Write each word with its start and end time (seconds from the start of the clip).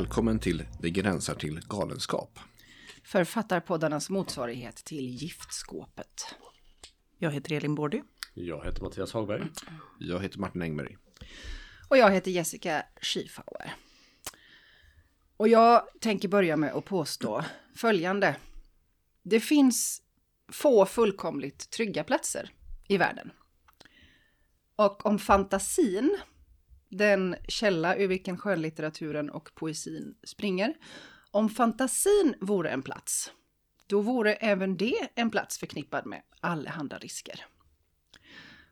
Välkommen 0.00 0.38
till 0.38 0.64
Det 0.82 0.90
gränsar 0.90 1.34
till 1.34 1.60
galenskap. 1.68 2.38
Författarpoddarnas 3.04 4.10
motsvarighet 4.10 4.76
till 4.76 5.08
Giftskåpet. 5.08 6.34
Jag 7.18 7.30
heter 7.30 7.52
Elin 7.52 7.74
Bordy. 7.74 8.02
Jag 8.34 8.64
heter 8.64 8.82
Mattias 8.82 9.12
Hagberg. 9.12 9.42
Jag 9.98 10.22
heter 10.22 10.38
Martin 10.38 10.62
Engberg. 10.62 10.96
Och 11.88 11.96
jag 11.96 12.10
heter 12.10 12.30
Jessica 12.30 12.82
Schiefauer. 13.02 13.74
Och 15.36 15.48
jag 15.48 15.82
tänker 16.00 16.28
börja 16.28 16.56
med 16.56 16.72
att 16.72 16.84
påstå 16.84 17.44
följande. 17.76 18.36
Det 19.22 19.40
finns 19.40 20.02
få 20.52 20.86
fullkomligt 20.86 21.70
trygga 21.70 22.04
platser 22.04 22.50
i 22.88 22.96
världen. 22.96 23.30
Och 24.76 25.06
om 25.06 25.18
fantasin, 25.18 26.18
den 26.90 27.36
källa 27.48 27.96
ur 27.96 28.08
vilken 28.08 28.38
skönlitteraturen 28.38 29.30
och 29.30 29.54
poesin 29.54 30.14
springer, 30.24 30.74
om 31.30 31.48
fantasin 31.48 32.34
vore 32.40 32.70
en 32.70 32.82
plats, 32.82 33.32
då 33.86 34.00
vore 34.00 34.34
även 34.34 34.76
det 34.76 35.08
en 35.14 35.30
plats 35.30 35.58
förknippad 35.58 36.06
med 36.06 36.22
allehanda 36.40 36.98
risker. 36.98 37.46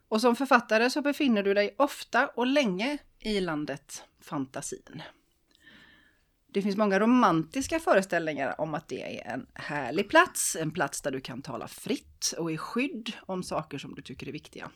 Och 0.08 0.20
som 0.20 0.36
författare 0.36 0.90
så 0.90 1.02
befinner 1.02 1.42
du 1.42 1.54
dig 1.54 1.74
ofta 1.78 2.26
och 2.26 2.46
länge 2.46 2.98
i 3.18 3.40
landet 3.40 4.04
fantasin. 4.20 5.02
Det 6.52 6.62
finns 6.62 6.76
många 6.76 7.00
romantiska 7.00 7.80
föreställningar 7.80 8.60
om 8.60 8.74
att 8.74 8.88
det 8.88 9.20
är 9.20 9.32
en 9.32 9.46
härlig 9.54 10.08
plats, 10.08 10.56
en 10.56 10.70
plats 10.70 11.02
där 11.02 11.10
du 11.10 11.20
kan 11.20 11.42
tala 11.42 11.68
fritt 11.68 12.34
och 12.38 12.52
i 12.52 12.56
skydd 12.56 13.12
om 13.20 13.42
saker 13.42 13.78
som 13.78 13.94
du 13.94 14.02
tycker 14.02 14.28
är 14.28 14.32
viktiga. 14.32 14.70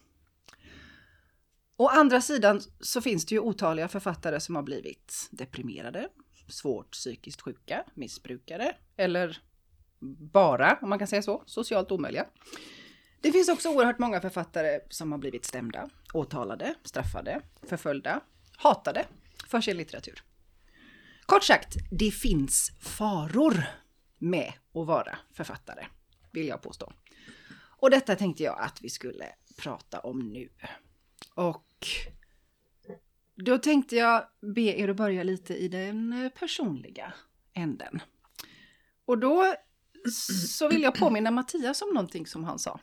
Å 1.83 1.89
andra 1.89 2.21
sidan 2.21 2.61
så 2.81 3.01
finns 3.01 3.27
det 3.27 3.35
ju 3.35 3.41
otaliga 3.41 3.89
författare 3.89 4.41
som 4.41 4.57
har 4.57 4.63
blivit 4.63 5.29
deprimerade, 5.31 6.09
svårt 6.49 6.91
psykiskt 6.91 7.43
sjuka, 7.43 7.85
missbrukare 7.95 8.75
eller 8.97 9.43
bara, 10.33 10.79
om 10.83 10.89
man 10.89 10.99
kan 10.99 11.09
säga 11.09 11.23
så, 11.23 11.43
socialt 11.47 11.93
omöjliga. 11.93 12.27
Det 13.21 13.33
finns 13.33 13.49
också 13.49 13.69
oerhört 13.69 13.99
många 13.99 14.21
författare 14.21 14.81
som 14.89 15.13
har 15.13 15.19
blivit 15.19 15.45
stämda, 15.45 15.91
åtalade, 16.15 16.75
straffade, 16.85 17.41
förföljda, 17.63 18.21
hatade 18.57 19.07
för 19.47 19.61
sin 19.61 19.77
litteratur. 19.77 20.23
Kort 21.27 21.45
sagt, 21.45 21.77
det 21.91 22.11
finns 22.11 22.73
faror 22.81 23.65
med 24.19 24.53
att 24.75 24.87
vara 24.87 25.19
författare, 25.33 25.87
vill 26.33 26.49
jag 26.49 26.63
påstå. 26.63 26.93
Och 27.55 27.91
detta 27.91 28.17
tänkte 28.17 28.43
jag 28.43 28.61
att 28.61 28.83
vi 28.83 28.91
skulle 28.91 29.27
prata 29.57 30.01
om 30.01 30.33
nu. 30.33 30.49
Och 31.35 31.87
då 33.35 33.59
tänkte 33.59 33.97
jag 33.97 34.25
be 34.55 34.61
er 34.61 34.89
att 34.89 34.97
börja 34.97 35.23
lite 35.23 35.55
i 35.55 35.69
den 35.69 36.31
personliga 36.39 37.13
änden. 37.55 38.03
Och 39.05 39.19
då 39.19 39.55
så 40.49 40.69
vill 40.69 40.83
jag 40.83 40.95
påminna 40.95 41.31
Mattias 41.31 41.83
om 41.83 41.89
någonting 41.95 42.27
som 42.27 42.45
han 42.45 42.59
sa 42.59 42.81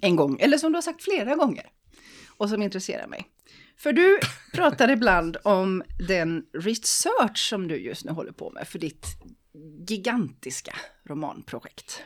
en 0.00 0.16
gång, 0.16 0.40
eller 0.40 0.58
som 0.58 0.72
du 0.72 0.76
har 0.76 0.82
sagt 0.82 1.02
flera 1.02 1.34
gånger 1.34 1.70
och 2.36 2.48
som 2.48 2.62
intresserar 2.62 3.06
mig. 3.06 3.26
För 3.76 3.92
du 3.92 4.18
pratar 4.52 4.90
ibland 4.90 5.36
om 5.44 5.82
den 6.08 6.46
research 6.52 7.48
som 7.48 7.68
du 7.68 7.76
just 7.76 8.04
nu 8.04 8.12
håller 8.12 8.32
på 8.32 8.50
med 8.50 8.68
för 8.68 8.78
ditt 8.78 9.06
gigantiska 9.88 10.74
romanprojekt. 11.04 12.02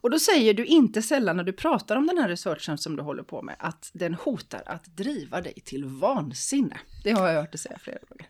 Och 0.00 0.10
då 0.10 0.18
säger 0.18 0.54
du 0.54 0.64
inte 0.64 1.02
sällan 1.02 1.36
när 1.36 1.44
du 1.44 1.52
pratar 1.52 1.96
om 1.96 2.06
den 2.06 2.18
här 2.18 2.28
researchen 2.28 2.78
som 2.78 2.96
du 2.96 3.02
håller 3.02 3.22
på 3.22 3.42
med 3.42 3.56
att 3.58 3.90
den 3.92 4.14
hotar 4.14 4.62
att 4.66 4.84
driva 4.84 5.40
dig 5.40 5.54
till 5.64 5.84
vansinne. 5.84 6.80
Det 7.04 7.10
har 7.10 7.28
jag 7.28 7.40
hört 7.40 7.52
dig 7.52 7.58
säga 7.58 7.78
flera 7.78 7.98
gånger. 8.08 8.28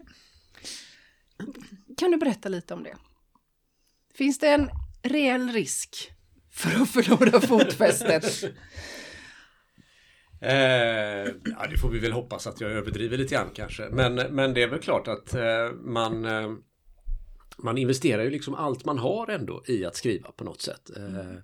Kan 1.97 2.11
du 2.11 2.17
berätta 2.17 2.49
lite 2.49 2.75
om 2.75 2.83
det? 2.83 2.97
Finns 4.15 4.39
det 4.39 4.49
en 4.49 4.69
reell 5.03 5.49
risk 5.49 6.13
för 6.51 6.83
att 6.83 6.91
förlora 6.91 7.41
fotfästet? 7.47 8.45
Eh, 10.41 10.55
ja, 11.45 11.67
det 11.71 11.79
får 11.81 11.91
vi 11.91 11.99
väl 11.99 12.13
hoppas 12.13 12.47
att 12.47 12.61
jag 12.61 12.71
överdriver 12.71 13.17
lite 13.17 13.35
grann 13.35 13.51
kanske. 13.55 13.89
Men, 13.91 14.15
men 14.15 14.55
det 14.55 14.63
är 14.63 14.69
väl 14.69 14.81
klart 14.81 15.09
att 15.09 15.35
eh, 15.35 15.73
man, 15.85 16.25
eh, 16.25 16.51
man 17.59 17.79
investerar 17.79 18.23
ju 18.23 18.31
liksom 18.31 18.55
allt 18.55 18.85
man 18.85 18.99
har 18.99 19.31
ändå 19.31 19.63
i 19.67 19.85
att 19.85 19.97
skriva 19.97 20.33
på 20.33 20.45
något 20.45 20.63
sätt. 20.63 20.91
Eh, 20.97 21.35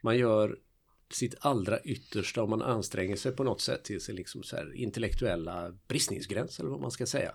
man 0.00 0.18
gör 0.18 0.58
sitt 1.10 1.34
allra 1.40 1.80
yttersta 1.80 2.42
om 2.42 2.50
man 2.50 2.62
anstränger 2.62 3.16
sig 3.16 3.32
på 3.32 3.44
något 3.44 3.60
sätt 3.60 3.84
till 3.84 4.00
sin 4.00 4.16
liksom 4.16 4.42
intellektuella 4.74 5.78
bristningsgräns 5.88 6.60
eller 6.60 6.70
vad 6.70 6.80
man 6.80 6.90
ska 6.90 7.06
säga. 7.06 7.34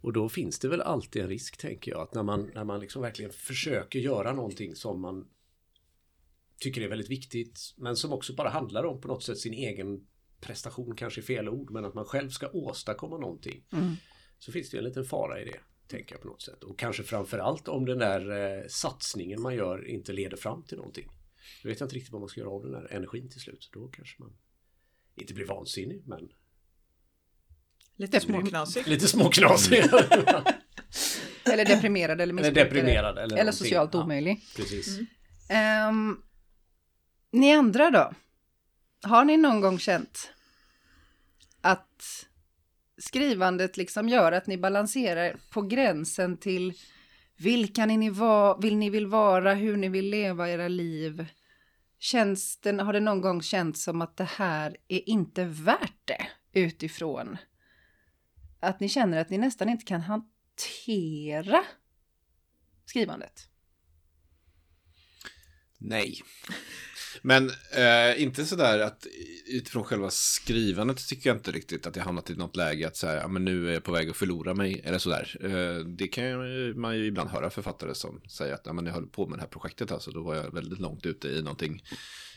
Och 0.00 0.12
då 0.12 0.28
finns 0.28 0.58
det 0.58 0.68
väl 0.68 0.80
alltid 0.80 1.22
en 1.22 1.28
risk 1.28 1.56
tänker 1.56 1.90
jag 1.90 2.00
att 2.00 2.14
när 2.14 2.22
man, 2.22 2.50
när 2.54 2.64
man 2.64 2.80
liksom 2.80 3.02
verkligen 3.02 3.32
försöker 3.32 3.98
göra 3.98 4.32
någonting 4.32 4.74
som 4.74 5.00
man 5.00 5.28
tycker 6.60 6.82
är 6.82 6.88
väldigt 6.88 7.10
viktigt 7.10 7.60
men 7.76 7.96
som 7.96 8.12
också 8.12 8.34
bara 8.34 8.48
handlar 8.48 8.84
om 8.84 9.00
på 9.00 9.08
något 9.08 9.22
sätt 9.22 9.38
sin 9.38 9.54
egen 9.54 10.06
prestation 10.40 10.96
kanske 10.96 11.20
är 11.20 11.22
fel 11.22 11.48
ord, 11.48 11.70
men 11.70 11.84
att 11.84 11.94
man 11.94 12.04
själv 12.04 12.30
ska 12.30 12.50
åstadkomma 12.50 13.18
någonting. 13.18 13.64
Mm. 13.72 13.94
Så 14.38 14.52
finns 14.52 14.70
det 14.70 14.78
en 14.78 14.84
liten 14.84 15.04
fara 15.04 15.40
i 15.40 15.44
det, 15.44 15.60
tänker 15.88 16.14
jag 16.14 16.22
på 16.22 16.28
något 16.28 16.42
sätt. 16.42 16.64
Och 16.64 16.78
kanske 16.78 17.02
framförallt 17.02 17.68
om 17.68 17.84
den 17.84 17.98
där 17.98 18.30
eh, 18.30 18.66
satsningen 18.68 19.42
man 19.42 19.54
gör 19.54 19.88
inte 19.88 20.12
leder 20.12 20.36
fram 20.36 20.62
till 20.62 20.76
någonting. 20.76 21.10
Då 21.62 21.68
vet 21.68 21.80
jag 21.80 21.86
inte 21.86 21.96
riktigt 21.96 22.12
vad 22.12 22.20
man 22.20 22.28
ska 22.28 22.40
göra 22.40 22.50
av 22.50 22.62
den 22.62 22.72
där 22.72 22.92
energin 22.92 23.30
till 23.30 23.40
slut. 23.40 23.70
Då 23.72 23.88
kanske 23.88 24.22
man 24.22 24.32
inte 25.14 25.34
blir 25.34 25.46
vansinnig, 25.46 26.02
men... 26.06 26.28
Lite 27.96 28.20
småknasig. 28.20 28.86
Lite 28.86 29.08
småknasig. 29.08 29.84
eller 31.44 31.64
deprimerad 31.64 32.20
eller 32.20 32.34
missbrukare. 32.34 32.60
Eller 32.60 32.74
deprimerad. 32.74 33.18
Eller, 33.18 33.36
eller 33.36 33.52
socialt 33.52 33.94
omöjlig. 33.94 34.32
Ja, 34.32 34.62
precis. 34.62 34.98
Mm. 35.48 35.88
Um, 35.88 36.22
ni 37.30 37.52
andra 37.52 37.90
då? 37.90 38.12
Har 39.02 39.24
ni 39.24 39.36
någon 39.36 39.60
gång 39.60 39.78
känt 39.78 40.30
att 41.60 42.27
skrivandet 42.98 43.76
liksom 43.76 44.08
gör 44.08 44.32
att 44.32 44.46
ni 44.46 44.58
balanserar 44.58 45.36
på 45.50 45.62
gränsen 45.62 46.36
till 46.36 46.72
vilka 47.36 47.86
ni 47.86 48.10
vill 48.60 48.76
ni 48.76 48.90
vill 48.90 49.06
vara, 49.06 49.54
hur 49.54 49.76
ni 49.76 49.88
vill 49.88 50.10
leva 50.10 50.48
era 50.48 50.68
liv? 50.68 51.26
Känns 51.98 52.60
den, 52.60 52.80
har 52.80 52.92
det 52.92 53.00
någon 53.00 53.20
gång 53.20 53.42
känts 53.42 53.82
som 53.82 54.02
att 54.02 54.16
det 54.16 54.24
här 54.24 54.76
är 54.88 55.08
inte 55.08 55.44
värt 55.44 56.00
det 56.04 56.26
utifrån 56.52 57.36
att 58.60 58.80
ni 58.80 58.88
känner 58.88 59.20
att 59.20 59.30
ni 59.30 59.38
nästan 59.38 59.68
inte 59.68 59.84
kan 59.84 60.00
hantera 60.00 61.64
skrivandet? 62.84 63.48
Nej. 65.78 66.22
Men 67.22 67.50
eh, 67.76 68.22
inte 68.22 68.44
sådär 68.44 68.78
att 68.78 69.06
utifrån 69.46 69.84
själva 69.84 70.10
skrivandet 70.10 71.08
tycker 71.08 71.30
jag 71.30 71.36
inte 71.36 71.52
riktigt 71.52 71.86
att 71.86 71.96
jag 71.96 72.04
hamnat 72.04 72.30
i 72.30 72.34
något 72.34 72.56
läge 72.56 72.86
att 72.86 72.96
säga, 72.96 73.20
ja 73.20 73.28
men 73.28 73.44
nu 73.44 73.68
är 73.68 73.72
jag 73.72 73.84
på 73.84 73.92
väg 73.92 74.10
att 74.10 74.16
förlora 74.16 74.54
mig 74.54 74.80
eller 74.84 74.98
sådär. 74.98 75.36
Eh, 75.40 75.84
det 75.84 76.08
kan 76.08 76.80
man 76.80 76.96
ju 76.96 77.06
ibland 77.06 77.30
höra 77.30 77.50
författare 77.50 77.94
som 77.94 78.20
säger 78.28 78.54
att, 78.54 78.62
ja 78.64 78.72
men 78.72 78.86
jag 78.86 78.92
höll 78.92 79.06
på 79.06 79.26
med 79.26 79.38
det 79.38 79.42
här 79.42 79.48
projektet 79.48 79.92
alltså, 79.92 80.10
då 80.10 80.22
var 80.22 80.34
jag 80.34 80.54
väldigt 80.54 80.80
långt 80.80 81.06
ute 81.06 81.28
i 81.28 81.42
någonting 81.42 81.82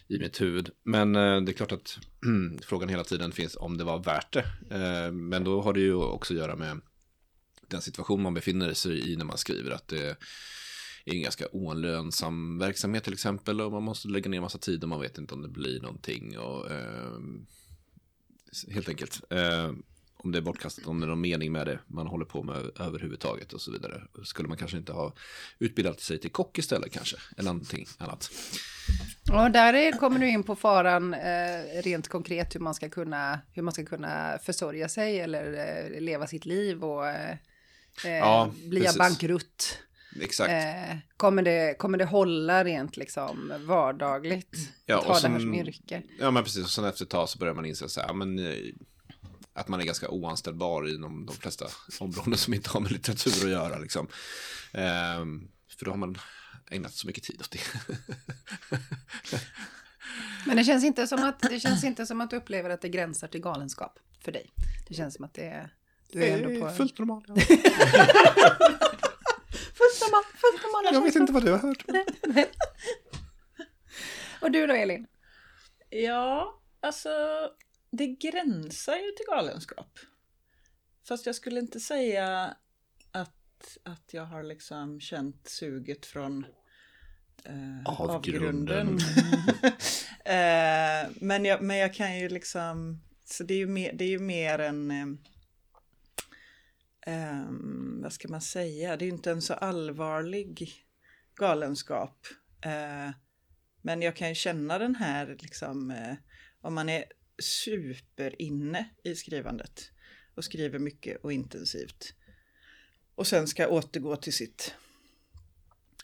i 0.07 0.19
mitt 0.19 0.41
huvud. 0.41 0.69
Men 0.84 1.16
eh, 1.16 1.41
det 1.41 1.51
är 1.51 1.53
klart 1.53 1.72
att 1.72 1.97
frågan 2.62 2.90
hela 2.90 3.03
tiden 3.03 3.31
finns 3.31 3.56
om 3.56 3.78
det 3.78 3.84
var 3.84 4.03
värt 4.03 4.34
det. 4.34 4.46
Eh, 4.75 5.12
men 5.12 5.44
då 5.44 5.62
har 5.62 5.74
det 5.74 5.80
ju 5.80 5.94
också 5.94 6.34
att 6.34 6.40
göra 6.40 6.56
med 6.56 6.81
den 7.68 7.81
situation 7.81 8.22
man 8.22 8.34
befinner 8.34 8.74
sig 8.74 9.12
i 9.12 9.16
när 9.16 9.25
man 9.25 9.38
skriver, 9.38 9.71
att 9.71 9.88
det 9.88 10.18
är 11.06 11.15
en 11.15 11.21
ganska 11.21 11.48
olönsam 11.51 12.59
verksamhet 12.59 13.03
till 13.03 13.13
exempel 13.13 13.62
och 13.62 13.71
man 13.71 13.83
måste 13.83 14.07
lägga 14.07 14.30
ner 14.30 14.42
massa 14.42 14.57
tid 14.57 14.83
och 14.83 14.89
man 14.89 15.01
vet 15.01 15.18
inte 15.18 15.33
om 15.33 15.42
det 15.42 15.50
blir 15.50 15.81
någonting 15.81 16.39
och 16.39 16.71
eh, 16.71 17.19
helt 18.69 18.89
enkelt 18.89 19.21
eh, 19.30 19.71
om 20.24 20.31
det 20.31 20.38
är 20.38 20.42
bortkastat, 20.42 20.88
om 20.88 21.00
det 21.00 21.06
är 21.06 21.07
någon 21.07 21.21
mening 21.21 21.51
med 21.51 21.68
det 21.68 21.80
man 21.88 22.07
håller 22.07 22.25
på 22.25 22.44
med 22.44 22.71
överhuvudtaget 22.80 23.53
och 23.53 23.62
så 23.62 23.71
vidare. 23.71 24.01
Skulle 24.24 24.48
man 24.48 24.57
kanske 24.57 24.77
inte 24.77 24.94
ha 24.94 25.13
utbildat 25.59 26.00
sig 26.00 26.19
till 26.19 26.31
kock 26.31 26.57
istället 26.57 26.92
kanske, 26.92 27.18
eller 27.38 27.53
någonting 27.53 27.86
annat. 27.98 28.31
Och 29.31 29.51
där 29.51 29.74
är, 29.74 29.92
kommer 29.92 30.19
du 30.19 30.30
in 30.30 30.44
på 30.44 30.56
faran 30.56 31.13
eh, 31.13 31.81
rent 31.83 32.07
konkret 32.07 32.56
hur 32.56 32.59
man 32.59 32.74
ska 32.74 32.89
kunna, 32.89 33.39
hur 33.53 33.62
man 33.62 33.74
ska 33.74 33.86
kunna 33.86 34.38
försörja 34.44 34.89
sig 34.89 35.19
eller 35.19 35.53
eh, 35.94 36.01
leva 36.01 36.27
sitt 36.27 36.45
liv 36.45 36.83
och 36.83 37.07
eh, 37.07 37.38
ja, 38.03 38.51
bli 38.65 38.88
bankrutt. 38.98 39.77
Exakt. 40.19 40.52
Eh, 40.52 40.98
kommer, 41.18 41.42
det, 41.42 41.78
kommer 41.78 41.98
det 41.98 42.06
hålla 42.06 42.63
rent 42.63 42.98
liksom 42.98 43.54
vardagligt? 43.60 44.56
Ja, 44.86 45.02
Ta 45.02 45.10
och 45.10 45.18
sen, 45.18 45.31
det 45.31 45.38
här 45.38 45.42
som 45.42 45.56
yrke? 45.56 46.02
Ja, 46.19 46.31
men 46.31 46.44
precis. 46.44 46.63
Och 46.63 46.69
sen 46.69 46.86
efter 46.86 47.04
ett 47.04 47.10
tag 47.10 47.30
så 47.30 47.38
börjar 47.38 47.54
man 47.54 47.66
inse 47.66 47.90
så 47.90 48.02
här, 48.02 48.13
men, 48.13 48.40
eh, 48.40 48.56
att 49.54 49.68
man 49.68 49.80
är 49.81 49.86
ganska 49.86 50.10
oanställbar 50.10 50.96
inom 50.96 51.25
de 51.25 51.36
flesta 51.36 51.66
områden 52.00 52.38
som 52.38 52.54
inte 52.54 52.69
har 52.69 52.80
med 52.80 52.92
litteratur 52.92 53.46
att 53.46 53.52
göra. 53.52 53.78
Liksom. 53.80 54.08
Eh, 54.74 55.25
för 55.78 55.86
då 55.86 55.92
har 55.92 55.98
man 55.98 56.18
ägnat 56.72 56.94
så 56.94 57.08
mycket 57.08 57.24
tid 57.24 57.42
åt 57.42 57.52
det. 57.52 57.60
men 60.46 60.58
det 60.58 60.63
känns, 60.63 60.84
inte 60.84 61.08
som 61.08 61.24
att, 61.24 61.40
det 61.40 61.60
känns 61.60 61.84
inte 61.84 62.06
som 62.06 62.22
att 62.22 62.30
du 62.30 62.36
upplever 62.36 62.69
att 62.69 62.81
det 62.81 62.90
gränsar 62.90 63.28
till 63.28 63.42
galenskap 63.42 64.00
för 64.24 64.31
dig. 64.31 64.52
Det 64.88 64.94
känns 64.94 65.16
som 65.16 65.25
att 65.25 65.34
det 65.34 65.46
är 65.46 65.74
Du 66.12 66.24
är 66.24 66.38
ändå 66.38 66.68
på... 66.68 66.74
fullt 66.75 67.00
normalt. 67.00 67.25
Ja. 67.28 67.36
Fullt 69.74 70.02
normalt, 70.02 70.02
fullt 70.02 70.02
normalt. 70.02 70.28
Jag 70.91 71.01
vet 71.01 71.15
inte 71.15 71.33
vad 71.33 71.45
du 71.45 71.51
har 71.51 71.59
hört. 71.59 71.85
Och 74.41 74.51
du 74.51 74.67
då 74.67 74.73
Elin? 74.73 75.07
Ja, 75.89 76.61
alltså 76.79 77.09
det 77.91 78.07
gränsar 78.07 78.95
ju 78.95 79.11
till 79.11 79.25
galenskap. 79.27 79.99
Fast 81.07 81.25
jag 81.25 81.35
skulle 81.35 81.59
inte 81.59 81.79
säga 81.79 82.55
att, 83.11 83.77
att 83.83 84.13
jag 84.13 84.25
har 84.25 84.43
liksom 84.43 84.99
känt 84.99 85.47
suget 85.47 86.05
från 86.05 86.45
eh, 87.43 87.83
Avgrunden. 87.85 88.88
avgrunden. 88.88 88.97
eh, 90.25 91.11
men, 91.21 91.45
jag, 91.45 91.61
men 91.61 91.77
jag 91.77 91.93
kan 91.93 92.19
ju 92.19 92.29
liksom, 92.29 93.01
så 93.25 93.43
det 93.43 93.53
är 93.53 93.57
ju 93.57 93.67
mer, 93.67 93.93
det 93.93 94.03
är 94.05 94.09
ju 94.09 94.19
mer 94.19 94.59
en, 94.59 94.91
eh, 94.91 95.05
Ehm, 97.06 98.01
vad 98.01 98.13
ska 98.13 98.27
man 98.27 98.42
säga, 98.42 98.98
det 98.98 99.06
är 99.06 99.07
ju 99.07 99.13
inte 99.13 99.31
en 99.31 99.42
så 99.42 99.53
allvarlig 99.53 100.74
galenskap. 101.36 102.27
Eh, 102.62 103.12
men 103.81 104.01
jag 104.01 104.15
kan 104.15 104.30
ju 104.30 104.36
känna 104.36 104.80
den 104.80 104.95
här 104.95 105.38
liksom, 105.39 105.92
eh, 105.92 106.15
om 106.62 106.74
man 106.74 106.89
är 106.89 107.06
superinne 107.42 108.89
i 109.03 109.15
skrivandet 109.15 109.92
och 110.36 110.44
skriver 110.44 110.80
mycket 110.80 111.24
och 111.24 111.33
intensivt 111.33 112.13
och 113.15 113.27
sen 113.27 113.48
ska 113.48 113.68
återgå 113.68 114.15
till 114.15 114.33
sitt 114.33 114.75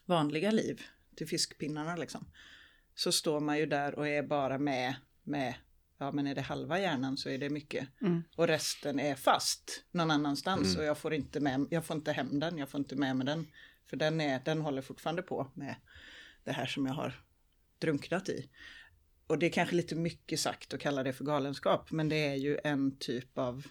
vanliga 0.06 0.52
liv, 0.52 0.82
till 1.16 1.28
fiskpinnarna 1.28 1.96
liksom, 1.96 2.32
så 2.96 3.12
står 3.12 3.40
man 3.40 3.58
ju 3.58 3.66
där 3.66 3.96
och 3.96 4.08
är 4.08 4.24
bara 4.24 4.58
med, 4.58 4.96
med 5.24 5.54
ja 5.98 6.12
men 6.12 6.28
är 6.28 6.36
det 6.36 6.42
halva 6.42 6.80
hjärnan 6.80 7.18
så 7.18 7.30
är 7.30 7.38
det 7.38 7.50
mycket. 7.50 7.88
Mm. 8.02 8.24
Och 8.36 8.48
resten 8.48 9.00
är 9.00 9.16
fast 9.16 9.84
någon 9.92 10.12
annanstans 10.12 10.68
Mm. 10.68 10.80
och 10.80 10.86
jag 10.86 10.98
får, 10.98 11.14
inte 11.14 11.40
med, 11.40 11.68
jag 11.70 11.86
får 11.86 11.98
inte 11.98 12.12
hem 12.12 12.40
den, 12.40 12.58
jag 12.58 12.70
får 12.70 12.80
inte 12.80 12.96
med 12.96 13.16
mig 13.16 13.26
den. 13.26 13.48
För 13.90 13.98
den, 13.98 14.22
är, 14.22 14.42
den 14.46 14.62
håller 14.62 14.82
fortfarande 14.82 15.22
på 15.22 15.52
med 15.54 15.76
det 16.44 16.52
här 16.52 16.66
som 16.66 16.86
jag 16.86 16.94
har 16.94 17.24
drunknat 17.80 18.30
i. 18.30 18.50
Och 19.28 19.40
det 19.40 19.46
är 19.46 19.50
kanske 19.50 19.76
lite 19.76 19.96
mycket 19.96 20.40
sagt 20.40 20.74
att 20.74 20.80
kalla 20.80 21.04
det 21.04 21.14
för 21.14 21.26
galenskap, 21.26 21.92
men 21.92 22.10
det 22.10 22.16
är 22.16 22.36
ju 22.36 22.60
en 22.64 22.98
typ 22.98 23.38
av... 23.38 23.68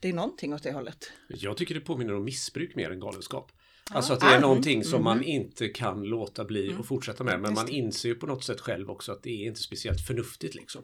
Det 0.00 0.08
är 0.08 0.12
någonting 0.12 0.54
åt 0.54 0.62
det 0.62 0.72
hållet. 0.72 1.12
Jag 1.28 1.56
tycker 1.56 1.74
det 1.74 1.80
påminner 1.80 2.14
om 2.14 2.24
missbruk 2.24 2.74
mer 2.74 2.90
än 2.90 3.00
galenskap. 3.00 3.52
Alltså 3.90 4.12
att 4.12 4.20
det 4.20 4.26
är 4.26 4.40
någonting 4.40 4.84
som 4.84 5.04
man 5.04 5.22
inte 5.22 5.68
kan 5.68 6.02
låta 6.02 6.44
bli 6.44 6.76
och 6.78 6.86
fortsätta 6.86 7.24
med. 7.24 7.40
Men 7.40 7.54
man 7.54 7.68
inser 7.68 8.08
ju 8.08 8.14
på 8.14 8.26
något 8.26 8.44
sätt 8.44 8.60
själv 8.60 8.90
också 8.90 9.12
att 9.12 9.22
det 9.22 9.30
är 9.30 9.46
inte 9.46 9.60
speciellt 9.60 10.00
förnuftigt 10.06 10.54
liksom. 10.54 10.82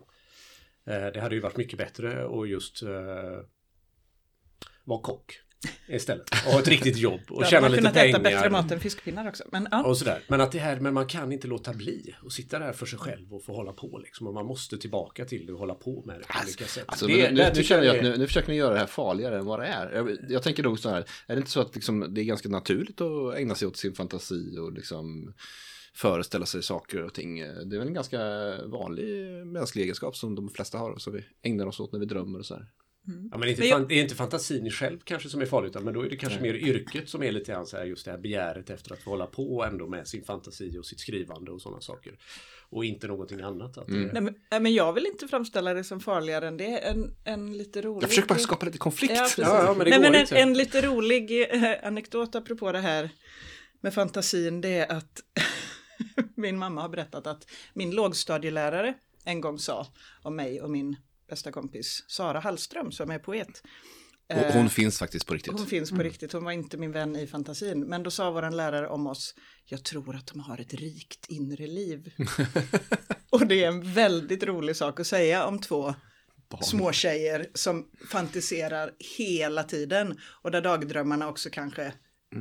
Eh, 0.84 1.06
Det 1.06 1.20
hade 1.20 1.34
ju 1.34 1.40
varit 1.40 1.56
mycket 1.56 1.78
bättre 1.78 2.26
att 2.40 2.48
just 2.48 2.82
uh, 2.82 2.90
vara 4.84 5.00
kock 5.02 5.40
istället. 5.88 6.30
Och 6.46 6.52
ha 6.52 6.60
ett 6.60 6.68
riktigt 6.68 6.96
jobb 6.96 7.20
och 7.28 7.28
Då 7.28 7.36
hade 7.36 7.50
tjäna 7.50 7.60
man 7.60 7.70
lite 7.70 7.80
kunnat 7.80 7.94
pengar. 7.94 8.08
äta 8.08 8.18
bättre 8.18 8.50
mat 8.50 8.70
än 8.70 8.80
fiskpinnar 8.80 9.28
också. 9.28 9.44
Men 9.52 9.68
ja, 9.70 9.84
Och 9.84 9.98
sådär. 9.98 10.22
Men 10.28 10.40
att 10.40 10.52
det 10.52 10.58
här, 10.58 10.80
men 10.80 10.94
man 10.94 11.06
kan 11.06 11.32
inte 11.32 11.46
låta 11.48 11.72
bli 11.72 12.14
och 12.22 12.32
sitta 12.32 12.58
där 12.58 12.72
för 12.72 12.86
sig 12.86 12.98
själv 12.98 13.34
och 13.34 13.44
få 13.44 13.52
hålla 13.52 13.72
på 13.72 13.98
liksom. 14.04 14.26
Och 14.26 14.34
man 14.34 14.46
måste 14.46 14.78
tillbaka 14.78 15.24
till 15.24 15.46
det 15.46 15.52
och 15.52 15.58
hålla 15.58 15.74
på 15.74 16.02
med 16.06 16.20
det 16.20 16.26
på 16.26 16.38
olika 16.44 16.64
sätt. 16.64 16.84
Alltså, 16.86 17.06
det, 17.06 17.32
nu, 17.32 17.42
nu, 17.42 17.50
nu 17.54 17.62
känner 17.62 17.84
jag 17.84 17.96
att 17.96 18.02
nu, 18.02 18.16
nu 18.16 18.26
försöker 18.26 18.48
ni 18.48 18.56
göra 18.56 18.72
det 18.72 18.80
här 18.80 18.86
farligare 18.86 19.38
än 19.38 19.44
vad 19.44 19.60
det 19.60 19.66
är. 19.66 19.92
Jag, 19.92 20.16
jag 20.28 20.42
tänker 20.42 20.62
nog 20.62 20.78
så 20.78 20.88
här, 20.88 21.04
är 21.26 21.34
det 21.34 21.38
inte 21.38 21.50
så 21.50 21.60
att 21.60 21.74
liksom, 21.74 22.14
det 22.14 22.20
är 22.20 22.24
ganska 22.24 22.48
naturligt 22.48 23.00
att 23.00 23.34
ägna 23.36 23.54
sig 23.54 23.68
åt 23.68 23.76
sin 23.76 23.94
fantasi 23.94 24.58
och 24.58 24.72
liksom 24.72 25.32
föreställa 25.94 26.46
sig 26.46 26.62
saker 26.62 27.02
och 27.04 27.14
ting. 27.14 27.38
Det 27.40 27.76
är 27.76 27.78
väl 27.78 27.88
en 27.88 27.94
ganska 27.94 28.18
vanlig 28.66 29.26
mänsklig 29.46 29.82
egenskap 29.82 30.16
som 30.16 30.34
de 30.34 30.48
flesta 30.48 30.78
har 30.78 30.98
som 30.98 31.12
vi 31.12 31.24
ägnar 31.42 31.66
oss 31.66 31.80
åt 31.80 31.92
när 31.92 32.00
vi 32.00 32.06
drömmer 32.06 32.38
och 32.38 32.46
så 32.46 32.54
här. 32.54 32.66
Ja, 33.30 33.38
men 33.38 33.48
inte 33.48 33.60
Men 33.60 33.68
jag- 33.68 33.88
det 33.88 33.94
är 33.94 34.02
inte 34.02 34.14
fantasin 34.14 34.70
själv 34.70 34.98
kanske 35.04 35.28
som 35.28 35.40
är 35.40 35.46
farlig 35.46 35.68
utan 35.68 35.84
men 35.84 35.94
då 35.94 36.02
är 36.02 36.10
det 36.10 36.16
kanske 36.16 36.40
mer 36.40 36.54
yrket 36.54 37.08
som 37.08 37.22
är 37.22 37.32
lite 37.32 37.52
grann 37.52 37.66
så 37.66 37.76
här 37.76 37.84
just 37.84 38.04
det 38.04 38.10
här 38.10 38.18
begäret 38.18 38.70
efter 38.70 38.92
att 38.92 39.02
få 39.02 39.10
hålla 39.10 39.26
på 39.26 39.64
ändå 39.64 39.86
med 39.88 40.08
sin 40.08 40.24
fantasi 40.24 40.78
och 40.78 40.86
sitt 40.86 41.00
skrivande 41.00 41.50
och 41.50 41.62
sådana 41.62 41.80
saker. 41.80 42.18
Och 42.70 42.84
inte 42.84 43.06
någonting 43.06 43.40
annat. 43.40 43.78
Att 43.78 43.88
Mm. 43.88 44.02
det, 44.06 44.20
nej, 44.20 44.34
men, 44.50 44.62
men 44.62 44.74
jag 44.74 44.92
vill 44.92 45.06
inte 45.06 45.28
framställa 45.28 45.74
det 45.74 45.84
som 45.84 46.00
farligare 46.00 46.48
än 46.48 46.56
det. 46.56 46.78
En, 46.78 47.14
en 47.24 47.56
lite 47.58 47.82
rolig... 47.82 48.02
Jag 48.02 48.08
försöker 48.10 48.28
bara 48.28 48.38
skapa 48.38 48.66
lite 48.66 48.78
konflikt. 48.78 49.14
Ja. 49.16 49.28
Ja, 49.38 49.64
ja, 49.64 49.74
men 49.74 49.84
det 49.84 49.90
Nej, 49.90 49.98
går 49.98 50.02
men 50.04 50.14
en, 50.14 50.20
inte. 50.20 50.38
en 50.38 50.54
lite 50.54 50.80
rolig 50.82 51.42
eh, 51.54 51.86
anekdot 51.86 52.34
apropå 52.34 52.72
det 52.72 52.78
här 52.78 53.10
med 53.80 53.94
fantasin, 53.94 54.60
det 54.60 54.68
är 54.68 54.92
att 54.96 55.20
min 56.36 56.58
mamma 56.58 56.80
har 56.82 56.88
berättat 56.88 57.26
att 57.26 57.46
min 57.74 57.90
lågstadielärare 57.90 58.94
en 59.24 59.40
gång 59.40 59.58
sa 59.58 59.86
om 60.22 60.36
mig 60.36 60.60
och 60.62 60.70
min 60.70 60.96
bästa 61.30 61.52
kompis 61.52 62.04
Sara 62.08 62.40
Hallström 62.40 62.92
som 62.92 63.10
är 63.10 63.18
poet. 63.18 63.62
Och 64.34 64.52
hon 64.52 64.70
finns 64.70 64.98
faktiskt 64.98 65.26
på 65.26 65.34
riktigt. 65.34 65.52
Hon 65.52 65.66
finns 65.66 65.90
på 65.90 66.02
riktigt, 66.02 66.32
hon 66.32 66.44
var 66.44 66.52
inte 66.52 66.76
min 66.76 66.92
vän 66.92 67.16
i 67.16 67.26
fantasin. 67.26 67.80
Men 67.80 68.02
då 68.02 68.10
sa 68.10 68.30
vår 68.30 68.50
lärare 68.50 68.88
om 68.88 69.06
oss, 69.06 69.34
jag 69.64 69.84
tror 69.84 70.16
att 70.16 70.26
de 70.26 70.40
har 70.40 70.58
ett 70.58 70.74
rikt 70.74 71.26
inre 71.28 71.66
liv. 71.66 72.12
och 73.30 73.46
det 73.46 73.64
är 73.64 73.68
en 73.68 73.92
väldigt 73.92 74.42
rolig 74.42 74.76
sak 74.76 75.00
att 75.00 75.06
säga 75.06 75.46
om 75.46 75.58
två 75.58 75.94
små 76.62 76.92
tjejer 76.92 77.46
som 77.54 77.86
fantiserar 78.10 78.90
hela 79.18 79.62
tiden. 79.62 80.18
Och 80.42 80.50
där 80.50 80.60
dagdrömmarna 80.60 81.28
också 81.28 81.50
kanske 81.52 81.92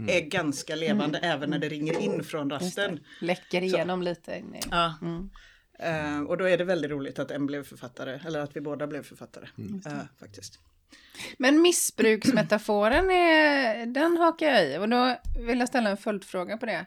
är 0.07 0.21
ganska 0.21 0.75
levande 0.75 1.19
även 1.19 1.49
när 1.49 1.59
det 1.59 1.69
ringer 1.69 1.99
in 1.99 2.23
från 2.23 2.49
rasten. 2.49 2.99
Läcker 3.21 3.61
igenom 3.61 4.01
lite. 4.01 4.37
In 4.37 4.55
i. 4.55 4.59
Ja. 4.71 4.93
Eh, 5.79 6.21
och 6.21 6.37
då 6.37 6.49
är 6.49 6.57
det 6.57 6.63
väldigt 6.63 6.91
roligt 6.91 7.19
att 7.19 7.31
en 7.31 7.45
blev 7.45 7.63
författare, 7.63 8.19
eller 8.25 8.39
att 8.39 8.55
vi 8.55 8.61
båda 8.61 8.87
blev 8.87 9.03
författare. 9.03 9.45
Eh, 9.85 10.01
faktiskt. 10.19 10.59
Men 11.37 11.61
missbruksmetaforen, 11.61 13.09
är, 13.09 13.85
den 13.85 14.17
hakar 14.17 14.47
jag 14.47 14.67
i. 14.67 14.77
Och 14.77 14.89
då 14.89 15.17
vill 15.39 15.59
jag 15.59 15.67
ställa 15.67 15.89
en 15.89 15.97
följdfråga 15.97 16.57
på 16.57 16.65
det. 16.65 16.85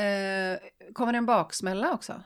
Eh, 0.00 0.92
kommer 0.92 1.12
det 1.12 1.18
en 1.18 1.26
baksmälla 1.26 1.92
också? 1.92 2.22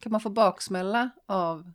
Kan 0.00 0.12
man 0.12 0.20
få 0.20 0.30
baksmälla 0.30 1.10
av 1.26 1.72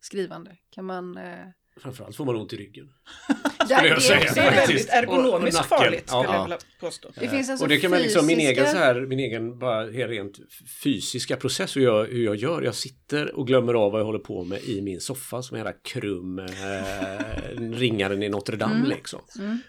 skrivande? 0.00 0.56
Kan 0.70 0.84
man... 0.84 1.16
Eh... 1.16 1.46
Framförallt 1.76 2.16
får 2.16 2.24
man 2.24 2.36
ont 2.36 2.52
i 2.52 2.56
ryggen. 2.56 2.92
Jag 3.58 3.68
det, 3.68 4.00
säga. 4.00 4.18
också 4.20 4.34
Det 4.34 4.40
är 4.40 4.50
väldigt- 4.66 4.84
Och- 4.88 4.90
och 4.90 4.96
ergonomiskt 4.98 5.56
nacken. 5.70 5.78
farligt 5.78 6.04
Ja, 6.08 6.12
skulle 6.22 6.32
ja. 6.34 6.38
jag 6.38 6.42
vilja 6.44 6.58
påstå. 6.80 7.08
det 7.20 7.28
finns 7.28 7.50
alltså 7.50 7.64
och 7.64 7.68
det 7.68 7.76
kan 7.78 7.90
man 7.90 8.00
liksom, 8.02 8.26
min 8.26 8.36
fysiska- 8.36 8.50
egen 8.62 8.72
så 8.72 8.78
här, 8.78 9.00
min 9.00 9.18
egen 9.18 9.58
bara 9.58 9.86
rent 9.86 10.38
fysiska 10.82 11.36
process 11.36 11.76
hur 11.76 11.82
jag, 11.82 12.04
hur 12.06 12.24
jag 12.24 12.36
gör. 12.36 12.62
Jag 12.62 12.74
sitter 12.74 13.34
och 13.38 13.46
glömmer 13.46 13.74
av 13.74 13.92
vad 13.92 14.00
jag 14.00 14.06
håller 14.06 14.18
på 14.18 14.44
med 14.44 14.62
i 14.64 14.80
min 14.82 15.00
soffa 15.00 15.42
som 15.42 15.54
är 15.54 15.58
hela 15.58 15.72
krum 15.72 16.38
eh, 16.38 16.44
ringaren 17.60 18.22
i 18.22 18.28
Notre 18.28 18.56
Dame 18.56 18.88
liksom. 18.88 19.20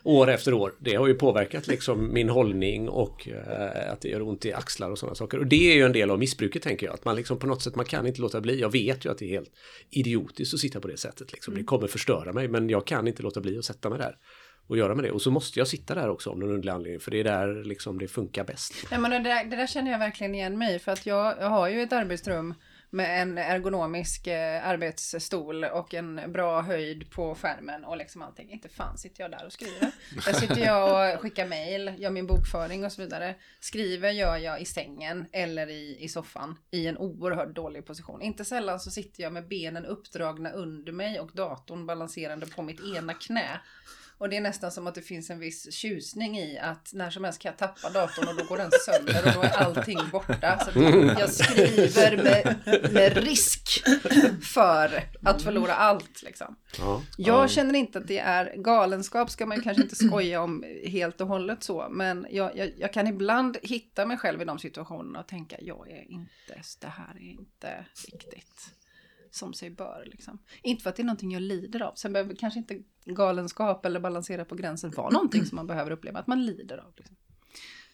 År 0.03 0.29
efter 0.29 0.53
år. 0.53 0.73
Det 0.79 0.95
har 0.95 1.07
ju 1.07 1.13
påverkat 1.13 1.67
liksom 1.67 2.13
min 2.13 2.29
hållning 2.29 2.89
och 2.89 3.27
eh, 3.27 3.91
att 3.91 4.01
det 4.01 4.07
gör 4.09 4.21
ont 4.21 4.45
i 4.45 4.53
axlar 4.53 4.89
och 4.91 4.99
sådana 4.99 5.15
saker. 5.15 5.37
Och 5.39 5.47
det 5.47 5.71
är 5.71 5.75
ju 5.75 5.83
en 5.83 5.93
del 5.93 6.11
av 6.11 6.19
missbruket 6.19 6.61
tänker 6.63 6.85
jag. 6.85 6.93
Att 6.93 7.05
man 7.05 7.15
liksom 7.15 7.39
på 7.39 7.47
något 7.47 7.61
sätt, 7.63 7.75
man 7.75 7.85
kan 7.85 8.07
inte 8.07 8.21
låta 8.21 8.41
bli. 8.41 8.59
Jag 8.59 8.71
vet 8.71 9.05
ju 9.05 9.11
att 9.11 9.17
det 9.17 9.25
är 9.25 9.29
helt 9.29 9.51
idiotiskt 9.89 10.53
att 10.53 10.59
sitta 10.59 10.79
på 10.79 10.87
det 10.87 10.97
sättet. 10.97 11.31
Liksom. 11.31 11.55
Det 11.55 11.63
kommer 11.63 11.87
förstöra 11.87 12.33
mig 12.33 12.47
men 12.47 12.69
jag 12.69 12.87
kan 12.87 13.07
inte 13.07 13.23
låta 13.23 13.41
bli 13.41 13.57
att 13.57 13.65
sätta 13.65 13.74
mig 13.83 13.99
där 13.99 14.17
och 14.67 14.77
göra 14.77 14.95
med 14.95 15.05
det. 15.05 15.11
Och 15.11 15.21
så 15.21 15.31
måste 15.31 15.59
jag 15.59 15.67
sitta 15.67 15.95
där 15.95 16.09
också 16.09 16.29
om 16.29 16.39
någon 16.39 16.49
underlig 16.49 16.71
anledning. 16.71 16.99
För 16.99 17.11
det 17.11 17.19
är 17.19 17.23
där 17.23 17.63
liksom 17.63 17.99
det 17.99 18.07
funkar 18.07 18.43
bäst. 18.43 18.73
Nej, 18.91 18.99
men 18.99 19.11
det, 19.11 19.19
där, 19.19 19.45
det 19.45 19.55
där 19.55 19.67
känner 19.67 19.91
jag 19.91 19.99
verkligen 19.99 20.35
igen 20.35 20.57
mig 20.57 20.75
i. 20.75 20.79
För 20.79 20.91
att 20.91 21.05
jag, 21.05 21.35
jag 21.39 21.49
har 21.49 21.67
ju 21.67 21.81
ett 21.81 21.93
arbetsrum 21.93 22.53
med 22.89 23.21
en 23.21 23.37
ergonomisk 23.37 24.27
eh, 24.27 24.67
arbetsstol 24.67 25.63
och 25.63 25.93
en 25.93 26.31
bra 26.31 26.61
höjd 26.61 27.11
på 27.11 27.35
skärmen 27.35 27.85
och 27.85 27.97
liksom 27.97 28.21
allting. 28.21 28.51
Inte 28.51 28.69
fan 28.69 28.97
sitter 28.97 29.23
jag 29.23 29.31
där 29.31 29.45
och 29.45 29.53
skriver. 29.53 29.91
Där 30.25 30.33
sitter 30.33 30.65
jag 30.65 31.15
och 31.15 31.21
skickar 31.21 31.47
mail, 31.47 31.93
gör 31.97 32.09
min 32.09 32.27
bokföring 32.27 32.85
och 32.85 32.91
så 32.91 33.01
vidare. 33.01 33.35
Skriver 33.59 34.11
gör 34.11 34.37
jag 34.37 34.61
i 34.61 34.65
sängen 34.65 35.25
eller 35.31 35.67
i, 35.67 35.97
i 35.99 36.09
soffan 36.09 36.57
i 36.71 36.87
en 36.87 36.97
oerhört 36.97 37.55
dålig 37.55 37.85
position. 37.85 38.21
Inte 38.21 38.45
sällan 38.45 38.79
så 38.79 38.91
sitter 38.91 39.23
jag 39.23 39.33
med 39.33 39.47
benen 39.47 39.85
uppdragna 39.85 40.51
under 40.51 40.91
mig 40.91 41.19
och 41.19 41.31
datorn 41.33 41.85
balanserande 41.85 42.45
på 42.45 42.61
mitt 42.61 42.79
ena 42.97 43.13
knä. 43.13 43.59
Och 44.17 44.29
det 44.29 44.37
är 44.37 44.41
nästan 44.41 44.71
som 44.71 44.87
att 44.87 44.95
det 44.95 45.01
finns 45.01 45.29
en 45.29 45.39
viss 45.39 45.73
tjusning 45.73 46.37
i 46.37 46.57
att 46.57 46.89
när 46.93 47.09
som 47.09 47.23
helst 47.23 47.39
kan 47.39 47.49
jag 47.49 47.57
tappa 47.57 47.89
datorn 47.89 48.27
och 48.27 48.35
då 48.35 48.43
går 48.43 48.57
den 48.57 48.71
sönder 48.85 49.27
och 49.27 49.33
då 49.33 49.41
är 49.41 49.57
allting 49.57 49.99
borta. 50.11 50.59
Så 50.59 50.79
jag 51.19 51.29
skriver 51.33 52.23
med, 52.23 52.57
med 52.93 53.17
risk 53.17 53.83
för 54.53 55.03
att 55.23 55.41
förlora 55.41 55.73
allt 55.73 56.23
liksom. 56.23 56.55
Ja. 56.77 57.01
Jag 57.17 57.49
känner 57.49 57.79
inte 57.79 57.99
att 57.99 58.07
det 58.07 58.19
är 58.19 58.55
galenskap 58.57 59.29
ska 59.29 59.45
man 59.45 59.57
ju 59.57 59.63
kanske 59.63 59.83
inte 59.83 59.95
skoja 59.95 60.41
om 60.41 60.63
helt 60.87 61.21
och 61.21 61.27
hållet 61.27 61.63
så. 61.63 61.87
Men 61.89 62.27
jag, 62.29 62.57
jag, 62.57 62.71
jag 62.77 62.93
kan 62.93 63.07
ibland 63.07 63.57
hitta 63.61 64.05
mig 64.05 64.17
själv 64.17 64.41
i 64.41 64.45
de 64.45 64.59
situationerna 64.59 65.19
och 65.19 65.27
tänka 65.27 65.55
jag 65.59 65.91
är 65.91 66.11
inte, 66.11 66.61
det 66.81 66.87
här 66.87 67.15
är 67.15 67.31
inte 67.31 67.85
riktigt 68.11 68.71
som 69.35 69.53
sig 69.53 69.69
bör. 69.69 70.07
Liksom. 70.11 70.39
Inte 70.61 70.83
för 70.83 70.89
att 70.89 70.95
det 70.95 71.01
är 71.01 71.05
någonting 71.05 71.31
jag 71.31 71.41
lider 71.41 71.81
av. 71.81 71.93
Sen 71.95 72.13
behöver 72.13 72.35
kanske 72.35 72.59
inte 72.59 72.79
galenskap 73.05 73.85
eller 73.85 73.99
balansera 73.99 74.45
på 74.45 74.55
gränsen 74.55 74.91
vara 74.91 75.09
någonting 75.09 75.45
som 75.45 75.55
man 75.55 75.67
behöver 75.67 75.91
uppleva 75.91 76.19
att 76.19 76.27
man 76.27 76.45
lider 76.45 76.77
av. 76.77 76.93
Liksom. 76.97 77.15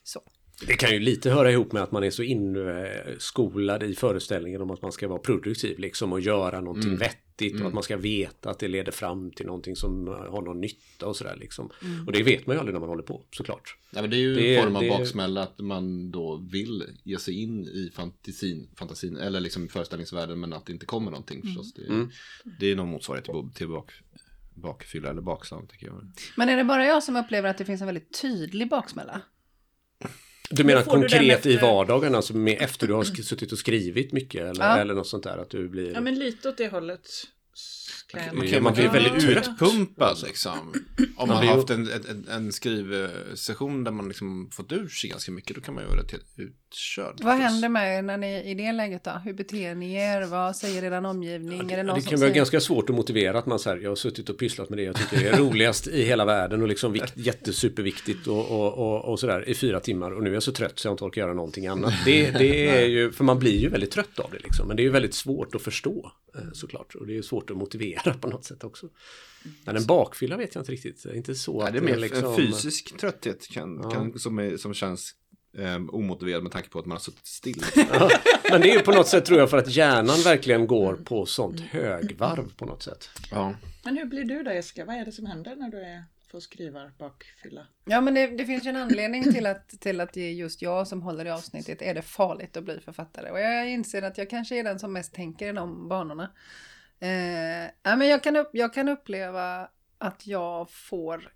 Så. 0.03 0.21
Det 0.67 0.73
kan 0.73 0.91
ju 0.91 0.99
lite 0.99 1.29
höra 1.29 1.51
ihop 1.51 1.71
med 1.71 1.83
att 1.83 1.91
man 1.91 2.03
är 2.03 2.09
så 2.09 2.23
inskolad 2.23 3.83
i 3.83 3.95
föreställningen 3.95 4.61
om 4.61 4.71
att 4.71 4.81
man 4.81 4.91
ska 4.91 5.07
vara 5.07 5.19
produktiv 5.19 5.79
liksom 5.79 6.13
och 6.13 6.19
göra 6.19 6.61
någonting 6.61 6.97
vettigt 6.97 7.30
vettigt 7.37 7.61
och 7.61 7.67
att 7.67 7.73
man 7.73 7.83
ska 7.83 7.97
veta 7.97 8.49
att 8.49 8.59
det 8.59 8.67
leder 8.67 8.91
fram 8.91 9.31
till 9.31 9.45
någonting 9.45 9.75
som 9.75 10.07
har 10.07 10.41
någon 10.41 10.61
nytta 10.61 11.05
och 11.05 11.15
sådär 11.15 11.35
liksom. 11.39 11.69
Och 12.07 12.11
det 12.13 12.23
vet 12.23 12.47
man 12.47 12.55
ju 12.55 12.59
aldrig 12.59 12.73
när 12.73 12.79
man 12.79 12.89
håller 12.89 13.03
på 13.03 13.23
såklart. 13.31 13.77
Ja, 13.91 14.01
men 14.01 14.09
det 14.09 14.15
är 14.15 14.19
ju 14.19 14.35
Det- 14.35 14.55
en 14.55 14.63
form 14.63 14.75
av 14.75 14.81
det- 14.81 14.89
baksmälla 14.89 15.43
att 15.43 15.59
man 15.59 16.11
då 16.11 16.37
vill 16.51 16.83
ge 17.03 17.17
sig 17.17 17.33
in 17.41 17.65
i 17.65 17.91
fantasin, 17.93 18.69
fantasin 18.75 19.17
eller 19.17 19.39
liksom 19.39 19.67
föreställningsvärlden 19.67 20.39
men 20.39 20.53
att 20.53 20.65
det 20.65 20.73
inte 20.73 20.85
kommer 20.85 21.11
någonting 21.11 21.41
förstås. 21.41 21.73
Det, 21.73 21.81
är- 21.81 22.07
det 22.59 22.71
är 22.71 22.75
någon 22.75 22.89
motsvarighet 22.89 23.25
till, 23.25 23.49
till 23.55 23.67
bak, 23.67 23.91
bakfylla 24.53 25.09
eller 25.09 25.21
bakslam 25.21 25.67
tycker 25.67 25.87
jag. 25.87 26.11
Men 26.37 26.49
är 26.49 26.57
det 26.57 26.63
bara 26.63 26.85
jag 26.85 27.03
som 27.03 27.15
upplever 27.15 27.49
att 27.49 27.57
det 27.57 27.65
finns 27.65 27.81
en 27.81 27.87
väldigt 27.87 28.21
tydlig 28.21 28.69
baksmälla? 28.69 29.21
Du 30.51 30.63
menar 30.63 30.81
får 30.81 30.91
du 30.97 31.01
konkret 31.01 31.45
i 31.45 31.57
vardagen, 31.57 32.15
alltså 32.15 32.35
med, 32.37 32.61
efter 32.61 32.87
du 32.87 32.93
har 32.93 33.03
suttit 33.03 33.51
och 33.51 33.57
skrivit 33.57 34.11
mycket 34.11 34.41
eller, 34.41 34.65
Ja. 34.65 34.77
eller 34.77 34.93
något 34.93 35.07
sånt 35.07 35.23
där 35.23 35.37
att 35.37 35.49
du 35.49 35.69
blir... 35.69 35.93
Ja 35.93 36.01
men 36.01 36.15
lite 36.19 36.49
åt 36.49 36.57
det 36.57 36.67
hållet. 36.67 37.09
Kan 38.07 38.37
Man 38.37 38.47
kan- 38.47 38.63
man 38.63 38.73
blir 38.73 38.89
blir 38.89 39.01
väldigt 39.01 39.37
utpumpad 39.37 40.17
liksom. 40.23 40.73
Om 41.17 41.27
man 41.27 41.37
har 41.37 41.43
ju- 41.43 41.49
haft 41.49 41.69
en, 41.69 41.87
en, 41.91 42.27
en 42.29 42.51
skrivsession 42.51 43.83
där 43.83 43.91
man 43.91 44.07
liksom 44.07 44.49
fått 44.51 44.71
ur 44.71 44.87
sig 44.87 45.09
ganska 45.09 45.31
mycket, 45.31 45.55
då 45.55 45.61
kan 45.61 45.73
man 45.73 45.83
ju 45.83 45.89
vara 45.89 45.99
rätt 45.99 46.13
utkörd. 46.37 47.05
Vad 47.05 47.37
förstås. 47.37 47.51
händer 47.51 47.69
med 47.69 47.97
er 47.97 48.01
när 48.01 48.17
ni 48.17 48.51
i 48.51 48.53
det 48.53 48.71
läget 48.71 49.03
då? 49.03 49.11
Hur 49.25 49.33
beter 49.33 49.75
ni 49.75 49.93
er? 49.93 50.25
Vad 50.25 50.55
säger 50.55 50.83
er 50.83 51.05
omgivning? 51.05 51.71
är 51.71 51.77
det 51.77 51.83
någon 51.83 51.95
det 51.95 52.01
som 52.01 52.09
kan 52.09 52.19
vara 52.19 52.27
säger... 52.27 52.35
ganska 52.35 52.59
svårt 52.59 52.89
att 52.89 52.95
motivera 52.95 53.39
att 53.39 53.45
man 53.45 53.59
säger 53.59 53.77
jag 53.77 53.91
har 53.91 53.95
suttit 53.95 54.29
och 54.29 54.37
pysslat 54.37 54.69
med 54.69 54.77
det 54.79 54.83
jag 54.83 54.95
tycker 54.95 55.19
det 55.19 55.27
är 55.29 55.37
roligast 55.37 55.87
i 55.87 56.03
hela 56.03 56.25
världen 56.25 56.61
och 56.61 56.67
liksom 56.67 56.91
vikt, 56.93 57.13
jättesuperviktigt 57.17 58.27
och, 58.27 58.51
och, 58.51 58.73
och, 58.73 59.05
och 59.11 59.19
sådär 59.19 59.49
i 59.49 59.53
fyra 59.53 59.79
timmar 59.79 60.11
och 60.11 60.23
nu 60.23 60.29
är 60.29 60.33
jag 60.33 60.43
så 60.43 60.51
trött 60.51 60.79
så 60.79 60.87
jag 60.87 60.93
inte 60.93 61.03
orkar 61.03 61.21
göra 61.21 61.33
någonting 61.33 61.67
annat. 61.67 61.93
Det, 62.05 62.31
det 62.31 62.67
är 62.81 62.85
ju, 62.85 63.11
för 63.11 63.23
man 63.23 63.39
blir 63.39 63.59
ju 63.59 63.69
väldigt 63.69 63.91
trött 63.91 64.19
av 64.19 64.31
det 64.31 64.39
liksom, 64.39 64.67
men 64.67 64.77
det 64.77 64.81
är 64.81 64.85
ju 64.85 64.89
väldigt 64.91 65.13
svårt 65.13 65.55
att 65.55 65.61
förstå 65.61 66.11
eh, 66.35 66.41
såklart 66.53 66.95
och 66.95 67.07
det 67.07 67.13
är 67.13 67.15
ju 67.15 67.23
svårt 67.41 67.49
att 67.51 67.57
motivera 67.57 68.13
på 68.13 68.27
något 68.27 68.45
sätt 68.45 68.63
också. 68.63 68.89
Men 69.65 69.75
en 69.75 69.85
bakfylla 69.85 70.37
vet 70.37 70.55
jag 70.55 70.61
inte 70.61 70.71
riktigt, 70.71 71.03
det 71.03 71.09
är 71.09 71.15
inte 71.15 71.35
så 71.35 71.57
Ja, 71.61 71.67
att 71.67 71.73
det 71.73 71.79
är 71.79 71.83
mer 71.83 71.97
liksom... 71.97 72.25
en 72.25 72.35
fysisk 72.35 72.97
trötthet 72.97 73.47
kan, 73.47 73.79
Ja. 73.83 73.89
kan, 73.91 74.19
som, 74.19 74.39
är, 74.39 74.57
som 74.57 74.73
känns 74.73 75.15
eh, 75.57 75.75
omotiverad 75.75 76.43
med 76.43 76.51
tanke 76.51 76.69
på 76.69 76.79
att 76.79 76.85
man 76.85 76.95
har 76.95 76.99
suttit 76.99 77.27
still. 77.27 77.63
Ja, 77.75 78.09
men 78.51 78.61
det 78.61 78.71
är 78.71 78.73
ju 78.77 78.79
på 78.83 78.91
något 78.91 79.07
sätt 79.07 79.25
tror 79.25 79.39
jag 79.39 79.49
för 79.49 79.57
att 79.57 79.69
hjärnan 79.75 80.21
verkligen 80.23 80.67
går 80.67 80.93
på 80.95 81.25
sånt 81.25 81.59
högvarv 81.59 82.53
på 82.57 82.65
något 82.65 82.83
sätt. 82.83 83.09
ja. 83.31 83.53
Men 83.83 83.97
hur 83.97 84.05
blir 84.05 84.23
du 84.23 84.43
då 84.43 84.53
Jessica? 84.53 84.85
Vad 84.85 84.95
är 84.95 85.05
det 85.05 85.11
som 85.11 85.25
händer 85.25 85.55
när 85.55 85.69
du 85.69 85.77
är, 85.77 86.03
får 86.31 86.39
skriva 86.39 86.91
bakfylla? 86.99 87.67
Ja 87.85 88.01
men 88.01 88.13
det, 88.13 88.27
det 88.27 88.45
finns 88.45 88.65
ju 88.65 88.69
en 88.69 88.75
anledning 88.75 89.33
till 89.33 89.45
att, 89.45 89.69
till 89.69 89.99
att 90.01 90.13
det 90.13 90.21
är 90.21 90.31
just 90.31 90.61
jag 90.61 90.87
som 90.87 91.01
håller 91.01 91.25
i 91.25 91.29
avsnittet. 91.29 91.81
Är 91.81 91.93
det 91.93 92.01
farligt 92.01 92.57
att 92.57 92.63
bli 92.63 92.79
författare? 92.79 93.31
Och 93.31 93.39
jag 93.39 93.69
inser 93.69 94.01
att 94.01 94.17
jag 94.17 94.29
kanske 94.29 94.59
är 94.59 94.63
den 94.63 94.79
som 94.79 94.93
mest 94.93 95.13
tänker 95.13 95.49
i 95.49 95.51
de 95.51 95.87
banorna. 95.89 96.31
Eh, 97.01 97.71
ja, 97.83 97.95
men 97.95 98.07
jag, 98.07 98.23
kan 98.23 98.35
upp, 98.35 98.49
jag 98.53 98.73
kan 98.73 98.89
uppleva 98.89 99.69
att 99.97 100.27
jag 100.27 100.71
får... 100.71 101.33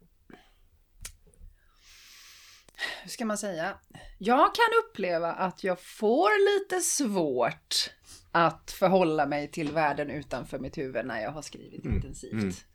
Hur 3.01 3.09
ska 3.09 3.25
man 3.25 3.37
säga? 3.37 3.77
Jag 4.19 4.55
kan 4.55 4.65
uppleva 4.85 5.33
att 5.33 5.63
jag 5.63 5.81
får 5.81 6.59
lite 6.59 6.79
svårt 6.81 7.93
att 8.31 8.71
förhålla 8.71 9.25
mig 9.25 9.51
till 9.51 9.71
världen 9.71 10.09
utanför 10.09 10.59
mitt 10.59 10.77
huvud 10.77 11.05
när 11.05 11.21
jag 11.21 11.31
har 11.31 11.41
skrivit 11.41 11.85
intensivt. 11.85 12.65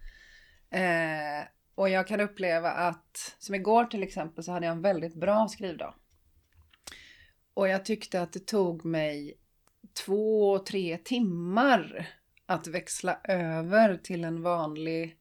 Eh, 0.71 1.49
och 1.75 1.89
jag 1.89 2.07
kan 2.07 2.21
uppleva 2.21 2.71
att, 2.71 3.37
som 3.39 3.55
igår 3.55 3.85
till 3.85 4.03
exempel, 4.03 4.45
så 4.45 4.53
hade 4.53 4.67
jag 4.67 4.73
en 4.73 4.83
väldigt 4.83 5.15
bra 5.15 5.49
skrivdag. 5.49 5.95
Och 7.55 7.69
jag 7.69 7.85
tyckte 7.85 8.23
att 8.23 8.33
det 8.33 8.47
tog 8.47 8.85
mig 8.85 9.39
två, 10.05 10.59
tre 10.59 10.99
timmar 10.99 12.09
att 12.51 12.67
växla 12.67 13.19
över 13.25 13.97
till 13.97 14.25
en 14.25 14.43
vanlig 14.43 15.17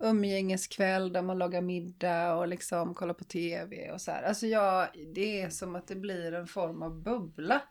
umgängeskväll 0.00 1.12
där 1.12 1.22
man 1.22 1.38
lagar 1.38 1.60
middag 1.60 2.34
och 2.34 2.48
liksom 2.48 2.94
kollar 2.94 3.14
på 3.14 3.24
tv 3.24 3.90
och 3.90 4.00
så 4.00 4.10
här. 4.10 4.22
Alltså 4.22 4.46
jag, 4.46 4.88
det 5.14 5.40
är 5.40 5.50
som 5.50 5.76
att 5.76 5.88
det 5.88 5.96
blir 5.96 6.32
en 6.32 6.46
form 6.46 6.82
av 6.82 7.02
bubbla 7.02 7.62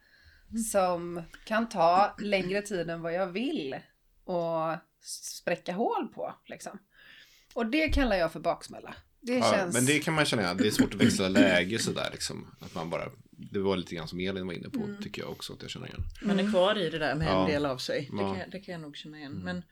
som 0.71 1.21
kan 1.45 1.69
ta 1.69 2.15
längre 2.19 2.61
tid 2.61 2.89
än 2.89 3.01
vad 3.01 3.13
jag 3.13 3.27
vill 3.27 3.75
och 4.23 4.77
spräcka 5.01 5.73
hål 5.73 6.07
på 6.07 6.33
liksom. 6.45 6.79
Och 7.53 7.65
det 7.65 7.87
kallar 7.87 8.15
jag 8.15 8.31
för 8.31 8.39
baksmälla. 8.39 8.95
Det 9.25 9.33
Ja, 9.33 9.51
känns... 9.53 9.73
Men 9.75 9.85
det 9.85 9.99
kan 9.99 10.13
man 10.13 10.25
känna, 10.25 10.53
det 10.53 10.67
är 10.67 10.71
svårt 10.71 10.93
att 10.93 11.01
växla 11.01 11.29
läge 11.29 11.79
sådär 11.79 12.09
liksom. 12.11 12.47
Att 12.59 12.75
man 12.75 12.89
bara, 12.89 13.09
det 13.31 13.59
var 13.59 13.77
lite 13.77 13.95
grann 13.95 14.07
som 14.07 14.19
Elin 14.19 14.47
var 14.47 14.53
inne 14.53 14.69
på, 14.69 14.87
tycker 15.03 15.21
jag 15.21 15.31
också 15.31 15.53
att 15.53 15.61
jag 15.61 15.71
känner 15.71 15.87
igen. 15.87 16.01
Man 16.21 16.39
är 16.39 16.49
kvar 16.51 16.77
i 16.77 16.89
det 16.89 16.97
där 16.99 17.15
med 17.15 17.27
Ja. 17.27 17.45
en 17.45 17.51
del 17.51 17.65
av 17.65 17.77
sig. 17.77 18.09
Det, 18.11 18.17
Ja. 18.21 18.29
kan, 18.29 18.39
jag- 18.39 18.51
det 18.51 18.59
kan 18.59 18.71
jag 18.71 18.81
nog 18.81 18.95
känna 18.97 19.17
igen. 19.17 19.31
Men 19.43 19.63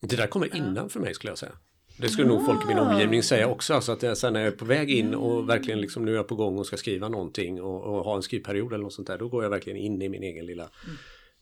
Det 0.00 0.16
där 0.16 0.26
kommer 0.26 0.56
innan 0.56 0.90
för 0.90 1.00
mig 1.00 1.14
skulle 1.14 1.30
jag 1.30 1.38
säga. 1.38 1.52
Det 1.96 2.08
skulle 2.08 2.28
nog 2.28 2.46
folk 2.46 2.64
i 2.64 2.68
min 2.68 2.78
omgivning 2.78 3.22
säga 3.22 3.48
också. 3.48 3.74
Alltså 3.74 3.92
att 3.92 4.02
jag, 4.02 4.18
sen 4.18 4.32
när 4.32 4.40
jag 4.40 4.52
är 4.52 4.56
på 4.56 4.64
väg 4.64 4.90
in 4.90 5.14
och 5.14 5.48
verkligen 5.48 5.80
liksom 5.80 6.04
nu 6.04 6.12
är 6.12 6.16
jag 6.16 6.28
på 6.28 6.34
gång 6.36 6.58
och 6.58 6.66
ska 6.66 6.76
skriva 6.76 7.08
någonting 7.08 7.62
och, 7.62 7.82
och 7.84 8.04
ha 8.04 8.16
en 8.16 8.22
skrivperiod 8.22 8.72
eller 8.72 8.82
något 8.84 8.92
sånt 8.92 9.06
där. 9.08 9.18
Då 9.18 9.28
går 9.28 9.42
jag 9.42 9.50
verkligen 9.50 9.78
in 9.78 10.02
i 10.02 10.08
min 10.08 10.22
egen 10.22 10.46
lilla, 10.46 10.70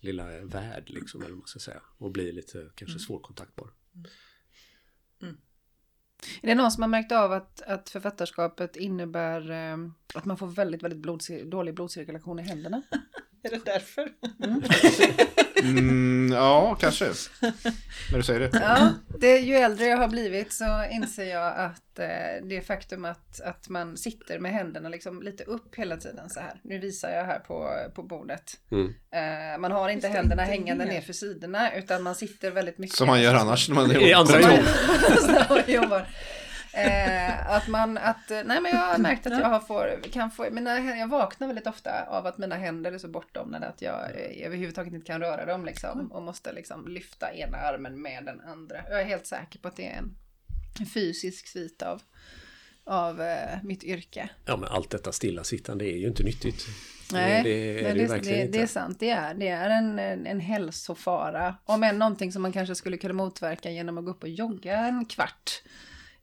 lilla 0.00 0.24
värld 0.44 0.84
liksom. 0.86 1.20
Eller 1.20 1.30
vad 1.30 1.38
man 1.38 1.46
ska 1.46 1.58
säga. 1.58 1.80
Och 1.98 2.10
blir 2.10 2.32
lite 2.32 2.66
kanske 2.74 2.98
svårkontaktbar. 2.98 3.68
Är 6.42 6.46
det 6.46 6.54
någon 6.54 6.70
som 6.70 6.82
har 6.82 6.88
märkt 6.88 7.12
av 7.12 7.32
att, 7.32 7.62
att 7.62 7.90
författarskapet 7.90 8.76
innebär 8.76 9.50
eh, 9.50 9.76
att 10.14 10.24
man 10.24 10.36
får 10.36 10.46
väldigt, 10.46 10.82
väldigt 10.82 11.06
blodcir- 11.06 11.50
dålig 11.50 11.74
blodcirkulation 11.74 12.38
i 12.38 12.42
händerna? 12.42 12.82
är 13.46 13.50
det 13.50 13.64
därför? 13.64 14.08
Mm, 15.62 16.32
ja, 16.32 16.74
kanske. 16.80 17.04
När 18.10 18.18
du 18.18 18.22
säger 18.22 18.40
det. 18.40 18.50
Ja, 18.52 18.90
det, 19.20 19.38
ju 19.38 19.54
äldre 19.54 19.86
jag 19.86 19.96
har 19.96 20.08
blivit 20.08 20.52
så 20.52 20.84
inser 20.90 21.24
jag 21.24 21.56
att 21.56 21.98
eh, 21.98 22.46
det 22.48 22.60
faktum 22.66 23.04
att, 23.04 23.40
att 23.40 23.68
man 23.68 23.96
sitter 23.96 24.38
med 24.38 24.52
händerna 24.52 24.88
liksom 24.88 25.22
lite 25.22 25.44
upp 25.44 25.74
hela 25.74 25.96
tiden 25.96 26.30
så 26.30 26.40
här. 26.40 26.60
Nu 26.62 26.78
visar 26.78 27.10
jag 27.10 27.24
här 27.24 27.38
på, 27.38 27.70
på 27.94 28.02
bordet. 28.02 28.52
Mm. 28.70 28.94
Eh, 29.12 29.60
man 29.60 29.72
har 29.72 29.88
inte 29.88 30.08
händerna 30.08 30.42
hängande 30.42 30.84
ner 30.84 31.00
för 31.00 31.12
sidorna 31.12 31.74
utan 31.74 32.02
man 32.02 32.14
sitter 32.14 32.50
väldigt 32.50 32.78
mycket. 32.78 32.96
Som 32.96 33.06
man 33.06 33.22
gör 33.22 33.34
annars 33.34 33.68
när 33.68 33.74
man 33.74 33.90
I 34.00 34.12
andra 34.12 34.40
jobb. 34.40 35.92
Eh, 36.76 37.50
att 37.50 37.68
man, 37.68 37.98
att, 37.98 38.30
eh, 38.30 38.40
nej 38.44 38.60
men 38.60 38.72
jag 38.72 38.78
har 38.78 38.98
märkt 38.98 39.26
att 39.26 39.32
jag 39.32 39.48
har 39.48 39.60
får, 39.60 40.12
kan 40.12 40.30
få, 40.30 40.50
mina, 40.50 40.96
jag 40.96 41.08
vaknar 41.08 41.46
väldigt 41.46 41.66
ofta 41.66 42.04
av 42.08 42.26
att 42.26 42.38
mina 42.38 42.56
händer 42.56 42.92
är 42.92 42.98
så 42.98 43.08
bortdomnade 43.08 43.66
att 43.66 43.82
jag 43.82 43.94
eh, 43.94 44.46
överhuvudtaget 44.46 44.92
inte 44.92 45.06
kan 45.06 45.20
röra 45.20 45.46
dem 45.46 45.64
liksom. 45.64 46.12
Och 46.12 46.22
måste 46.22 46.52
liksom 46.52 46.88
lyfta 46.88 47.34
ena 47.34 47.56
armen 47.56 48.02
med 48.02 48.24
den 48.24 48.40
andra. 48.40 48.76
Jag 48.90 49.00
är 49.00 49.04
helt 49.04 49.26
säker 49.26 49.58
på 49.58 49.68
att 49.68 49.76
det 49.76 49.86
är 49.86 49.98
en, 49.98 50.16
fysisk 50.94 51.46
svit 51.46 51.82
av, 51.82 52.02
av 52.84 53.22
eh, 53.22 53.58
mitt 53.62 53.84
yrke. 53.84 54.28
Ja 54.44 54.56
men 54.56 54.68
allt 54.68 54.90
detta 54.90 55.12
stillasittande 55.12 55.84
är 55.84 55.96
ju 55.96 56.06
inte 56.06 56.22
nyttigt. 56.22 56.66
Nej, 57.12 57.42
det, 57.42 57.50
är 57.50 57.82
men 57.82 57.94
det, 57.94 58.00
ju 58.00 58.06
det, 58.06 58.18
det, 58.18 58.46
det 58.46 58.62
är 58.62 58.66
sant. 58.66 59.00
Det 59.00 59.10
är, 59.10 59.34
det 59.34 59.48
är 59.48 59.70
en, 59.70 59.98
en, 59.98 60.26
en 60.26 60.40
hälsofara. 60.40 61.56
Om 61.64 61.82
än 61.82 61.98
någonting 61.98 62.32
som 62.32 62.42
man 62.42 62.52
kanske 62.52 62.74
skulle 62.74 62.96
kunna 62.96 63.14
motverka 63.14 63.70
genom 63.70 63.98
att 63.98 64.04
gå 64.04 64.10
upp 64.10 64.22
och 64.22 64.28
jogga 64.28 64.78
en 64.78 65.04
kvart 65.04 65.62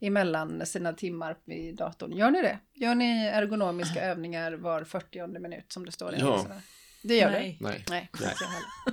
emellan 0.07 0.65
sina 0.65 0.93
timmar 0.93 1.37
vid 1.45 1.75
datorn. 1.75 2.11
Gör 2.11 2.31
ni 2.31 2.41
det? 2.41 2.59
Gör 2.73 2.95
ni 2.95 3.25
ergonomiska 3.25 4.01
övningar 4.01 4.51
var 4.53 4.83
40 4.83 5.39
minut 5.39 5.71
som 5.71 5.85
det 5.85 5.91
står 5.91 6.15
i 6.15 6.19
Ja. 6.19 6.47
Det 7.03 7.17
gör 7.17 7.31
Nej. 7.31 7.57
du? 7.59 7.65
Nej. 7.65 7.85
Nej. 7.89 8.09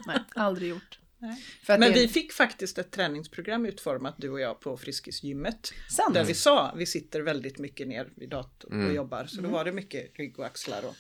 Nej, 0.07 0.19
aldrig 0.35 0.69
gjort. 0.71 0.99
Nej. 1.19 1.45
Men 1.69 1.81
det, 1.81 1.91
vi 1.91 2.09
fick 2.09 2.33
faktiskt 2.33 2.79
ett 2.79 2.91
träningsprogram 2.91 3.67
utformat 3.67 4.15
du 4.19 4.31
och 4.31 4.41
jag 4.41 4.61
på 4.61 4.77
Friskisgymmet. 4.77 5.73
Sant. 5.91 6.15
Där 6.15 6.25
vi 6.25 6.35
sa 6.35 6.75
vi 6.77 6.87
sitter 6.87 7.21
väldigt 7.21 7.59
mycket 7.59 7.89
ner 7.89 8.09
vid 8.17 8.29
datorn 8.29 8.73
Mm. 8.73 8.87
och 8.87 8.95
jobbar. 8.95 9.25
Så 9.25 9.41
då 9.41 9.49
var 9.49 9.65
det 9.65 9.73
mycket 9.73 10.19
rygg 10.19 10.39
och 10.39 10.47
axlar. 10.47 10.83
Och 10.85 10.95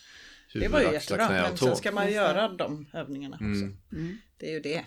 det 0.53 0.59
Huvud, 0.59 0.71
var 0.71 0.81
ju 0.81 0.97
axlar, 0.97 1.19
jättebra. 1.19 1.43
Men 1.43 1.57
sen 1.57 1.77
ska 1.77 1.93
man 1.93 2.13
göra 2.13 2.49
de 2.49 2.87
övningarna 2.93 3.37
också. 3.37 3.45
Mm. 3.47 3.77
Mm. 3.93 4.19
Det 4.39 4.47
är 4.47 4.53
ju 4.53 4.61
det. 4.61 4.85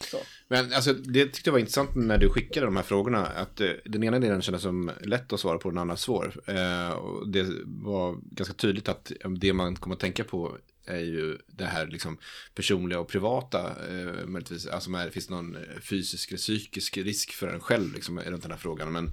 Så. 0.00 0.18
Men 0.48 0.72
alltså, 0.72 0.92
det 0.92 1.24
tyckte 1.24 1.48
jag 1.48 1.52
var 1.52 1.58
intressant 1.58 1.94
när 1.94 2.18
du 2.18 2.28
skickade 2.28 2.66
de 2.66 2.76
här 2.76 2.82
frågorna. 2.82 3.26
Att 3.26 3.60
eh, 3.60 3.70
den 3.84 4.04
ena 4.04 4.18
delen 4.18 4.42
kändes 4.42 4.62
som 4.62 4.90
lätt 5.00 5.32
att 5.32 5.40
svara 5.40 5.58
på, 5.58 5.70
den 5.70 5.78
andra 5.78 5.96
svår. 5.96 6.42
Eh, 6.46 6.90
och 6.90 7.28
det 7.28 7.46
var 7.64 8.18
ganska 8.22 8.54
tydligt 8.54 8.88
att 8.88 9.12
eh, 9.20 9.30
det 9.30 9.52
man 9.52 9.76
kommer 9.76 9.94
att 9.94 10.00
tänka 10.00 10.24
på 10.24 10.58
är 10.86 11.00
ju 11.00 11.38
det 11.46 11.64
här 11.64 11.86
liksom 11.86 12.18
personliga 12.54 13.00
och 13.00 13.08
privata. 13.08 13.60
Eh, 13.60 14.26
möjligtvis, 14.26 14.66
alltså 14.66 14.90
med, 14.90 15.12
finns 15.12 15.26
det 15.26 15.34
någon 15.34 15.56
eh, 15.56 15.80
fysisk 15.80 16.30
eller 16.30 16.38
psykisk 16.38 16.96
risk 16.96 17.32
för 17.32 17.48
en 17.48 17.60
själv 17.60 17.94
liksom, 17.94 18.20
runt 18.20 18.42
den 18.42 18.50
här 18.50 18.58
frågan. 18.58 18.92
Men, 18.92 19.12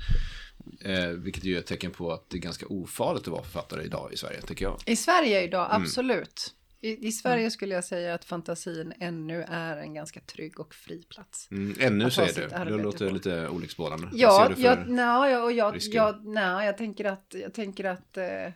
eh, 0.81 1.09
vilket 1.09 1.43
ju 1.43 1.55
är 1.55 1.59
ett 1.59 1.65
tecken 1.65 1.91
på 1.91 2.11
att 2.11 2.29
det 2.29 2.37
är 2.37 2.41
ganska 2.41 2.65
ofarligt 2.67 3.21
att 3.21 3.27
vara 3.27 3.43
författare 3.43 3.83
idag 3.83 4.13
i 4.13 4.17
Sverige, 4.17 4.41
tycker 4.41 4.65
jag. 4.65 4.79
I 4.85 4.95
Sverige 4.95 5.43
idag, 5.43 5.67
absolut. 5.71 6.55
I, 6.81 7.07
I 7.07 7.11
Sverige 7.11 7.51
skulle 7.51 7.75
jag 7.75 7.83
säga 7.83 8.13
att 8.13 8.25
fantasin 8.25 8.93
ännu 8.99 9.45
är 9.47 9.77
en 9.77 9.93
ganska 9.93 10.19
trygg 10.19 10.59
och 10.59 10.73
fri 10.73 11.03
plats. 11.03 11.47
Mm, 11.51 11.75
ännu 11.79 12.11
säger 12.11 12.65
du. 12.65 12.71
Det 12.71 12.83
låter 12.83 13.07
på. 13.07 13.13
lite 13.13 13.47
olycksbådande. 13.47 14.07
Ja, 14.13 14.51
jag, 14.57 14.89
nej, 14.89 15.31
jag, 15.31 15.43
och 15.43 15.51
jag, 15.51 15.77
jag, 15.79 16.25
nej, 16.25 16.65
jag 16.65 16.77
tänker 16.77 17.05
att, 17.05 17.35
jag 17.41 17.53
tänker 17.53 17.83
att, 17.83 18.17
eh, 18.17 18.51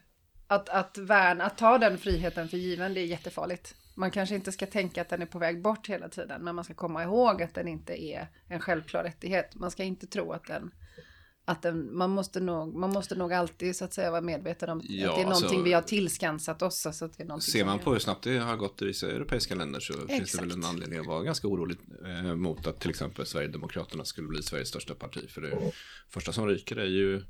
att, 0.48 0.70
att, 0.70 0.98
värn, 0.98 1.41
att 1.41 1.58
ta 1.58 1.77
den 1.77 1.98
friheten 1.98 2.50
för 2.50 2.58
given, 2.58 2.94
det 2.94 3.00
är 3.00 3.05
jättefarligt. 3.05 3.75
Man 3.96 4.12
kanske 4.12 4.36
inte 4.36 4.51
ska 4.51 4.65
tänka 4.65 5.01
att 5.01 5.10
den 5.10 5.22
är 5.22 5.25
på 5.25 5.39
väg 5.39 5.62
bort 5.62 5.89
hela 5.89 6.10
tiden, 6.10 6.44
men 6.44 6.55
man 6.55 6.63
ska 6.63 6.74
komma 6.74 7.03
ihåg 7.03 7.44
att 7.44 7.53
den 7.53 7.67
inte 7.67 8.03
är 8.03 8.27
en 8.48 8.60
självklar 8.60 9.03
rättighet. 9.03 9.55
Man 9.55 9.72
ska 9.72 9.84
inte 9.84 10.08
tro 10.08 10.32
att 10.32 10.48
den 10.48 10.72
att 11.48 11.62
den, 11.62 11.98
man, 11.98 12.10
måste 12.10 12.40
nog, 12.40 12.75
man 12.75 12.90
måste 12.90 13.16
nog 13.16 13.34
alltid 13.34 13.75
så 13.75 13.86
att 13.86 13.94
säga 13.94 14.12
vara 14.12 14.22
medveten 14.22 14.70
om 14.70 14.82
Ja, 14.84 15.10
att 15.10 15.16
det 15.16 15.22
är 15.22 15.25
någonting 15.25 15.46
alltså- 15.46 15.64
vi 15.64 15.74
har 15.74 15.82
tillskansat 15.82 16.62
oss. 16.62 16.86
Alltså 16.86 17.06
att 17.06 17.18
det 17.18 17.24
är 17.24 17.40
Ser 17.40 17.66
man 17.66 17.80
på 17.80 17.94
hur 17.94 18.00
snabbt 18.00 18.24
det 18.24 18.38
har 18.38 18.58
gått 18.58 18.82
i 18.82 18.86
vissa 18.86 19.08
europeiska 19.12 19.56
länder 19.56 19.80
så 19.80 19.94
finns 19.94 20.08
det 20.08 20.16
Exakt. 20.16 20.44
väl 20.44 20.52
en 20.52 20.66
anledning 20.66 21.00
att 21.00 21.06
vara 21.06 21.24
ganska 21.24 21.48
orolig 21.48 21.78
eh, 22.06 22.36
mot 22.36 22.68
att 22.68 22.80
till 22.80 22.90
exempel 22.90 23.25
Sverigedemokraterna 23.25 24.06
skulle 24.06 24.28
bli 24.28 24.44
Sveriges 24.44 24.70
största 24.70 24.96
parti. 24.96 25.30
För 25.30 25.42
det 25.42 25.72
första 26.10 26.32
som 26.32 26.48
ryker 26.48 26.75
är 26.75 26.86
ju 26.86 27.24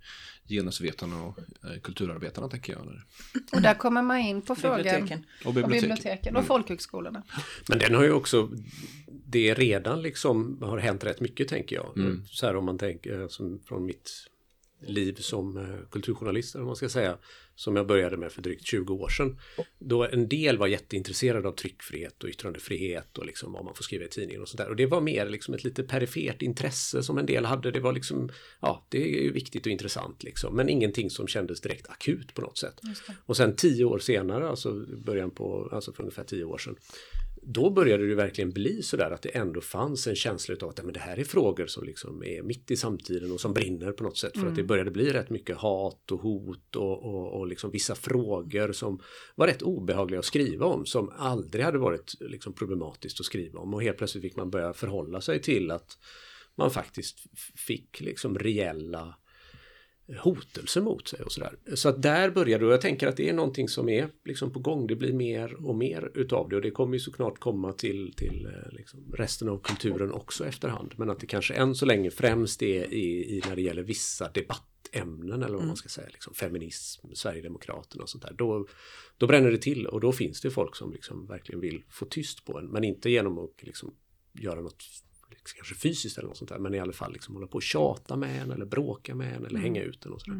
genusvetarna 0.48 1.24
och 1.24 1.40
eh, 1.40 1.80
kulturarbetarna 1.84 2.50
tänker 2.50 2.74
jag. 2.74 2.82
Eller? 2.82 3.04
Och 3.52 3.62
där 3.62 3.74
kommer 3.74 4.02
man 4.02 4.20
in 4.20 4.42
på 4.42 4.56
frågan 4.56 4.78
Biblioteken. 4.78 5.26
Och 5.42 5.46
och 5.48 5.54
biblioteken. 5.54 5.90
biblioteken 5.96 6.36
och 6.36 6.46
folkhögskolorna. 6.46 7.24
Men 7.70 7.80
den 7.80 7.96
har 7.96 8.04
ju 8.04 8.12
också, 8.12 8.50
det 9.28 9.50
är 9.50 9.56
redan 9.56 10.02
liksom 10.02 10.62
har 10.62 10.78
hänt 10.78 11.04
rätt 11.04 11.20
mycket 11.20 11.48
tänker 11.48 11.76
jag. 11.76 11.98
Mm. 11.98 12.26
Så 12.26 12.46
här 12.46 12.56
om 12.56 12.66
man 12.66 12.78
tänker 12.78 13.22
eh, 13.22 13.28
som 13.28 13.60
från 13.60 13.86
mitt 13.86 14.12
liv 14.88 15.14
som 15.14 15.58
eh, 15.58 15.90
kulturjournalist, 15.92 16.56
eller 16.56 16.66
man 16.66 16.76
ska 16.76 16.90
säga, 16.90 17.18
som 17.56 17.76
jag 17.76 17.88
började 17.88 18.18
med 18.18 18.32
för 18.32 18.42
drygt 18.42 18.66
20 18.66 18.94
år 18.94 19.10
sedan. 19.10 19.40
Då 19.80 20.04
en 20.04 20.28
del 20.30 20.58
var 20.58 20.68
jätteintresserade 20.68 21.48
av 21.48 21.52
tryckfrihet 21.52 22.24
och 22.24 22.30
yttrandefrihet 22.30 23.18
och 23.18 23.26
liksom 23.26 23.54
vad 23.54 23.66
man 23.66 23.76
får 23.76 23.84
skriva 23.84 24.06
i 24.06 24.08
tidningen 24.08 24.42
och 24.42 24.50
sådär. 24.50 24.70
Och 24.70 24.76
det 24.76 24.86
var 24.86 25.02
mer 25.02 25.30
liksom 25.30 25.54
ett 25.54 25.64
lite 25.64 25.84
perifert 25.84 26.42
intresse 26.42 27.04
som 27.04 27.18
en 27.18 27.26
del 27.26 27.46
hade. 27.46 27.72
Det 27.72 27.80
var 27.80 27.94
liksom, 27.94 28.30
ja, 28.62 28.86
det 28.90 28.98
är 28.98 29.24
ju 29.24 29.32
viktigt 29.32 29.66
och 29.66 29.72
intressant 29.72 30.24
liksom, 30.24 30.56
men 30.56 30.70
ingenting 30.70 31.10
som 31.10 31.28
kändes 31.28 31.62
direkt 31.62 31.90
akut 31.90 32.34
på 32.34 32.42
något 32.42 32.58
sätt. 32.58 32.82
Och 33.26 33.38
sen 33.38 33.56
tio 33.56 33.86
år 33.86 34.00
senare, 34.00 34.50
alltså 34.50 34.86
början 35.06 35.32
på, 35.32 35.70
alltså 35.72 35.94
för 35.94 36.04
ungefär 36.04 36.24
tio 36.24 36.44
år 36.44 36.58
sedan, 36.58 36.76
då 37.48 37.70
började 37.70 38.08
det 38.08 38.16
verkligen 38.16 38.52
bli 38.52 38.82
sådär 38.82 39.12
att 39.12 39.22
det 39.22 39.30
ändå 39.30 39.62
fanns 39.62 40.08
en 40.08 40.16
känsla 40.16 40.56
av 40.62 40.70
att 40.70 40.84
men 40.84 40.94
det 40.94 41.00
här 41.00 41.20
är 41.20 41.24
frågor 41.24 41.68
som 41.68 41.84
liksom 41.84 42.24
är 42.24 42.44
mitt 42.44 42.72
i 42.72 42.78
samtiden 42.78 43.32
och 43.32 43.40
som 43.40 43.54
brinner 43.54 43.92
på 43.92 44.04
något 44.04 44.18
sätt. 44.18 44.38
För 44.38 44.48
att 44.48 44.56
det 44.56 44.64
började 44.64 44.92
bli 44.92 45.14
rätt 45.14 45.30
mycket 45.30 45.58
hat 45.58 46.12
och 46.12 46.20
hot 46.20 46.76
och, 46.76 47.04
och, 47.04 47.40
och 47.40 47.48
liksom 47.48 47.72
vissa 47.72 47.96
frågor 47.96 48.72
som 48.72 49.00
var 49.36 49.48
rätt 49.48 49.62
obehagliga 49.62 50.20
att 50.20 50.26
skriva 50.26 50.66
om. 50.66 50.86
Som 50.86 51.10
aldrig 51.18 51.66
hade 51.66 51.78
varit 51.78 52.14
liksom 52.20 52.54
problematiskt 52.54 53.20
att 53.20 53.26
skriva 53.26 53.60
om. 53.60 53.74
Och 53.74 53.84
helt 53.84 53.98
plötsligt 53.98 54.22
fick 54.22 54.36
man 54.36 54.50
börja 54.50 54.74
förhålla 54.74 55.22
sig 55.22 55.42
till 55.42 55.72
att 55.72 55.98
man 56.56 56.72
faktiskt 56.72 57.20
fick 57.68 58.02
liksom 58.02 58.40
reella 58.40 59.16
hotelse 60.14 60.82
mot 60.82 61.08
sig 61.08 61.22
och 61.22 61.32
sådär. 61.32 61.58
Så 61.76 61.90
att 61.90 62.02
där 62.02 62.30
började 62.30 62.66
och 62.66 62.74
jag 62.74 62.82
tänker 62.82 63.08
att 63.08 63.18
det 63.18 63.30
är 63.30 63.34
någonting 63.34 63.70
som 63.70 63.90
är 63.90 64.10
liksom 64.26 64.52
på 64.52 64.60
gång. 64.60 64.88
Det 64.88 64.96
blir 64.96 65.14
mer 65.14 65.66
och 65.68 65.76
mer 65.76 66.12
utav 66.14 66.50
det 66.50 66.56
och 66.56 66.62
det 66.62 66.72
kommer 66.72 66.94
ju 66.94 67.00
såklart 67.00 67.40
komma 67.40 67.74
till, 67.74 68.14
till 68.18 68.46
eh, 68.46 68.74
liksom 68.74 69.14
resten 69.14 69.50
av 69.50 69.60
kulturen 69.60 70.12
också 70.12 70.46
efterhand. 70.46 70.94
Men 70.98 71.10
att 71.10 71.20
det 71.20 71.28
kanske 71.28 71.54
än 71.54 71.76
så 71.76 71.86
länge 71.86 72.12
främst 72.12 72.62
är 72.62 72.94
i, 72.94 73.38
i 73.38 73.42
när 73.48 73.56
det 73.56 73.62
gäller 73.62 73.84
vissa 73.84 74.30
debattämnen 74.30 75.44
eller 75.44 75.58
vad 75.58 75.68
man 75.68 75.76
ska 75.76 75.90
säga, 75.90 76.08
liksom 76.12 76.34
feminism, 76.34 77.08
Sverigedemokraterna 77.14 78.04
och 78.04 78.10
sånt 78.10 78.24
där. 78.24 78.34
Då, 78.34 78.68
då 79.18 79.28
bränner 79.28 79.52
det 79.52 79.58
till 79.58 79.88
och 79.88 80.02
då 80.02 80.12
finns 80.12 80.42
det 80.42 80.52
folk 80.52 80.76
som 80.76 80.92
liksom 80.92 81.28
verkligen 81.28 81.62
vill 81.62 81.84
få 81.90 82.06
tyst 82.06 82.46
på 82.46 82.60
en, 82.60 82.66
men 82.66 82.84
inte 82.84 83.10
genom 83.10 83.38
att 83.38 83.64
liksom 83.64 83.94
göra 84.34 84.62
något 84.62 84.84
kanske 85.56 85.76
fysiskt 85.76 86.18
eller 86.18 86.28
något 86.28 86.38
sånt 86.38 86.50
där, 86.50 86.60
men 86.60 86.74
i 86.74 86.80
alla 86.80 86.94
fall 86.94 87.14
liksom 87.14 87.34
hålla 87.36 87.48
på 87.48 87.56
och 87.56 87.64
tjata 87.64 88.16
med 88.16 88.42
en 88.42 88.52
eller 88.52 88.66
bråka 88.66 89.16
med 89.16 89.36
en 89.36 89.46
eller 89.46 89.60
hänga 89.60 89.82
ut 89.84 90.06
en 90.06 90.12
och 90.12 90.22
sådär. 90.22 90.40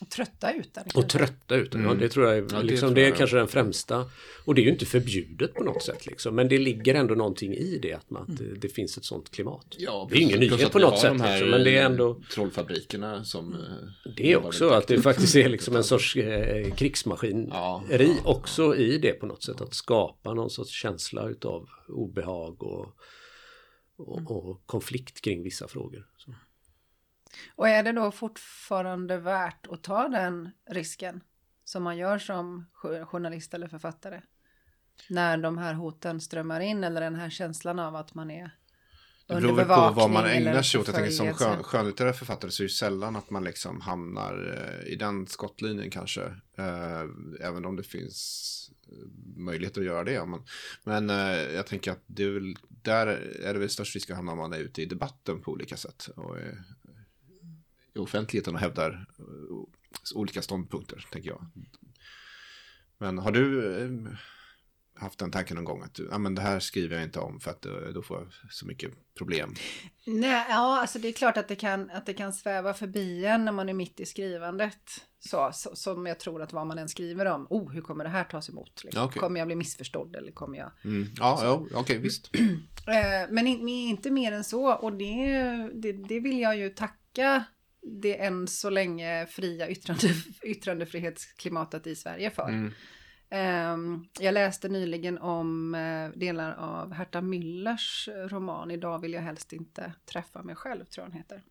Och 0.00 0.10
trötta 0.10 0.52
ut 0.52 0.74
den. 0.74 0.84
Och 0.94 1.08
trötta 1.08 1.54
ut 1.56 1.72
den, 1.72 1.80
ja 1.82 1.86
Mm. 1.86 1.98
det 2.00 2.08
tror 2.08 2.26
jag 2.26 2.36
är, 2.38 2.42
Ja, 2.52 2.56
det 2.58 2.62
liksom, 2.62 2.88
tror 2.88 2.94
det 2.94 3.02
är 3.02 3.08
jag. 3.08 3.16
kanske 3.16 3.36
den 3.36 3.48
främsta. 3.48 4.10
Och 4.44 4.54
det 4.54 4.60
är 4.60 4.64
ju 4.64 4.70
inte 4.70 4.86
förbjudet 4.86 5.54
på 5.54 5.64
något 5.64 5.82
sätt 5.82 6.06
liksom, 6.06 6.34
men 6.34 6.48
det 6.48 6.58
ligger 6.58 6.94
ändå 6.94 7.14
någonting 7.14 7.54
i 7.54 7.78
det 7.82 7.92
att, 7.92 8.10
man, 8.10 8.22
att 8.22 8.36
det, 8.38 8.54
det 8.54 8.68
finns 8.68 8.98
ett 8.98 9.04
sånt 9.04 9.30
klimat. 9.30 9.66
Ja, 9.78 10.08
det 10.10 10.16
är 10.16 10.20
ingen 10.20 10.40
nyhet 10.40 10.72
på 10.72 10.78
något 10.78 10.98
sätt, 10.98 11.10
de 11.10 11.20
här 11.20 11.32
liksom, 11.34 11.50
men 11.50 11.64
det 11.64 11.76
är 11.78 11.84
ändå 11.84 12.20
Trollfabrikerna 12.34 13.24
som... 13.24 13.52
eh, 13.54 14.10
det 14.16 14.32
är 14.32 14.46
också 14.46 14.68
att 14.68 14.86
det 14.88 15.00
faktiskt 15.02 15.36
är 15.36 15.48
liksom 15.48 15.76
en 15.76 15.84
sorts 15.84 16.16
eh, 16.16 16.74
krigsmaskineri 16.74 17.48
Ja, 17.50 17.84
ja, 17.90 17.96
ja. 18.02 18.14
också 18.24 18.76
i 18.76 18.98
det 18.98 19.12
på 19.12 19.26
något 19.26 19.42
sätt. 19.42 19.60
Att 19.60 19.74
skapa 19.74 20.34
någon 20.34 20.50
sorts 20.50 20.70
känsla 20.70 21.28
utav 21.28 21.68
obehag 21.88 22.62
och, 22.62 22.86
och, 23.96 24.30
och 24.30 24.66
konflikt 24.66 25.20
kring 25.20 25.42
vissa 25.42 25.68
frågor. 25.68 26.08
Så. 26.16 26.34
Och 27.54 27.68
är 27.68 27.82
det 27.82 27.92
då 27.92 28.10
fortfarande 28.10 29.18
värt 29.18 29.66
att 29.66 29.82
ta 29.82 30.08
den 30.08 30.50
risken 30.70 31.20
som 31.64 31.82
man 31.82 31.96
gör 31.96 32.18
som 32.18 32.66
jo- 32.84 33.04
journalist 33.04 33.54
eller 33.54 33.68
författare? 33.68 34.20
När 35.08 35.36
de 35.36 35.58
här 35.58 35.74
hoten 35.74 36.20
strömmar 36.20 36.60
in 36.60 36.84
eller 36.84 37.00
den 37.00 37.14
här 37.14 37.30
känslan 37.30 37.78
av 37.78 37.96
att 37.96 38.14
man 38.14 38.30
är 38.30 38.50
Det 39.26 39.34
beror 39.34 39.56
väl 39.56 39.66
på 39.66 39.90
vad 39.90 40.10
man 40.10 40.26
ägnar 40.26 40.62
sig 40.62 40.80
åt. 40.80 40.86
Jag 40.86 40.96
tänker 40.96 41.10
som 41.10 41.34
skön, 41.34 41.62
skönlitterär 41.62 42.12
författare 42.12 42.50
så 42.50 42.62
är 42.62 42.64
det 42.64 42.72
sällan 42.72 43.16
att 43.16 43.30
man 43.30 43.44
liksom 43.44 43.80
hamnar 43.80 44.56
eh, 44.82 44.92
i 44.92 44.96
den 44.96 45.26
skottlinjen 45.26 45.90
kanske. 45.90 46.22
Eh, 46.58 47.04
även 47.40 47.64
om 47.64 47.76
det 47.76 47.82
finns 47.82 48.50
möjligheter 49.36 49.80
att 49.80 49.86
göra 49.86 50.04
det. 50.04 50.26
Men, 50.26 50.42
men 50.84 51.10
eh, 51.10 51.54
jag 51.54 51.66
tänker 51.66 51.92
att 51.92 52.02
det 52.06 52.24
är 52.24 52.30
väl, 52.30 52.56
där 52.84 53.06
är 53.42 53.54
det 53.54 53.60
väl 53.60 53.70
störst 53.70 53.94
risk 53.94 54.10
att 54.10 54.16
hamna 54.16 54.32
om 54.32 54.38
man 54.38 54.52
är 54.52 54.58
ute 54.58 54.82
i 54.82 54.86
debatten 54.86 55.40
på 55.40 55.52
olika 55.52 55.76
sätt. 55.76 56.08
Och 56.16 56.38
eh, 56.38 56.54
i 57.94 57.98
offentligheten 57.98 58.54
och 58.54 58.60
hävdar 58.60 59.06
eh, 59.18 60.14
olika 60.14 60.42
ståndpunkter, 60.42 61.06
tänker 61.10 61.30
jag. 61.30 61.46
Men 62.98 63.18
har 63.18 63.32
du 63.32 63.74
eh, 63.76 63.90
haft 64.96 65.18
den 65.18 65.30
tanken 65.30 65.54
någon 65.54 65.64
gång 65.64 65.82
att 65.82 66.00
ah, 66.12 66.18
men 66.18 66.34
det 66.34 66.42
här 66.42 66.60
skriver 66.60 66.96
jag 66.96 67.04
inte 67.04 67.20
om 67.20 67.40
för 67.40 67.50
att 67.50 67.66
eh, 67.66 67.72
då 67.94 68.02
får 68.02 68.18
jag 68.18 68.52
så 68.52 68.66
mycket 68.66 68.90
problem. 69.18 69.54
Nej, 70.06 70.46
ja, 70.48 70.80
alltså 70.80 70.98
det 70.98 71.08
är 71.08 71.12
klart 71.12 71.36
att 71.36 71.48
det, 71.48 71.56
kan, 71.56 71.90
att 71.90 72.06
det 72.06 72.14
kan 72.14 72.32
sväva 72.32 72.74
förbi 72.74 73.26
en 73.26 73.44
när 73.44 73.52
man 73.52 73.68
är 73.68 73.74
mitt 73.74 74.00
i 74.00 74.06
skrivandet. 74.06 75.06
Så, 75.18 75.50
så, 75.52 75.76
som 75.76 76.06
jag 76.06 76.20
tror 76.20 76.42
att 76.42 76.52
vad 76.52 76.66
man 76.66 76.78
än 76.78 76.88
skriver 76.88 77.26
om, 77.26 77.46
oh, 77.50 77.72
hur 77.72 77.80
kommer 77.80 78.04
det 78.04 78.10
här 78.10 78.24
tas 78.24 78.48
emot? 78.48 78.84
Liksom? 78.84 79.00
Ja, 79.00 79.06
okej. 79.06 79.20
Kommer 79.20 79.40
jag 79.40 79.46
bli 79.46 79.56
missförstådd 79.56 80.16
eller 80.16 80.32
kommer 80.32 80.58
jag... 80.58 80.70
Mm. 80.84 81.08
Ja, 81.16 81.40
ja 81.42 81.66
okej, 81.80 81.98
visst. 81.98 82.30
Eh, 82.86 83.30
men 83.30 83.46
inte 83.46 84.10
mer 84.10 84.32
än 84.32 84.44
så 84.44 84.72
och 84.72 84.92
det, 84.92 85.26
det, 85.74 85.92
det 85.92 86.20
vill 86.20 86.40
jag 86.40 86.56
ju 86.56 86.70
tacka 86.70 87.44
det 87.82 88.20
än 88.24 88.48
så 88.48 88.70
länge 88.70 89.26
fria 89.26 89.68
yttrande, 89.68 90.08
yttrandefrihetsklimatet 90.42 91.86
i 91.86 91.96
Sverige 91.96 92.30
för. 92.30 92.48
Mm. 92.48 92.72
Ehm, 93.34 94.06
jag 94.20 94.34
läste 94.34 94.68
nyligen 94.68 95.18
om 95.18 95.74
eh, 95.74 96.18
delar 96.18 96.52
av 96.52 96.92
Herta 96.92 97.20
Müllers 97.20 98.08
roman 98.28 98.70
Idag 98.70 98.98
vill 98.98 99.12
jag 99.12 99.22
helst 99.22 99.52
inte 99.52 99.92
träffa 100.04 100.42
mig 100.42 100.54
själv, 100.54 100.84
tror 100.84 101.04
jag 101.04 101.10
den 101.10 101.18
heter. 101.18 101.42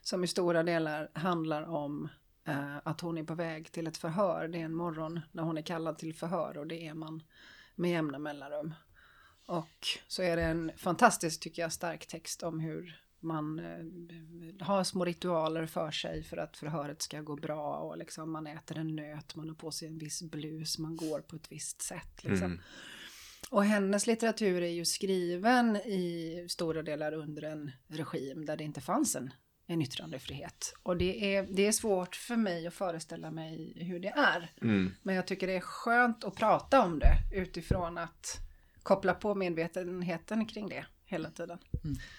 Som 0.00 0.24
i 0.24 0.26
stora 0.26 0.62
delar 0.62 1.10
handlar 1.14 1.62
om 1.62 2.08
eh, 2.44 2.76
att 2.84 3.00
hon 3.00 3.18
är 3.18 3.24
på 3.24 3.34
väg 3.34 3.72
till 3.72 3.86
ett 3.86 3.96
förhör. 3.96 4.48
Det 4.48 4.60
är 4.60 4.64
en 4.64 4.74
morgon 4.74 5.20
när 5.32 5.42
hon 5.42 5.58
är 5.58 5.62
kallad 5.62 5.98
till 5.98 6.14
förhör 6.14 6.58
och 6.58 6.66
det 6.66 6.86
är 6.86 6.94
man 6.94 7.22
med 7.74 7.90
jämna 7.90 8.18
mellanrum. 8.18 8.74
Och 9.46 9.86
så 10.08 10.22
är 10.22 10.36
det 10.36 10.42
en 10.42 10.72
fantastiskt, 10.76 11.42
tycker 11.42 11.62
jag, 11.62 11.72
stark 11.72 12.06
text 12.06 12.42
om 12.42 12.60
hur 12.60 13.01
man 13.22 13.58
eh, 13.58 14.66
har 14.66 14.84
små 14.84 15.04
ritualer 15.04 15.66
för 15.66 15.90
sig 15.90 16.22
för 16.22 16.36
att 16.36 16.56
förhöret 16.56 17.02
ska 17.02 17.20
gå 17.20 17.36
bra 17.36 17.76
och 17.76 17.98
liksom 17.98 18.32
man 18.32 18.46
äter 18.46 18.78
en 18.78 18.96
nöt, 18.96 19.36
man 19.36 19.48
har 19.48 19.56
på 19.56 19.70
sig 19.70 19.88
en 19.88 19.98
viss 19.98 20.22
blus, 20.22 20.78
man 20.78 20.96
går 20.96 21.20
på 21.20 21.36
ett 21.36 21.52
visst 21.52 21.82
sätt. 21.82 22.24
Liksom. 22.24 22.46
Mm. 22.46 22.60
Och 23.50 23.64
hennes 23.64 24.06
litteratur 24.06 24.62
är 24.62 24.70
ju 24.70 24.84
skriven 24.84 25.76
i 25.76 26.46
stora 26.48 26.82
delar 26.82 27.12
under 27.12 27.42
en 27.42 27.70
regim 27.88 28.46
där 28.46 28.56
det 28.56 28.64
inte 28.64 28.80
fanns 28.80 29.16
en, 29.16 29.30
en 29.66 29.82
yttrandefrihet. 29.82 30.74
Och 30.82 30.96
det 30.96 31.36
är, 31.36 31.46
det 31.50 31.66
är 31.66 31.72
svårt 31.72 32.16
för 32.16 32.36
mig 32.36 32.66
att 32.66 32.74
föreställa 32.74 33.30
mig 33.30 33.72
hur 33.76 34.00
det 34.00 34.08
är. 34.08 34.52
Mm. 34.62 34.94
Men 35.02 35.14
jag 35.14 35.26
tycker 35.26 35.46
det 35.46 35.56
är 35.56 35.60
skönt 35.60 36.24
att 36.24 36.34
prata 36.34 36.84
om 36.84 36.98
det 36.98 37.14
utifrån 37.32 37.98
att 37.98 38.38
koppla 38.82 39.14
på 39.14 39.34
medvetenheten 39.34 40.46
kring 40.46 40.68
det 40.68 40.86
hela 41.12 41.30
tiden. 41.30 41.58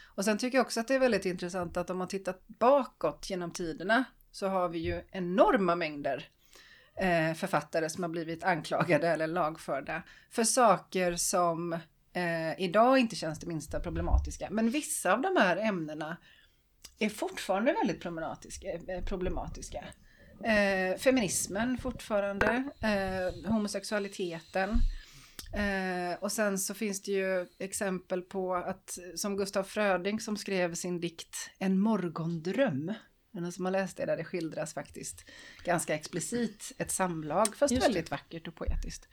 Och 0.04 0.26
sen 0.26 0.38
tycker 0.38 0.58
jag 0.58 0.66
också 0.66 0.80
att 0.80 0.88
det 0.88 0.96
är 0.96 1.00
väldigt 1.00 1.26
intressant 1.26 1.78
att 1.78 1.90
om 1.90 1.98
man 1.98 2.08
tittar 2.08 2.36
bakåt 2.48 3.30
genom 3.30 3.52
tiderna 3.52 4.04
så 4.32 4.48
har 4.48 4.70
vi 4.70 4.80
ju 4.80 5.02
enorma 5.12 5.76
mängder 5.76 6.28
eh, 6.96 7.34
författare 7.34 7.90
som 7.90 8.04
har 8.04 8.10
blivit 8.10 8.44
anklagade 8.44 9.08
eller 9.08 9.28
lagförda 9.28 10.04
för 10.32 10.44
saker 10.44 11.16
som 11.16 11.74
eh, 12.14 12.60
idag 12.60 12.98
inte 12.98 13.16
känns 13.16 13.40
det 13.40 13.48
minsta 13.48 13.80
problematiska. 13.80 14.48
Men 14.52 14.70
vissa 14.70 15.14
av 15.14 15.22
de 15.22 15.38
här 15.38 15.58
ämnena 15.58 16.18
är 17.00 17.10
fortfarande 17.10 17.74
väldigt 17.74 18.02
problematiska. 18.02 18.68
Eh, 18.68 19.04
problematiska. 19.06 19.86
Eh, 20.44 20.98
feminismen 20.98 21.78
fortfarande, 21.78 22.64
eh, 22.82 23.52
homosexualiteten. 23.52 24.70
Eh, 25.54 26.18
och 26.20 26.32
sen 26.32 26.60
så 26.60 26.74
finns 26.74 27.02
det 27.02 27.12
ju 27.12 27.48
exempel 27.60 28.22
på 28.22 28.56
att 28.56 28.98
som 29.16 29.38
Gustaf 29.38 29.68
Fröding 29.68 30.20
som 30.20 30.38
skrev 30.38 30.76
sin 30.76 31.00
dikt 31.00 31.50
En 31.60 31.80
morgondröm. 31.80 32.94
Någon 33.32 33.52
som 33.52 33.66
har 33.66 33.72
läst 33.72 33.98
det 33.98 34.06
där 34.06 34.18
det 34.18 34.24
skildras 34.24 34.74
faktiskt 34.74 35.26
ganska 35.64 35.96
explicit 35.96 36.72
ett 36.78 36.92
samlag 36.92 37.56
fast 37.56 37.72
Just 37.72 37.84
det. 37.84 37.88
väldigt 37.88 38.12
vackert 38.12 38.48
och 38.48 38.56
poetiskt. 38.56 39.08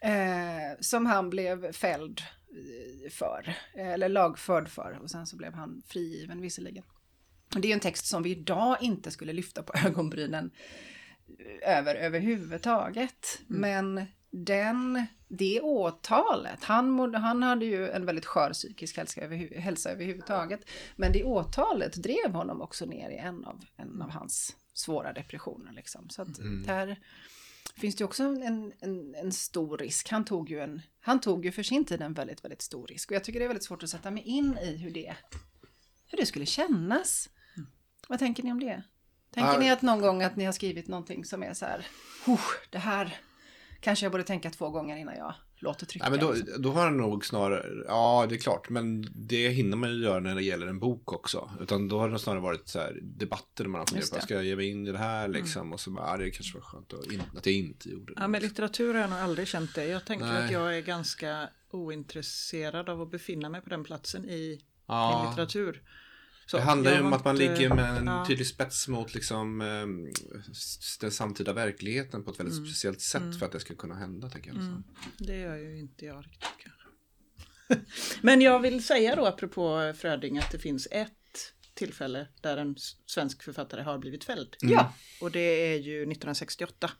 Eh, 0.00 0.80
som 0.80 1.06
han 1.06 1.30
blev 1.30 1.72
fälld 1.72 2.20
eh, 2.20 3.10
för, 3.10 3.54
eller 3.74 4.08
lagförd 4.08 4.68
för. 4.68 4.98
Och 5.02 5.10
sen 5.10 5.26
så 5.26 5.36
blev 5.36 5.54
han 5.54 5.82
frigiven 5.86 6.40
visserligen. 6.40 6.84
Och 7.54 7.60
det 7.60 7.68
är 7.68 7.74
en 7.74 7.80
text 7.80 8.06
som 8.06 8.22
vi 8.22 8.30
idag 8.30 8.76
inte 8.80 9.10
skulle 9.10 9.32
lyfta 9.32 9.62
på 9.62 9.72
ögonbrynen 9.86 10.50
över 11.62 11.94
överhuvudtaget. 11.94 13.40
Mm. 13.48 13.60
Men 13.60 14.06
den, 14.44 15.06
det 15.28 15.60
åtalet, 15.60 16.64
han, 16.64 17.14
han 17.14 17.42
hade 17.42 17.64
ju 17.64 17.88
en 17.88 18.06
väldigt 18.06 18.26
skör 18.26 18.52
psykisk 18.52 18.96
hälsa, 18.96 19.20
över, 19.20 19.58
hälsa 19.58 19.90
överhuvudtaget. 19.90 20.60
Men 20.96 21.12
det 21.12 21.24
åtalet 21.24 21.94
drev 21.94 22.32
honom 22.32 22.62
också 22.62 22.84
ner 22.84 23.10
i 23.10 23.16
en 23.16 23.44
av, 23.44 23.64
en 23.76 24.02
av 24.02 24.10
hans 24.10 24.56
svåra 24.74 25.12
depressioner. 25.12 25.72
Liksom. 25.72 26.08
Så 26.08 26.22
att 26.22 26.38
mm. 26.38 26.62
där 26.66 27.00
finns 27.76 27.96
det 27.96 28.04
också 28.04 28.22
en, 28.22 28.72
en, 28.80 29.14
en, 29.14 29.32
stor 29.32 29.78
risk. 29.78 30.10
Han 30.10 30.24
tog, 30.24 30.50
ju 30.50 30.60
en, 30.60 30.82
han 31.00 31.20
tog 31.20 31.44
ju 31.44 31.52
för 31.52 31.62
sin 31.62 31.84
tid 31.84 32.02
en 32.02 32.12
väldigt, 32.12 32.44
väldigt 32.44 32.62
stor 32.62 32.86
risk. 32.86 33.10
Och 33.10 33.14
jag 33.14 33.24
tycker 33.24 33.38
det 33.38 33.46
är 33.46 33.48
väldigt 33.48 33.64
svårt 33.64 33.82
att 33.82 33.90
sätta 33.90 34.10
mig 34.10 34.22
in 34.22 34.58
i 34.62 34.76
hur 34.76 34.90
det, 34.90 35.16
hur 36.06 36.18
det 36.18 36.26
skulle 36.26 36.46
kännas. 36.46 37.28
Mm. 37.56 37.68
Vad 38.08 38.18
tänker 38.18 38.42
ni 38.42 38.52
om 38.52 38.60
det? 38.60 38.82
Tänker 39.30 39.54
ah, 39.54 39.58
ni 39.58 39.70
att 39.70 39.82
någon 39.82 40.00
gång 40.00 40.22
att 40.22 40.36
ni 40.36 40.44
har 40.44 40.52
skrivit 40.52 40.88
någonting 40.88 41.24
som 41.24 41.42
är 41.42 41.54
så 41.54 41.64
här, 41.64 41.86
det 42.70 42.78
här 42.78 43.20
kanske 43.80 44.04
jag 44.04 44.12
borde 44.12 44.24
tänka 44.24 44.50
två 44.50 44.70
gånger 44.70 44.96
innan 44.96 45.16
jag 45.16 45.34
låter 45.58 45.86
trycka. 45.86 46.06
Ja, 46.06 46.10
men 46.10 46.20
då, 46.20 46.32
liksom. 46.32 46.62
då 46.62 46.72
har 46.72 46.84
han 46.84 46.96
nog 46.96 47.26
snarare, 47.26 47.84
ja 47.86 48.26
det 48.28 48.34
är 48.34 48.38
klart, 48.38 48.68
men 48.68 49.06
det 49.14 49.48
hinner 49.48 49.76
man 49.76 49.90
ju 49.90 50.02
göra 50.02 50.20
när 50.20 50.34
det 50.34 50.42
gäller 50.42 50.66
en 50.66 50.78
bok 50.78 51.12
också. 51.12 51.50
Utan 51.60 51.88
då 51.88 51.98
har 51.98 52.10
det 52.10 52.18
snarare 52.18 52.40
varit 52.40 52.68
så 52.68 52.78
här 52.78 52.98
debatter 53.02 53.64
där 53.64 53.70
man 53.70 53.78
har 53.78 53.86
funderat 53.86 54.10
på, 54.10 54.20
ska 54.20 54.34
jag 54.34 54.44
ge 54.44 54.56
mig 54.56 54.68
in 54.68 54.86
i 54.86 54.92
det 54.92 54.98
här 54.98 55.24
mm. 55.24 55.42
liksom? 55.42 55.62
Mm. 55.62 55.72
Och 55.72 55.80
så 55.80 55.90
bara, 55.90 56.10
ja 56.10 56.16
det 56.16 56.30
kanske 56.30 56.54
var 56.54 56.62
skönt 56.62 56.92
att, 56.92 57.12
in, 57.12 57.22
att 57.36 57.46
jag 57.46 57.54
inte 57.54 57.90
gjorde 57.90 58.14
det. 58.14 58.20
Ja, 58.20 58.28
med 58.28 58.42
litteratur 58.42 58.94
har 58.94 59.00
jag 59.00 59.10
nog 59.10 59.18
aldrig 59.18 59.48
känt 59.48 59.74
det. 59.74 59.86
Jag 59.86 60.04
tänker 60.04 60.26
Nej. 60.26 60.44
att 60.44 60.50
jag 60.50 60.76
är 60.76 60.80
ganska 60.80 61.48
ointresserad 61.70 62.88
av 62.88 63.02
att 63.02 63.10
befinna 63.10 63.48
mig 63.48 63.60
på 63.60 63.68
den 63.68 63.84
platsen 63.84 64.24
i, 64.24 64.60
ja. 64.86 65.24
i 65.24 65.28
litteratur. 65.28 65.82
Så 66.46 66.56
det 66.56 66.62
handlar 66.62 66.94
ju 66.94 67.00
om 67.00 67.12
att 67.12 67.24
man 67.24 67.36
ligger 67.36 67.74
med 67.74 67.96
en 67.96 68.06
ja. 68.06 68.24
tydlig 68.26 68.46
spets 68.46 68.88
mot 68.88 69.14
liksom, 69.14 69.60
ehm, 69.60 70.12
den 71.00 71.10
samtida 71.10 71.52
verkligheten 71.52 72.24
på 72.24 72.30
ett 72.30 72.40
väldigt 72.40 72.56
mm. 72.56 72.66
speciellt 72.66 73.00
sätt 73.00 73.22
mm. 73.22 73.38
för 73.38 73.46
att 73.46 73.52
det 73.52 73.60
ska 73.60 73.74
kunna 73.74 73.94
hända. 73.94 74.30
Tänker 74.30 74.50
jag. 74.50 74.60
Mm. 74.60 74.84
Det 75.18 75.36
gör 75.38 75.56
ju 75.56 75.78
inte 75.78 76.06
jag 76.06 76.26
riktigt 76.26 76.48
kanske. 76.58 76.86
Men 78.22 78.40
jag 78.40 78.60
vill 78.60 78.84
säga 78.84 79.16
då 79.16 79.26
apropå 79.26 79.92
Fröding 79.96 80.38
att 80.38 80.50
det 80.50 80.58
finns 80.58 80.88
ett 80.90 81.12
tillfälle 81.74 82.28
där 82.40 82.56
en 82.56 82.76
svensk 83.06 83.42
författare 83.42 83.82
har 83.82 83.98
blivit 83.98 84.24
fälld. 84.24 84.56
Mm. 84.62 84.74
Ja. 84.74 84.94
Och 85.20 85.30
det 85.30 85.72
är 85.72 85.76
ju 85.76 85.96
1968. 85.96 86.90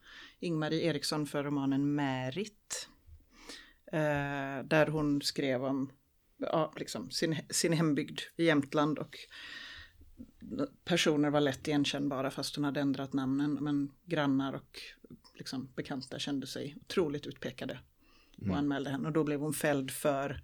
Ingmarie 0.41 0.83
Eriksson 0.83 1.27
för 1.27 1.45
romanen 1.45 1.95
Märit. 1.95 2.89
Eh, 3.93 4.65
där 4.65 4.87
hon 4.87 5.23
skrev 5.23 5.65
om 5.65 5.91
ja, 6.39 6.73
liksom 6.77 7.11
sin, 7.11 7.37
sin 7.51 7.73
hembygd 7.73 8.21
i 8.37 8.45
Jämtland 8.45 8.99
och 8.99 9.19
personer 10.85 11.31
var 11.31 11.41
lätt 11.41 11.69
igenkännbara 11.69 12.31
fast 12.31 12.57
hon 12.57 12.65
hade 12.65 12.81
ändrat 12.81 13.13
namnen. 13.13 13.59
Men 13.61 13.93
grannar 14.05 14.53
och 14.53 14.81
liksom 15.35 15.69
bekanta 15.77 16.19
kände 16.19 16.47
sig 16.47 16.77
otroligt 16.81 17.27
utpekade 17.27 17.79
och 18.37 18.43
mm. 18.43 18.57
anmälde 18.57 18.91
henne. 18.91 19.09
Och 19.09 19.13
då 19.13 19.25
blev 19.25 19.41
hon 19.41 19.53
fälld 19.53 19.91
för 19.91 20.43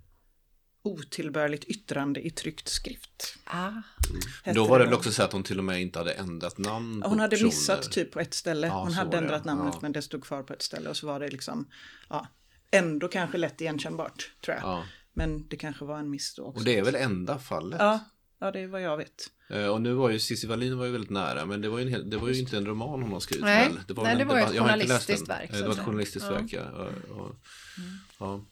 otillbörligt 0.82 1.64
yttrande 1.64 2.26
i 2.26 2.30
tryckt 2.30 2.68
skrift. 2.68 3.36
Ah. 3.44 3.68
Mm. 3.68 4.54
Då 4.54 4.64
var 4.64 4.78
det 4.78 4.84
väl 4.84 4.94
också 4.94 5.12
så 5.12 5.22
att 5.22 5.32
hon 5.32 5.42
till 5.42 5.58
och 5.58 5.64
med 5.64 5.82
inte 5.82 5.98
hade 5.98 6.12
ändrat 6.12 6.58
namn. 6.58 7.02
Hon 7.06 7.20
hade 7.20 7.30
personer. 7.30 7.48
missat 7.48 7.92
typ 7.92 8.10
på 8.10 8.20
ett 8.20 8.34
ställe. 8.34 8.66
Ja, 8.66 8.82
hon 8.82 8.92
hade 8.92 9.16
ändrat 9.16 9.44
namnet 9.44 9.74
ja. 9.74 9.78
men 9.82 9.92
det 9.92 10.02
stod 10.02 10.24
kvar 10.24 10.42
på 10.42 10.52
ett 10.52 10.62
ställe 10.62 10.90
och 10.90 10.96
så 10.96 11.06
var 11.06 11.20
det 11.20 11.28
liksom 11.28 11.68
ja, 12.08 12.26
ändå 12.70 13.08
kanske 13.08 13.38
lätt 13.38 13.60
igenkännbart 13.60 14.30
tror 14.44 14.56
jag. 14.56 14.64
Ja. 14.64 14.84
Men 15.12 15.48
det 15.48 15.56
kanske 15.56 15.84
var 15.84 15.98
en 15.98 16.10
miss 16.10 16.34
då 16.34 16.42
också. 16.42 16.58
Och 16.58 16.64
det 16.64 16.78
är 16.78 16.84
väl 16.84 16.94
enda 16.94 17.38
fallet? 17.38 17.80
Ja, 17.80 18.00
ja 18.38 18.50
det 18.50 18.60
är 18.60 18.66
vad 18.66 18.82
jag 18.82 18.96
vet. 18.96 19.30
Eh, 19.50 19.66
och 19.66 19.80
nu 19.82 19.92
var 19.92 20.10
ju 20.10 20.18
Cissi 20.18 20.46
Wallin 20.46 20.78
var 20.78 20.86
ju 20.86 20.92
väldigt 20.92 21.10
nära, 21.10 21.46
men 21.46 21.60
det 21.60 21.68
var 21.68 21.78
ju, 21.78 21.94
en, 21.94 22.10
det 22.10 22.16
var 22.16 22.28
ju 22.28 22.40
inte 22.40 22.56
en 22.56 22.66
roman 22.66 23.02
hon 23.02 23.12
har 23.12 23.20
skrivit 23.20 23.44
Nej, 23.44 23.68
väl? 23.68 23.78
Det 23.88 23.94
var, 23.94 24.04
Nej, 24.04 24.16
det 24.16 24.24
var 24.24 24.38
ett 24.38 24.58
journalistiskt 24.58 25.28
verk. 25.28 25.50
Det 25.52 25.62
var 25.62 25.70
ett 25.72 25.78
journalistiskt 25.78 26.28
ja. 26.30 26.34
verk, 26.34 26.52
ja. 26.52 26.70
Och, 26.70 27.16
och, 27.16 27.36
mm. 27.78 27.98
ja. 28.18 28.44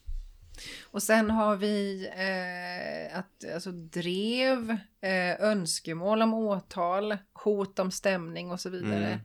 Och 0.85 1.03
sen 1.03 1.31
har 1.31 1.57
vi 1.57 2.07
eh, 2.07 3.19
att, 3.19 3.55
alltså, 3.55 3.73
drev, 3.73 4.71
eh, 5.03 5.41
önskemål 5.41 6.23
om 6.23 6.35
åtal, 6.35 7.17
hot 7.33 7.79
om 7.79 7.91
stämning 7.91 8.51
och 8.51 8.61
så 8.61 8.71
vidare. 8.71 9.07
Mm 9.07 9.21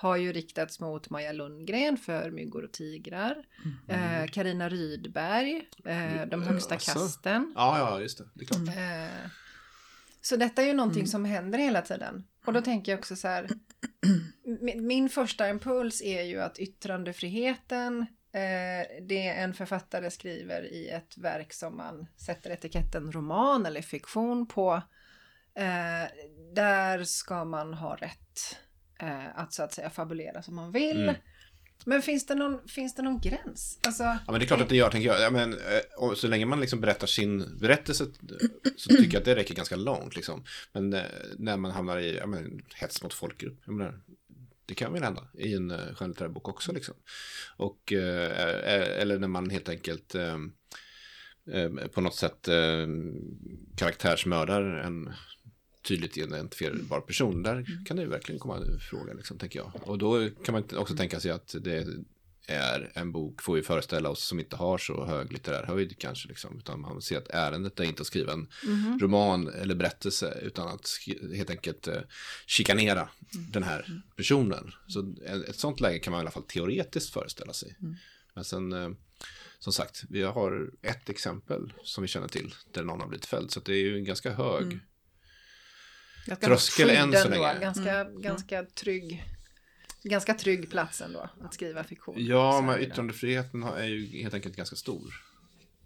har 0.00 0.16
ju 0.16 0.32
riktats 0.32 0.80
mot 0.80 1.10
Maja 1.10 1.32
Lundgren 1.32 1.96
för 1.96 2.30
Myggor 2.30 2.64
och 2.64 2.72
tigrar. 2.72 3.44
Karina 4.32 4.64
mm. 4.64 4.72
eh, 4.72 4.78
Rydberg, 4.78 5.68
eh, 5.84 6.26
De 6.26 6.42
högsta 6.42 6.74
alltså. 6.74 6.92
kasten. 6.92 7.52
Ja, 7.56 7.78
ja, 7.78 8.00
just 8.00 8.18
det. 8.18 8.24
Det 8.34 8.44
är 8.44 8.46
klart. 8.46 8.76
Eh, 8.76 9.30
så 10.20 10.36
detta 10.36 10.62
är 10.62 10.66
ju 10.66 10.72
någonting 10.72 11.00
mm. 11.00 11.06
som 11.06 11.24
händer 11.24 11.58
hela 11.58 11.82
tiden. 11.82 12.24
Och 12.44 12.52
då 12.52 12.60
tänker 12.60 12.92
jag 12.92 12.98
också 12.98 13.16
så 13.16 13.28
här. 13.28 13.48
min, 14.60 14.86
min 14.86 15.08
första 15.08 15.48
impuls 15.48 16.02
är 16.02 16.22
ju 16.22 16.40
att 16.40 16.58
yttrandefriheten 16.58 18.06
eh, 18.32 19.02
det 19.02 19.28
en 19.28 19.54
författare 19.54 20.10
skriver 20.10 20.72
i 20.72 20.88
ett 20.88 21.18
verk 21.18 21.52
som 21.52 21.76
man 21.76 22.06
sätter 22.16 22.50
etiketten 22.50 23.12
roman 23.12 23.66
eller 23.66 23.82
fiktion 23.82 24.46
på. 24.46 24.82
Eh, 25.54 26.10
där 26.54 27.04
ska 27.04 27.44
man 27.44 27.74
ha 27.74 27.96
rätt 27.96 28.58
eh, 28.98 29.38
att 29.38 29.52
så 29.52 29.62
att 29.62 29.72
säga 29.72 29.90
fabulera 29.90 30.42
som 30.42 30.54
man 30.56 30.72
vill. 30.72 31.02
Mm. 31.02 31.14
Men 31.84 32.02
finns 32.02 32.26
det, 32.26 32.34
någon, 32.34 32.68
finns 32.68 32.94
det 32.94 33.02
någon 33.02 33.20
gräns? 33.20 33.78
Alltså, 33.86 34.02
ja 34.02 34.18
men 34.26 34.38
det 34.38 34.44
är 34.44 34.46
klart 34.46 34.60
att 34.60 34.68
det 34.68 34.76
gör, 34.76 34.90
tänker 34.90 35.08
jag. 35.08 35.20
Ja, 35.20 35.30
men, 35.30 35.52
eh, 35.52 36.14
så 36.14 36.28
länge 36.28 36.46
man 36.46 36.60
liksom 36.60 36.80
berättar 36.80 37.06
sin 37.06 37.58
berättelse 37.58 38.06
så 38.76 38.88
tycker 38.88 39.12
jag 39.12 39.16
att 39.16 39.24
det 39.24 39.34
räcker 39.34 39.54
ganska 39.54 39.76
långt. 39.76 40.16
Liksom. 40.16 40.44
Men 40.72 40.92
eh, 40.92 41.02
när 41.38 41.56
man 41.56 41.70
hamnar 41.70 41.98
i 41.98 42.16
ja, 42.16 42.26
men, 42.26 42.62
hets 42.74 43.02
mot 43.02 43.14
folkgrupp, 43.14 43.66
menar, 43.66 44.00
det 44.66 44.74
kan 44.74 44.92
väl 44.92 45.02
hända 45.02 45.28
i 45.34 45.54
en 45.54 45.72
skönlitterär 45.94 46.28
bok 46.28 46.48
också. 46.48 46.72
Liksom. 46.72 46.94
Och, 47.56 47.92
eller 47.92 49.18
när 49.18 49.28
man 49.28 49.50
helt 49.50 49.68
enkelt 49.68 50.16
på 51.92 52.00
något 52.00 52.14
sätt 52.14 52.48
karaktärsmördar 53.76 54.62
en 54.62 55.12
tydligt 55.88 56.16
identifierbar 56.16 57.00
person, 57.00 57.42
där 57.42 57.52
mm. 57.52 57.84
kan 57.84 57.96
det 57.96 58.02
ju 58.02 58.08
verkligen 58.08 58.38
komma 58.38 58.56
en 58.56 58.80
fråga, 58.80 59.12
liksom, 59.12 59.38
tänker 59.38 59.58
jag. 59.58 59.72
Och 59.82 59.98
då 59.98 60.30
kan 60.44 60.52
man 60.52 60.64
också 60.76 60.96
tänka 60.96 61.20
sig 61.20 61.30
att 61.30 61.54
det 61.60 61.86
är 62.46 62.92
en 62.94 63.12
bok, 63.12 63.42
får 63.42 63.54
vi 63.54 63.62
föreställa 63.62 64.08
oss, 64.08 64.24
som 64.24 64.40
inte 64.40 64.56
har 64.56 64.78
så 64.78 65.04
hög 65.04 65.32
litterär 65.32 65.62
höjd 65.62 65.98
kanske, 65.98 66.28
liksom, 66.28 66.58
utan 66.58 66.80
man 66.80 67.02
ser 67.02 67.18
att 67.18 67.28
ärendet 67.28 67.80
är 67.80 67.84
inte 67.84 68.00
att 68.00 68.06
skriva 68.06 68.32
en 68.32 68.48
mm. 68.66 68.98
roman 68.98 69.48
eller 69.48 69.74
berättelse, 69.74 70.38
utan 70.42 70.68
att 70.68 70.88
helt 71.34 71.50
enkelt 71.50 71.88
eh, 71.88 72.00
chikanera 72.46 73.08
mm. 73.34 73.50
den 73.50 73.62
här 73.62 73.84
mm. 73.88 74.02
personen. 74.16 74.72
Så 74.88 75.14
ett 75.48 75.58
sånt 75.58 75.80
läge 75.80 75.98
kan 75.98 76.10
man 76.10 76.18
i 76.18 76.22
alla 76.22 76.30
fall 76.30 76.42
teoretiskt 76.42 77.12
föreställa 77.12 77.52
sig. 77.52 77.76
Mm. 77.80 77.96
Men 78.34 78.44
sen, 78.44 78.72
eh, 78.72 78.90
som 79.58 79.72
sagt, 79.72 80.04
vi 80.08 80.22
har 80.22 80.70
ett 80.82 81.08
exempel 81.08 81.72
som 81.82 82.02
vi 82.02 82.08
känner 82.08 82.28
till, 82.28 82.54
där 82.72 82.82
någon 82.82 83.00
har 83.00 83.08
blivit 83.08 83.26
fälld, 83.26 83.50
så 83.50 83.60
det 83.60 83.72
är 83.72 83.82
ju 83.82 83.96
en 83.96 84.04
ganska 84.04 84.32
hög 84.32 84.62
mm 84.62 84.80
ganska 86.28 86.46
tröskel 86.46 86.90
än 86.90 87.12
så 87.12 87.28
länge. 87.28 87.60
Ganska, 87.60 88.00
mm. 88.00 88.22
ganska 88.22 88.64
trygg. 88.64 89.24
Ganska 90.02 90.34
trygg 90.34 90.70
plats 90.70 91.00
ändå 91.00 91.30
att 91.40 91.54
skriva 91.54 91.84
fiktion. 91.84 92.14
Ja, 92.18 92.60
men 92.60 92.80
yttrandefriheten 92.80 93.62
är 93.62 93.84
ju 93.84 94.22
helt 94.22 94.34
enkelt 94.34 94.56
ganska 94.56 94.76
stor. 94.76 95.14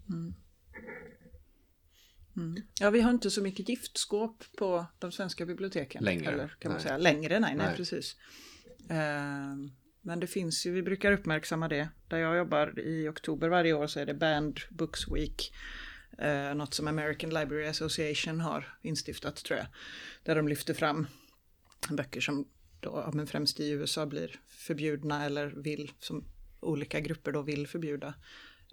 Mm. 0.09 0.35
Mm. 2.37 2.63
Ja, 2.81 2.91
vi 2.91 3.01
har 3.01 3.11
inte 3.11 3.31
så 3.31 3.43
mycket 3.43 3.69
giftskåp 3.69 4.45
på 4.59 4.87
de 4.99 5.13
svenska 5.13 5.47
biblioteken. 5.47 6.05
Längre. 6.05 6.33
Eller, 6.33 6.49
kan 6.59 6.69
man 6.69 6.73
nej. 6.73 6.83
säga. 6.83 6.99
Längre, 6.99 7.41
nej, 7.41 7.55
nej, 7.57 7.67
nej. 7.67 7.77
precis. 7.77 8.17
Uh, 8.91 9.71
men 10.01 10.21
det 10.21 10.27
finns 10.27 10.67
ju, 10.67 10.73
vi 10.73 10.83
brukar 10.83 11.13
uppmärksamma 11.13 11.69
det. 11.69 11.89
Där 12.09 12.19
jag 12.19 12.37
jobbar 12.37 12.81
i 12.81 13.09
oktober 13.09 13.49
varje 13.49 13.73
år 13.73 13.87
så 13.87 14.01
är 14.01 14.07
det 14.07 14.15
Band 14.15 14.61
Books 14.71 15.09
Week. 15.09 15.53
Eh, 16.19 16.55
något 16.55 16.75
som 16.75 16.89
American 16.89 17.31
Library 17.31 17.67
Association 17.67 18.41
har 18.41 18.79
instiftat 18.83 19.37
tror 19.37 19.59
jag. 19.59 19.67
Där 20.23 20.37
de 20.37 20.49
lyfter 20.49 20.75
fram 20.75 21.07
böcker 21.91 22.21
som 22.21 22.49
då, 22.81 23.11
men 23.13 23.27
främst 23.27 23.61
i 23.61 23.71
USA 23.71 24.07
blir 24.07 24.41
förbjudna 24.49 25.25
eller 25.25 25.47
vill, 25.47 25.93
som 25.99 26.25
olika 26.61 27.01
grupper 27.01 27.33
då 27.33 27.43
vill 27.43 27.67
förbjuda. 27.67 28.15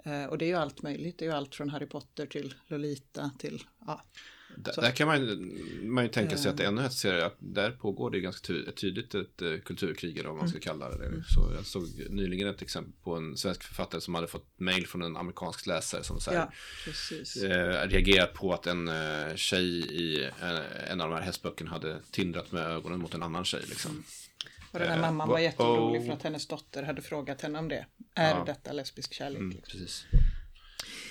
Eh, 0.05 0.25
och 0.25 0.37
det 0.37 0.45
är 0.45 0.49
ju 0.49 0.55
allt 0.55 0.81
möjligt, 0.81 1.17
det 1.17 1.25
är 1.25 1.29
ju 1.29 1.35
allt 1.35 1.55
från 1.55 1.69
Harry 1.69 1.85
Potter 1.85 2.25
till 2.25 2.53
Lolita 2.67 3.31
till 3.39 3.63
ja, 3.87 4.03
där, 4.55 4.81
där, 4.81 4.91
kan 4.91 5.07
man, 5.07 5.51
man 5.81 6.03
ju 6.03 6.09
tänka 6.09 6.37
sig 6.37 6.51
att 6.51 6.59
ännu 6.59 6.85
ett 6.85 6.93
ser 6.93 7.13
att 7.13 7.35
där 7.39 7.71
pågår 7.71 8.11
det 8.11 8.19
ganska 8.19 8.47
ty 8.47 8.71
tydligt 8.71 9.15
ett 9.15 9.41
uh, 9.41 9.59
kulturkrig 9.59 10.17
eller 10.17 10.29
vad 10.29 10.37
man 10.37 10.49
ska 10.49 10.57
mm. 10.57 10.63
kalla 10.63 10.97
det. 10.97 11.05
Mm. 11.05 11.23
Så 11.23 11.51
jag 11.55 11.65
såg 11.65 11.83
nyligen 12.09 12.47
ett 12.47 12.61
exempel 12.61 12.93
på 13.03 13.15
en 13.15 13.37
svensk 13.37 13.63
författare 13.63 14.01
som 14.01 14.15
hade 14.15 14.27
fått 14.27 14.59
mail 14.59 14.87
från 14.87 15.01
en 15.01 15.17
amerikansk 15.17 15.67
läsare 15.67 16.03
som 16.03 16.19
så 16.19 16.31
här, 16.31 16.49
ja, 16.87 17.47
uh, 17.47 17.89
reagerat 17.89 18.33
på 18.33 18.53
att 18.53 18.67
en 18.67 18.89
uh, 18.89 19.35
tjej 19.35 19.79
i 19.79 20.29
en, 20.41 20.61
en 20.91 21.01
av 21.01 21.09
de 21.09 21.15
här 21.15 21.23
hästböckerna 21.23 21.71
hade 21.71 21.99
tindrat 22.11 22.51
med 22.51 22.63
ögonen 22.63 22.99
mot 22.99 23.13
en 23.13 23.23
annan 23.23 23.45
tjej. 23.45 23.63
Liksom. 23.67 24.03
Och 24.71 24.79
den 24.79 24.87
här 24.87 24.95
Eh, 24.95 25.01
mamman 25.01 25.27
va- 25.27 25.33
var 25.33 25.39
jätteorolig 25.39 26.01
oh. 26.01 26.05
för 26.05 26.13
att 26.13 26.23
hennes 26.23 26.47
dotter 26.47 26.83
hade 26.83 27.01
frågat 27.01 27.41
henne 27.41 27.59
om 27.59 27.67
det. 27.67 27.85
Är 28.15 28.29
Ja. 28.29 28.43
detta 28.45 28.71
lesbisk 28.71 29.13
kärlek? 29.13 29.39
Mm, 29.39 29.49
liksom? 29.49 29.79
precis. 29.79 30.05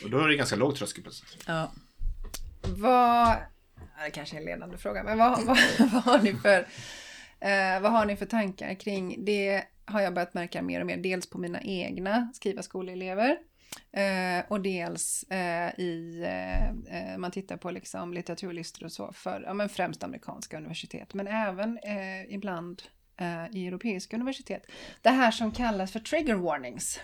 Och 0.05 0.11
då 0.11 0.19
är 0.19 0.29
det 0.29 0.37
ganska 0.37 0.57
låg 0.57 0.77
tröskel 0.77 1.03
plötsligt. 1.03 1.45
Ja. 1.47 1.73
Vad, 2.77 3.37
det 4.05 4.11
kanske 4.11 4.37
är 4.37 4.41
en 4.41 4.47
ledande 4.47 4.79
fråga, 4.79 5.03
men 5.03 5.19
vad, 5.19 5.31
vad, 5.47 5.59
vad, 5.93 6.03
har 6.03 6.23
ni 6.23 6.35
för, 6.35 6.59
eh, 7.41 7.81
vad 7.81 7.93
har 7.93 8.05
ni 8.05 8.17
för 8.17 8.27
tankar 8.27 8.75
kring 8.75 9.25
det? 9.25 9.65
Har 9.85 10.01
jag 10.01 10.15
börjat 10.15 10.35
märka 10.35 10.63
mer 10.63 10.81
och 10.81 10.87
mer, 10.87 10.97
dels 10.97 11.31
på 11.31 11.39
mina 11.39 11.61
egna 11.63 12.33
skriva 12.35 12.63
skolelever 12.63 13.39
eh, 13.93 14.45
och 14.49 14.61
dels 14.61 15.23
eh, 15.23 15.81
i, 15.81 16.23
eh, 16.27 16.69
eh 16.69 17.19
man 17.19 17.31
tittar 17.31 17.57
på 17.57 17.71
liksom 17.71 18.15
litteraturlistor 18.15 18.85
och 18.85 18.93
så 18.93 19.13
för, 19.13 19.43
ja 19.47 19.55
men 19.55 19.69
främst 19.69 20.05
amerikanska 20.05 20.57
universitet, 20.57 21.15
men 21.15 21.27
även 21.27 21.79
eh, 21.79 22.35
ibland 22.35 22.83
eh, 23.17 23.57
i 23.57 23.67
europeiska 23.67 24.17
universitet. 24.17 24.63
Det 25.03 25.11
här 25.11 25.31
som 25.31 25.53
kallas 25.53 25.93
för 25.93 26.01
trigger 26.01 26.35
warnings. 26.35 27.01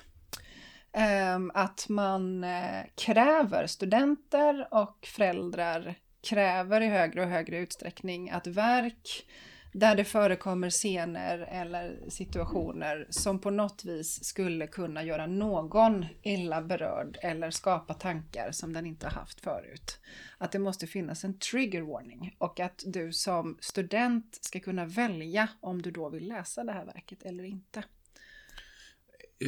Ehm, 0.95 1.51
att 1.55 1.87
man 1.89 2.45
eh, 2.45 2.83
kräver, 2.95 3.67
studenter 3.67 4.69
och 4.71 5.07
föräldrar 5.07 5.95
kräver 6.29 6.81
i 6.81 6.87
högre 6.87 7.23
och 7.23 7.29
högre 7.29 7.59
utsträckning 7.59 8.31
att 8.31 8.47
verk 8.47 9.27
där 9.73 9.97
det 9.97 10.05
förekommer 10.05 10.71
scener 10.71 11.39
eller 11.39 12.01
situationer 12.09 13.07
som 13.11 13.39
på 13.39 13.51
något 13.51 13.85
vis 13.85 14.25
skulle 14.25 14.67
kunna 14.67 15.03
göra 15.03 15.27
någon 15.27 16.07
illa 16.23 16.63
berörd 16.63 17.19
eller 17.23 17.51
skapa 17.51 17.95
tankar 17.95 18.51
som 18.51 18.73
den 18.73 18.87
inte 18.87 19.07
har 19.07 19.13
haft 19.13 19.41
förut. 19.41 20.01
Att 20.39 20.53
det 20.53 20.59
måste 20.59 20.87
finnas 20.87 21.25
en 21.25 21.39
trigger 21.39 21.83
warning 21.83 22.35
och 22.39 22.61
att 22.61 22.83
du 22.87 23.13
som 23.13 23.59
student 23.61 24.39
ska 24.41 24.61
kunna 24.61 24.85
välja 24.87 25.49
om 25.61 25.83
du 25.83 25.91
då 25.91 26.09
vill 26.09 26.29
läsa 26.29 26.65
det 26.65 26.73
här 26.73 26.85
verket 26.85 27.23
eller 27.23 27.45
inte. 27.45 27.85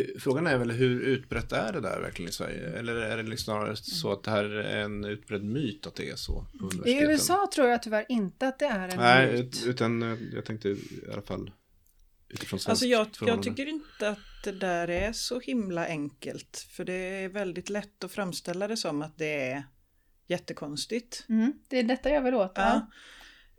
Eh, 0.00 0.20
Frågan 0.20 0.46
är 0.46 0.56
väl 0.58 0.70
hur 0.70 1.00
utbrett 1.00 1.52
är 1.52 1.72
det 1.72 1.80
där 1.80 2.00
verkligen 2.00 2.28
i 2.28 2.32
Sverige? 2.32 2.78
Eller 2.78 2.94
är 2.96 3.16
det 3.16 3.22
liksom 3.22 3.44
snarare 3.44 3.76
så 3.76 4.12
att 4.12 4.22
det 4.24 4.30
här 4.30 4.44
är 4.44 4.80
en 4.84 5.04
utbredd 5.04 5.44
myt 5.44 5.86
att 5.86 5.94
det 5.94 6.10
är 6.10 6.16
så 6.16 6.46
på 6.60 6.88
I? 6.88 7.02
USA 7.02 7.48
tror 7.54 7.68
jag 7.68 7.82
tyvärr 7.82 8.06
inte 8.08 8.48
att 8.48 8.58
det 8.58 8.66
är 8.66 8.88
en 8.88 8.96
Nej, 8.98 9.32
myt. 9.32 9.44
ut- 9.44 9.64
utan 9.66 10.02
eh, 10.02 10.18
jag 10.34 10.44
tänkte 10.44 10.68
i 10.68 10.78
alla 11.12 11.22
fall 11.22 11.50
utifrån 12.28 12.58
svenskt 12.60 12.68
Alltså 12.68 12.86
jag, 12.86 13.06
jag 13.20 13.42
tycker 13.42 13.66
inte 13.66 14.08
att 14.08 14.18
det 14.44 14.52
där 14.52 14.90
är 14.90 15.12
så 15.12 15.40
himla 15.40 15.86
enkelt. 15.86 16.66
För 16.70 16.84
det 16.84 16.92
är 16.92 17.28
väldigt 17.28 17.68
lätt 17.70 18.04
att 18.04 18.12
framställa 18.12 18.68
det 18.68 18.76
som 18.76 19.02
att 19.02 19.18
det 19.18 19.50
är 19.50 19.64
jättekonstigt. 20.26 21.24
Mm, 21.28 21.52
det 21.68 21.78
är 21.78 21.82
detta 21.82 22.10
jag 22.10 22.22
vill 22.22 22.34
åt. 22.34 22.52
Ja. 22.54 22.74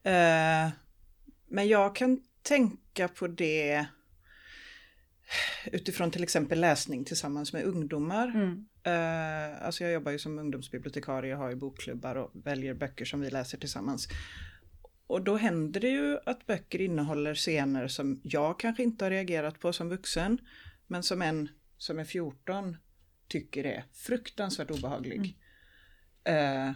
Eh, 0.03 0.69
men 1.49 1.67
jag 1.67 1.95
kan 1.95 2.19
tänka 2.41 3.07
på 3.07 3.27
det 3.27 3.85
utifrån 5.65 6.11
till 6.11 6.23
exempel 6.23 6.59
läsning 6.59 7.05
tillsammans 7.05 7.53
med 7.53 7.63
ungdomar. 7.63 8.27
Mm. 8.27 8.67
Eh, 8.83 9.65
alltså 9.65 9.83
jag 9.83 9.93
jobbar 9.93 10.11
ju 10.11 10.19
som 10.19 10.39
ungdomsbibliotekarie, 10.39 11.35
har 11.35 11.49
ju 11.49 11.55
bokklubbar 11.55 12.15
och 12.15 12.31
väljer 12.33 12.73
böcker 12.73 13.05
som 13.05 13.21
vi 13.21 13.29
läser 13.29 13.57
tillsammans. 13.57 14.07
Och 15.07 15.23
då 15.23 15.37
händer 15.37 15.79
det 15.79 15.89
ju 15.89 16.17
att 16.25 16.45
böcker 16.45 16.81
innehåller 16.81 17.35
scener 17.35 17.87
som 17.87 18.21
jag 18.23 18.59
kanske 18.59 18.83
inte 18.83 19.05
har 19.05 19.09
reagerat 19.09 19.59
på 19.59 19.73
som 19.73 19.89
vuxen, 19.89 20.37
men 20.87 21.03
som 21.03 21.21
en 21.21 21.49
som 21.77 21.99
är 21.99 22.05
14 22.05 22.77
tycker 23.27 23.63
är 23.63 23.85
fruktansvärt 23.93 24.71
obehaglig. 24.71 25.37
Eh, 26.23 26.71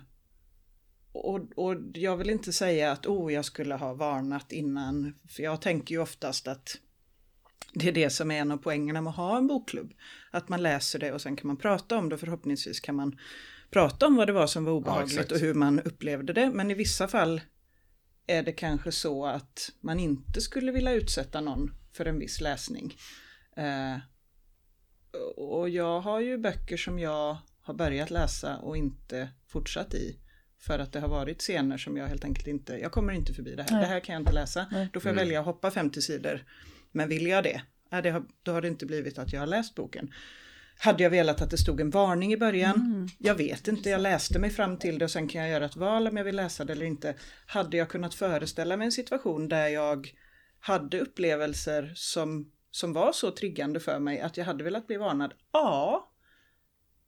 och, 1.12 1.40
och 1.56 1.76
jag 1.94 2.18
vill 2.18 2.30
inte 2.30 2.54
säga 2.54 2.92
att 2.92 3.06
oh, 3.06 3.34
jag 3.34 3.46
skulle 3.46 3.76
ha 3.76 3.94
varnat 3.94 4.52
innan, 4.52 5.20
för 5.30 5.44
jag 5.44 5.62
tänker 5.62 5.96
ju 5.96 6.02
oftast 6.02 6.48
att 6.48 6.78
det 7.74 7.88
är 7.88 7.92
det 7.92 8.10
som 8.10 8.32
är 8.32 8.40
en 8.40 8.52
av 8.52 8.58
poängerna 8.58 9.02
med 9.02 9.12
att 9.12 9.16
ha 9.18 9.38
en 9.38 9.48
bokklubb. 9.48 9.94
Att 10.32 10.50
man 10.50 10.64
läser 10.64 11.00
det 11.00 11.12
och 11.12 11.22
sen 11.22 11.36
kan 11.36 11.48
man 11.48 11.58
prata 11.58 11.98
om 11.98 12.10
det 12.10 12.18
förhoppningsvis 12.18 12.80
kan 12.80 12.96
man 12.96 13.20
prata 13.72 14.08
om 14.08 14.16
vad 14.16 14.28
det 14.28 14.34
var 14.34 14.48
som 14.48 14.66
var 14.66 14.72
obehagligt 14.72 15.14
exakt. 15.14 15.32
och 15.32 15.40
hur 15.40 15.54
man 15.54 15.80
upplevde 15.80 16.34
det. 16.34 16.52
Men 16.52 16.72
i 16.72 16.74
vissa 16.74 17.08
fall 17.08 17.42
är 18.28 18.44
det 18.44 18.52
kanske 18.52 18.92
så 18.92 19.26
att 19.26 19.72
man 19.82 20.00
inte 20.00 20.42
skulle 20.42 20.72
vilja 20.72 20.94
utsätta 20.94 21.42
någon 21.42 21.72
för 21.94 22.06
en 22.06 22.20
viss 22.20 22.42
läsning. 22.42 22.98
Eh, 23.58 23.98
och 25.38 25.70
jag 25.70 26.02
har 26.02 26.20
ju 26.20 26.38
böcker 26.38 26.78
som 26.78 27.00
jag 27.00 27.38
har 27.62 27.74
börjat 27.74 28.10
läsa 28.10 28.58
och 28.58 28.78
inte 28.78 29.30
fortsatt 29.48 29.94
i. 29.94 30.18
För 30.60 30.80
att 30.80 30.94
det 30.94 31.00
har 31.00 31.08
varit 31.08 31.42
scener 31.42 31.78
som 31.78 31.98
jag 31.98 32.08
helt 32.08 32.26
enkelt 32.26 32.48
inte, 32.48 32.74
jag 32.74 32.92
kommer 32.92 33.14
inte 33.14 33.34
förbi 33.34 33.56
det 33.56 33.64
här, 33.64 33.72
Nej. 33.72 33.82
det 33.82 33.88
här 33.88 34.00
kan 34.00 34.14
jag 34.14 34.22
inte 34.22 34.32
läsa. 34.32 34.68
Nej. 34.72 34.90
Då 34.94 35.00
får 35.00 35.10
jag 35.10 35.16
välja 35.16 35.40
att 35.40 35.46
hoppa 35.46 35.72
50 35.72 36.02
sidor. 36.02 36.46
Men 36.92 37.10
vill 37.10 37.28
jag 37.28 37.44
det, 37.44 37.62
ja, 37.90 38.02
det 38.02 38.10
har, 38.10 38.24
då 38.44 38.52
har 38.52 38.62
det 38.62 38.68
inte 38.68 38.86
blivit 38.86 39.20
att 39.20 39.34
jag 39.34 39.40
har 39.40 39.48
läst 39.48 39.76
boken. 39.76 40.14
Hade 40.80 41.04
jag 41.04 41.10
velat 41.10 41.42
att 41.42 41.50
det 41.50 41.58
stod 41.58 41.82
en 41.82 41.90
varning 41.90 42.34
i 42.34 42.38
början? 42.38 42.76
Mm. 42.76 43.08
Jag 43.18 43.36
vet 43.36 43.68
inte, 43.68 43.90
jag 43.90 44.02
läste 44.02 44.40
mig 44.40 44.50
fram 44.50 44.78
till 44.78 45.00
det 45.00 45.06
och 45.06 45.12
sen 45.12 45.28
kan 45.28 45.42
jag 45.42 45.50
göra 45.50 45.66
ett 45.66 45.76
val 45.76 46.08
om 46.08 46.18
jag 46.18 46.24
vill 46.24 46.36
läsa 46.36 46.66
det 46.66 46.74
eller 46.74 46.86
inte. 46.86 47.16
Hade 47.46 47.78
jag 47.78 47.90
kunnat 47.90 48.14
föreställa 48.14 48.78
mig 48.78 48.86
en 48.86 48.92
situation 48.92 49.48
där 49.48 49.68
jag 49.68 50.14
hade 50.60 51.00
upplevelser 51.00 51.92
som, 51.96 52.52
som 52.72 52.94
var 52.94 53.12
så 53.12 53.32
triggande 53.32 53.80
för 53.80 54.00
mig 54.00 54.20
att 54.20 54.38
jag 54.38 54.46
hade 54.46 54.64
velat 54.64 54.88
bli 54.88 54.98
varnad? 54.98 55.34
Ja, 55.52 56.12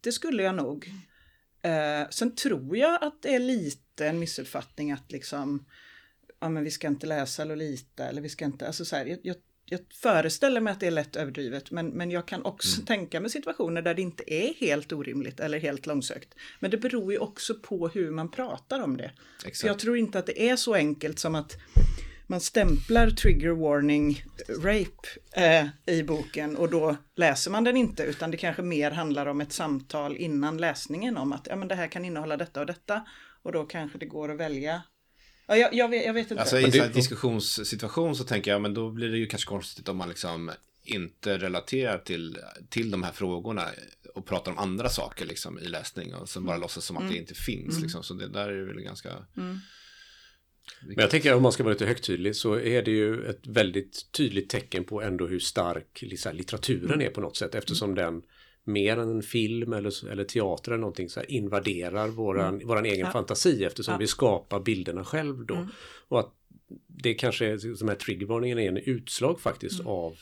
det 0.02 0.12
skulle 0.12 0.44
jag 0.44 0.56
nog. 0.56 0.92
Eh, 1.62 2.10
sen 2.10 2.36
tror 2.36 2.78
jag 2.78 3.04
att 3.04 3.22
det 3.22 3.36
är 3.36 3.40
lite 3.40 4.08
en 4.08 4.20
missuppfattning 4.20 4.92
att 4.92 5.12
liksom, 5.12 5.66
ja 6.40 6.50
men 6.50 6.64
vi 6.64 6.72
ska 6.72 6.88
inte 6.88 7.08
läsa 7.08 7.44
Lolita 7.44 8.08
eller 8.08 8.22
vi 8.22 8.30
ska 8.30 8.46
inte, 8.46 8.68
alltså 8.68 8.86
så 8.86 8.96
här, 8.96 9.06
jag, 9.06 9.20
jag, 9.24 9.36
jag 9.66 9.80
föreställer 9.94 10.62
mig 10.62 10.72
att 10.72 10.80
det 10.80 10.88
är 10.88 10.92
lätt 10.92 11.16
överdrivet 11.16 11.72
men, 11.72 11.88
men 11.88 12.12
jag 12.12 12.28
kan 12.28 12.46
också 12.46 12.82
tänka 12.86 13.20
mig 13.20 13.30
situationer 13.30 13.82
där 13.82 13.94
det 13.94 14.02
inte 14.02 14.34
är 14.34 14.54
helt 14.54 14.92
orimligt 14.92 15.40
eller 15.40 15.60
helt 15.60 15.86
långsökt. 15.86 16.34
Men 16.60 16.72
det 16.72 16.78
beror 16.78 17.12
ju 17.12 17.20
också 17.20 17.54
på 17.54 17.88
hur 17.88 18.12
man 18.12 18.32
pratar 18.32 18.80
om 18.84 18.98
det. 18.98 19.12
Så 19.42 19.48
Exakt. 19.48 19.68
jag 19.68 19.80
tror 19.80 19.98
inte 19.98 20.20
att 20.20 20.26
det 20.26 20.50
är 20.50 20.56
så 20.56 20.74
enkelt 20.74 21.20
som 21.20 21.36
att 21.36 21.58
man 22.28 22.42
stämplar 22.42 23.10
trigger 23.10 23.52
warning 23.52 24.24
rape 24.64 25.08
eh, 25.32 25.68
i 25.96 26.04
boken 26.04 26.56
och 26.56 26.70
då 26.70 26.96
läser 27.16 27.52
man 27.52 27.64
den 27.64 27.78
inte 27.78 28.04
utan 28.04 28.32
det 28.32 28.38
kanske 28.38 28.62
mer 28.62 28.92
handlar 28.92 29.26
om 29.26 29.42
ett 29.42 29.54
samtal 29.54 30.18
innan 30.18 30.58
läsningen 30.58 31.18
om 31.18 31.34
att 31.34 31.48
ja, 31.50 31.56
men 31.56 31.68
det 31.68 31.76
här 31.76 31.88
kan 31.88 32.06
innehålla 32.06 32.38
detta 32.38 32.60
och 32.60 32.66
detta 32.66 33.06
och 33.44 33.52
då 33.52 33.66
kanske 33.66 33.98
det 33.98 34.06
går 34.06 34.32
att 34.32 34.40
välja. 34.40 34.82
Ja, 35.48 35.58
jag, 35.58 35.74
jag, 35.74 35.90
vet, 35.90 36.06
jag 36.06 36.14
vet 36.14 36.32
inte. 36.32 36.42
Alltså 36.42 36.60
i 36.60 36.64
en 36.64 36.70
det- 36.72 36.78
sån 36.78 36.88
här 36.88 36.94
diskussionssituation 36.94 38.16
så 38.16 38.24
tänker 38.24 38.52
jag, 38.52 38.62
men 38.62 38.74
då 38.74 38.92
blir 38.92 39.10
det 39.10 39.18
ju 39.18 39.26
kanske 39.28 39.48
konstigt 39.50 39.90
om 39.90 39.98
man 39.98 40.10
liksom 40.10 40.52
inte 40.84 41.38
relaterar 41.38 41.98
till, 41.98 42.38
till 42.70 42.92
de 42.92 43.04
här 43.04 43.12
frågorna 43.12 43.68
och 44.16 44.26
pratar 44.26 44.52
om 44.52 44.58
andra 44.58 44.90
saker 44.90 45.26
liksom 45.26 45.60
i 45.60 45.66
läsning 45.66 46.16
och 46.16 46.30
sen 46.30 46.46
bara 46.46 46.58
låtsas 46.58 46.86
som 46.86 46.98
att 46.98 47.10
det 47.10 47.18
inte 47.18 47.34
finns 47.34 47.82
liksom. 47.82 48.04
Så 48.04 48.14
det 48.14 48.28
där 48.28 48.50
är 48.50 48.64
väl 48.64 48.80
ganska... 48.82 49.26
Men 50.82 50.98
jag 50.98 51.10
tänker 51.10 51.36
om 51.36 51.44
man 51.44 51.52
ska 51.52 51.64
vara 51.64 51.74
lite 51.74 51.86
högtidlig 51.86 52.36
så 52.36 52.54
är 52.60 52.82
det 52.82 52.92
ju 52.92 53.26
ett 53.26 53.48
väldigt 53.48 54.12
tydligt 54.12 54.50
tecken 54.50 54.84
på 54.84 55.02
ändå 55.02 55.28
hur 55.28 55.40
stark 55.40 56.04
här, 56.26 56.34
litteraturen 56.34 57.02
är 57.02 57.10
på 57.10 57.22
något 57.22 57.38
sätt 57.38 57.56
eftersom 57.56 57.96
den 57.96 58.22
mer 58.64 58.98
än 58.98 59.10
en 59.10 59.22
film 59.24 59.74
eller, 59.74 60.10
eller 60.10 60.24
teater 60.24 60.72
eller 60.72 60.80
någonting 60.82 61.10
så 61.10 61.20
här, 61.20 61.32
invaderar 61.32 62.08
våran, 62.08 62.62
våran 62.66 62.86
egen 62.86 63.00
Ja. 63.06 63.12
fantasi 63.12 63.64
eftersom 63.64 63.92
Ja. 63.92 63.98
vi 63.98 64.08
skapar 64.08 64.60
bilderna 64.60 65.06
själv 65.06 65.46
då. 65.46 65.68
Och 66.08 66.20
att 66.20 66.34
det 66.88 67.14
kanske 67.14 67.46
är, 67.46 67.80
de 67.80 67.88
här 67.90 67.96
triggervarningen 67.96 68.60
är 68.60 68.68
en 68.68 68.78
utslag 68.78 69.40
faktiskt 69.40 69.80
av 69.86 70.16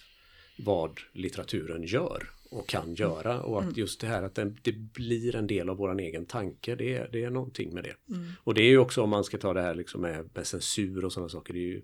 vad 0.57 0.99
litteraturen 1.13 1.83
gör 1.83 2.29
och 2.51 2.67
kan 2.67 2.95
göra 2.95 3.41
och 3.41 3.63
att 3.63 3.77
just 3.77 4.01
det 4.01 4.07
här 4.07 4.23
att 4.23 4.35
den, 4.35 4.57
det 4.61 4.71
blir 4.71 5.35
en 5.35 5.47
del 5.47 5.69
av 5.69 5.77
våran 5.77 5.99
egen 5.99 6.25
tanke 6.25 6.75
det 6.75 6.95
är, 6.95 7.09
det 7.11 7.23
är 7.23 7.29
någonting 7.29 7.73
med 7.73 7.83
det. 7.83 7.95
Och 8.43 8.53
det 8.53 8.61
är 8.61 8.69
ju 8.69 8.77
också 8.77 9.01
om 9.01 9.09
man 9.09 9.23
ska 9.23 9.37
ta 9.37 9.53
det 9.53 9.61
här 9.61 9.75
liksom 9.75 10.01
med, 10.01 10.29
med 10.33 10.47
censur 10.47 11.05
och 11.05 11.13
sådana 11.13 11.29
saker 11.29 11.53
det 11.53 11.59
är 11.59 11.67
ju 11.67 11.81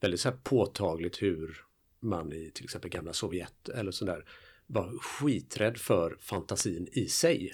väldigt 0.00 0.20
så 0.20 0.32
påtagligt 0.32 1.22
hur 1.22 1.56
man 2.00 2.32
i 2.32 2.50
till 2.54 2.64
exempel 2.64 2.90
gamla 2.90 3.12
Sovjet 3.12 3.68
eller 3.68 3.90
sådär 3.90 4.24
var 4.66 4.98
skiträdd 4.98 5.78
för 5.78 6.16
fantasin 6.20 6.88
i 6.92 7.08
sig. 7.08 7.52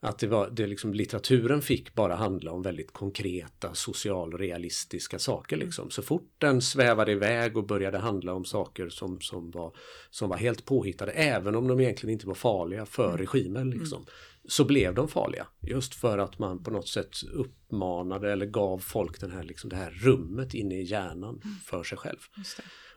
Att 0.00 0.18
det 0.18 0.26
var, 0.26 0.50
det 0.50 0.66
liksom, 0.66 0.94
litteraturen 0.94 1.62
fick 1.62 1.94
bara 1.94 2.14
handla 2.14 2.52
om 2.52 2.62
väldigt 2.62 2.92
konkreta 2.92 3.74
socialrealistiska 3.74 5.18
saker. 5.18 5.56
Liksom. 5.56 5.90
Så 5.90 6.02
fort 6.02 6.34
den 6.38 6.62
svävade 6.62 7.12
iväg 7.12 7.56
och 7.56 7.66
började 7.66 7.98
handla 7.98 8.34
om 8.34 8.44
saker 8.44 8.88
som, 8.88 9.20
som, 9.20 9.50
var, 9.50 9.76
som 10.10 10.28
var 10.28 10.36
helt 10.36 10.64
påhittade, 10.64 11.12
även 11.12 11.54
om 11.54 11.68
de 11.68 11.80
egentligen 11.80 12.12
inte 12.12 12.26
var 12.26 12.34
farliga 12.34 12.86
för 12.86 13.18
regimen, 13.18 13.70
liksom, 13.70 14.06
så 14.48 14.64
blev 14.64 14.94
de 14.94 15.08
farliga. 15.08 15.46
Just 15.60 15.94
för 15.94 16.18
att 16.18 16.38
man 16.38 16.62
på 16.62 16.70
något 16.70 16.88
sätt 16.88 17.16
uppmanade 17.32 18.32
eller 18.32 18.46
gav 18.46 18.78
folk 18.78 19.20
den 19.20 19.30
här, 19.30 19.42
liksom, 19.42 19.70
det 19.70 19.76
här 19.76 19.90
rummet 19.90 20.54
inne 20.54 20.74
i 20.74 20.82
hjärnan 20.82 21.40
för 21.64 21.82
sig 21.82 21.98
själv. 21.98 22.18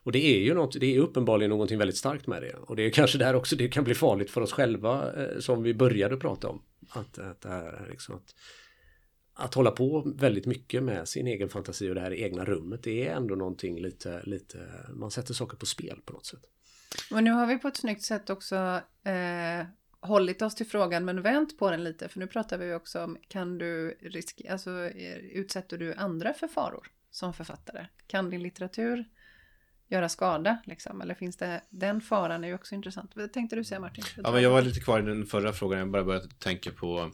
Och 0.03 0.12
det 0.12 0.25
är 0.25 0.39
ju 0.39 0.53
något, 0.53 0.79
det 0.79 0.95
är 0.95 0.99
uppenbarligen 0.99 1.49
någonting 1.49 1.77
väldigt 1.77 1.97
starkt 1.97 2.27
med 2.27 2.41
det. 2.41 2.53
Och 2.53 2.75
det 2.75 2.83
är 2.83 2.89
kanske 2.89 3.17
där 3.17 3.35
också 3.35 3.55
det 3.55 3.67
kan 3.67 3.83
bli 3.83 3.95
farligt 3.95 4.31
för 4.31 4.41
oss 4.41 4.51
själva 4.51 5.13
eh, 5.13 5.39
som 5.39 5.63
vi 5.63 5.73
började 5.73 6.17
prata 6.17 6.47
om. 6.47 6.62
Att, 6.89 7.19
att 7.19 7.41
det 7.41 7.49
här 7.49 7.63
är 7.63 7.89
liksom 7.89 8.15
att 8.15 8.35
att 9.39 9.53
hålla 9.53 9.71
på 9.71 10.13
väldigt 10.15 10.45
mycket 10.45 10.83
med 10.83 11.07
sin 11.07 11.27
egen 11.27 11.49
fantasi 11.49 11.89
och 11.89 11.95
det 11.95 12.01
här 12.01 12.13
egna 12.13 12.45
rummet, 12.45 12.83
det 12.83 13.07
är 13.07 13.15
ändå 13.15 13.35
någonting 13.35 13.81
lite, 13.81 14.21
lite, 14.23 14.57
man 14.89 15.12
sätter 15.12 15.33
saker 15.33 15.57
på 15.57 15.65
spel 15.65 16.01
på 16.05 16.13
något 16.13 16.25
sätt. 16.25 16.41
Men 17.12 17.23
nu 17.23 17.31
har 17.31 17.47
vi 17.47 17.57
på 17.57 17.67
ett 17.67 17.77
snyggt 17.77 18.03
sätt 18.03 18.29
också 18.29 18.81
eh, 19.03 19.65
hållit 19.99 20.41
oss 20.41 20.55
till 20.55 20.65
frågan 20.65 21.05
men 21.05 21.21
vänt 21.21 21.57
på 21.57 21.71
den 21.71 21.83
lite. 21.83 22.09
För 22.09 22.19
nu 22.19 22.27
pratar 22.27 22.57
vi 22.57 22.73
också 22.73 23.03
om, 23.03 23.17
kan 23.27 23.57
du 23.57 23.97
riskera, 24.01 24.51
alltså 24.51 24.71
eh, 24.71 25.17
utsätter 25.17 25.77
du 25.77 25.93
andra 25.93 26.33
för 26.33 26.47
faror 26.47 26.88
som 27.12 27.33
författare? 27.33 27.85
Kan 28.07 28.29
din 28.29 28.43
litteratur 28.43 29.05
göra 29.89 30.10
skada 30.10 30.58
liksom? 30.65 31.02
Eller 31.02 31.13
finns 31.13 31.38
det, 31.38 31.62
den 31.69 32.02
faran 32.02 32.43
är 32.43 32.47
ju 32.47 32.54
också 32.54 32.75
intressant. 32.75 33.12
Vad 33.15 33.34
tänkte 33.34 33.56
du 33.56 33.63
säga 33.63 33.80
Martin? 33.80 34.04
Ja, 34.23 34.32
men 34.32 34.43
jag 34.43 34.49
var 34.49 34.62
lite 34.62 34.80
kvar 34.80 34.99
i 34.99 35.04
den 35.04 35.25
förra 35.25 35.54
frågan. 35.54 35.80
Jag 35.80 35.91
bara 35.91 36.04
började 36.04 36.30
tänka 36.30 36.71
på 36.71 37.12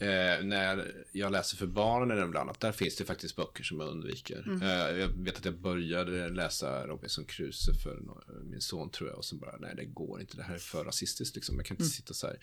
Eh, 0.00 0.44
när 0.44 0.92
jag 1.12 1.32
läser 1.32 1.56
för 1.56 1.66
barnen 1.66 2.10
eller 2.10 2.26
bland 2.26 2.48
annat, 2.48 2.60
där 2.60 2.72
finns 2.72 2.96
det 2.96 3.04
faktiskt 3.04 3.36
böcker 3.36 3.64
som 3.64 3.80
jag 3.80 3.88
undviker. 3.88 4.42
Mm. 4.46 4.62
Eh, 4.62 5.00
jag 5.00 5.08
vet 5.08 5.36
att 5.36 5.44
jag 5.44 5.60
började 5.60 6.28
läsa 6.28 6.86
Robinson 6.86 7.24
Crusoe 7.24 7.74
för 7.74 8.00
min 8.44 8.60
son 8.60 8.90
tror 8.90 9.08
jag 9.08 9.18
och 9.18 9.24
sen 9.24 9.38
bara, 9.38 9.56
nej 9.56 9.74
det 9.76 9.84
går 9.84 10.20
inte, 10.20 10.36
det 10.36 10.42
här 10.42 10.54
är 10.54 10.58
för 10.58 10.84
rasistiskt 10.84 11.36
liksom. 11.36 11.56
Jag 11.56 11.66
kan 11.66 11.74
inte 11.74 11.82
mm. 11.82 11.90
sitta 11.90 12.14
så 12.14 12.26
här. 12.26 12.36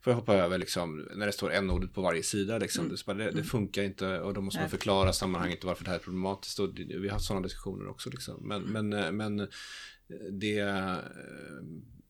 Får 0.00 0.10
jag 0.10 0.18
hoppa 0.18 0.34
över 0.34 0.58
liksom, 0.58 1.08
när 1.14 1.26
det 1.26 1.32
står 1.32 1.52
en 1.52 1.70
ordet 1.70 1.94
på 1.94 2.02
varje 2.02 2.22
sida 2.22 2.58
liksom. 2.58 2.84
Mm. 2.84 2.96
Det, 3.06 3.14
det, 3.14 3.24
det, 3.24 3.30
mm. 3.30 3.44
funkar 3.44 3.82
inte 3.82 4.20
och 4.20 4.34
då 4.34 4.40
måste 4.40 4.60
man 4.60 4.70
förklara 4.70 5.12
sammanhanget 5.12 5.64
och 5.64 5.68
varför 5.68 5.84
det 5.84 5.90
här 5.90 5.98
är 5.98 6.02
problematiskt. 6.02 6.58
Och 6.58 6.78
vi 6.78 7.08
har 7.08 7.12
haft 7.12 7.24
sådana 7.24 7.42
diskussioner 7.42 7.88
också 7.88 8.10
liksom. 8.10 8.48
Men, 8.48 8.62
men, 8.62 8.92
eh, 8.92 9.12
men 9.12 9.40
eh, 9.40 9.46
det 10.32 10.58
eh, 10.58 10.96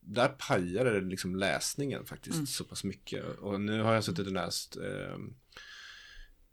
där 0.01 0.29
pajade 0.29 1.01
det 1.01 1.07
liksom 1.07 1.37
läsningen 1.37 2.07
faktiskt 2.07 2.35
mm. 2.35 2.47
så 2.47 2.65
pass 2.65 2.85
mycket. 2.85 3.25
Och 3.39 3.61
nu 3.61 3.83
har 3.83 3.95
jag 3.95 4.05
suttit 4.05 4.27
och 4.27 4.33
läst 4.33 4.77
ehm, 4.77 5.35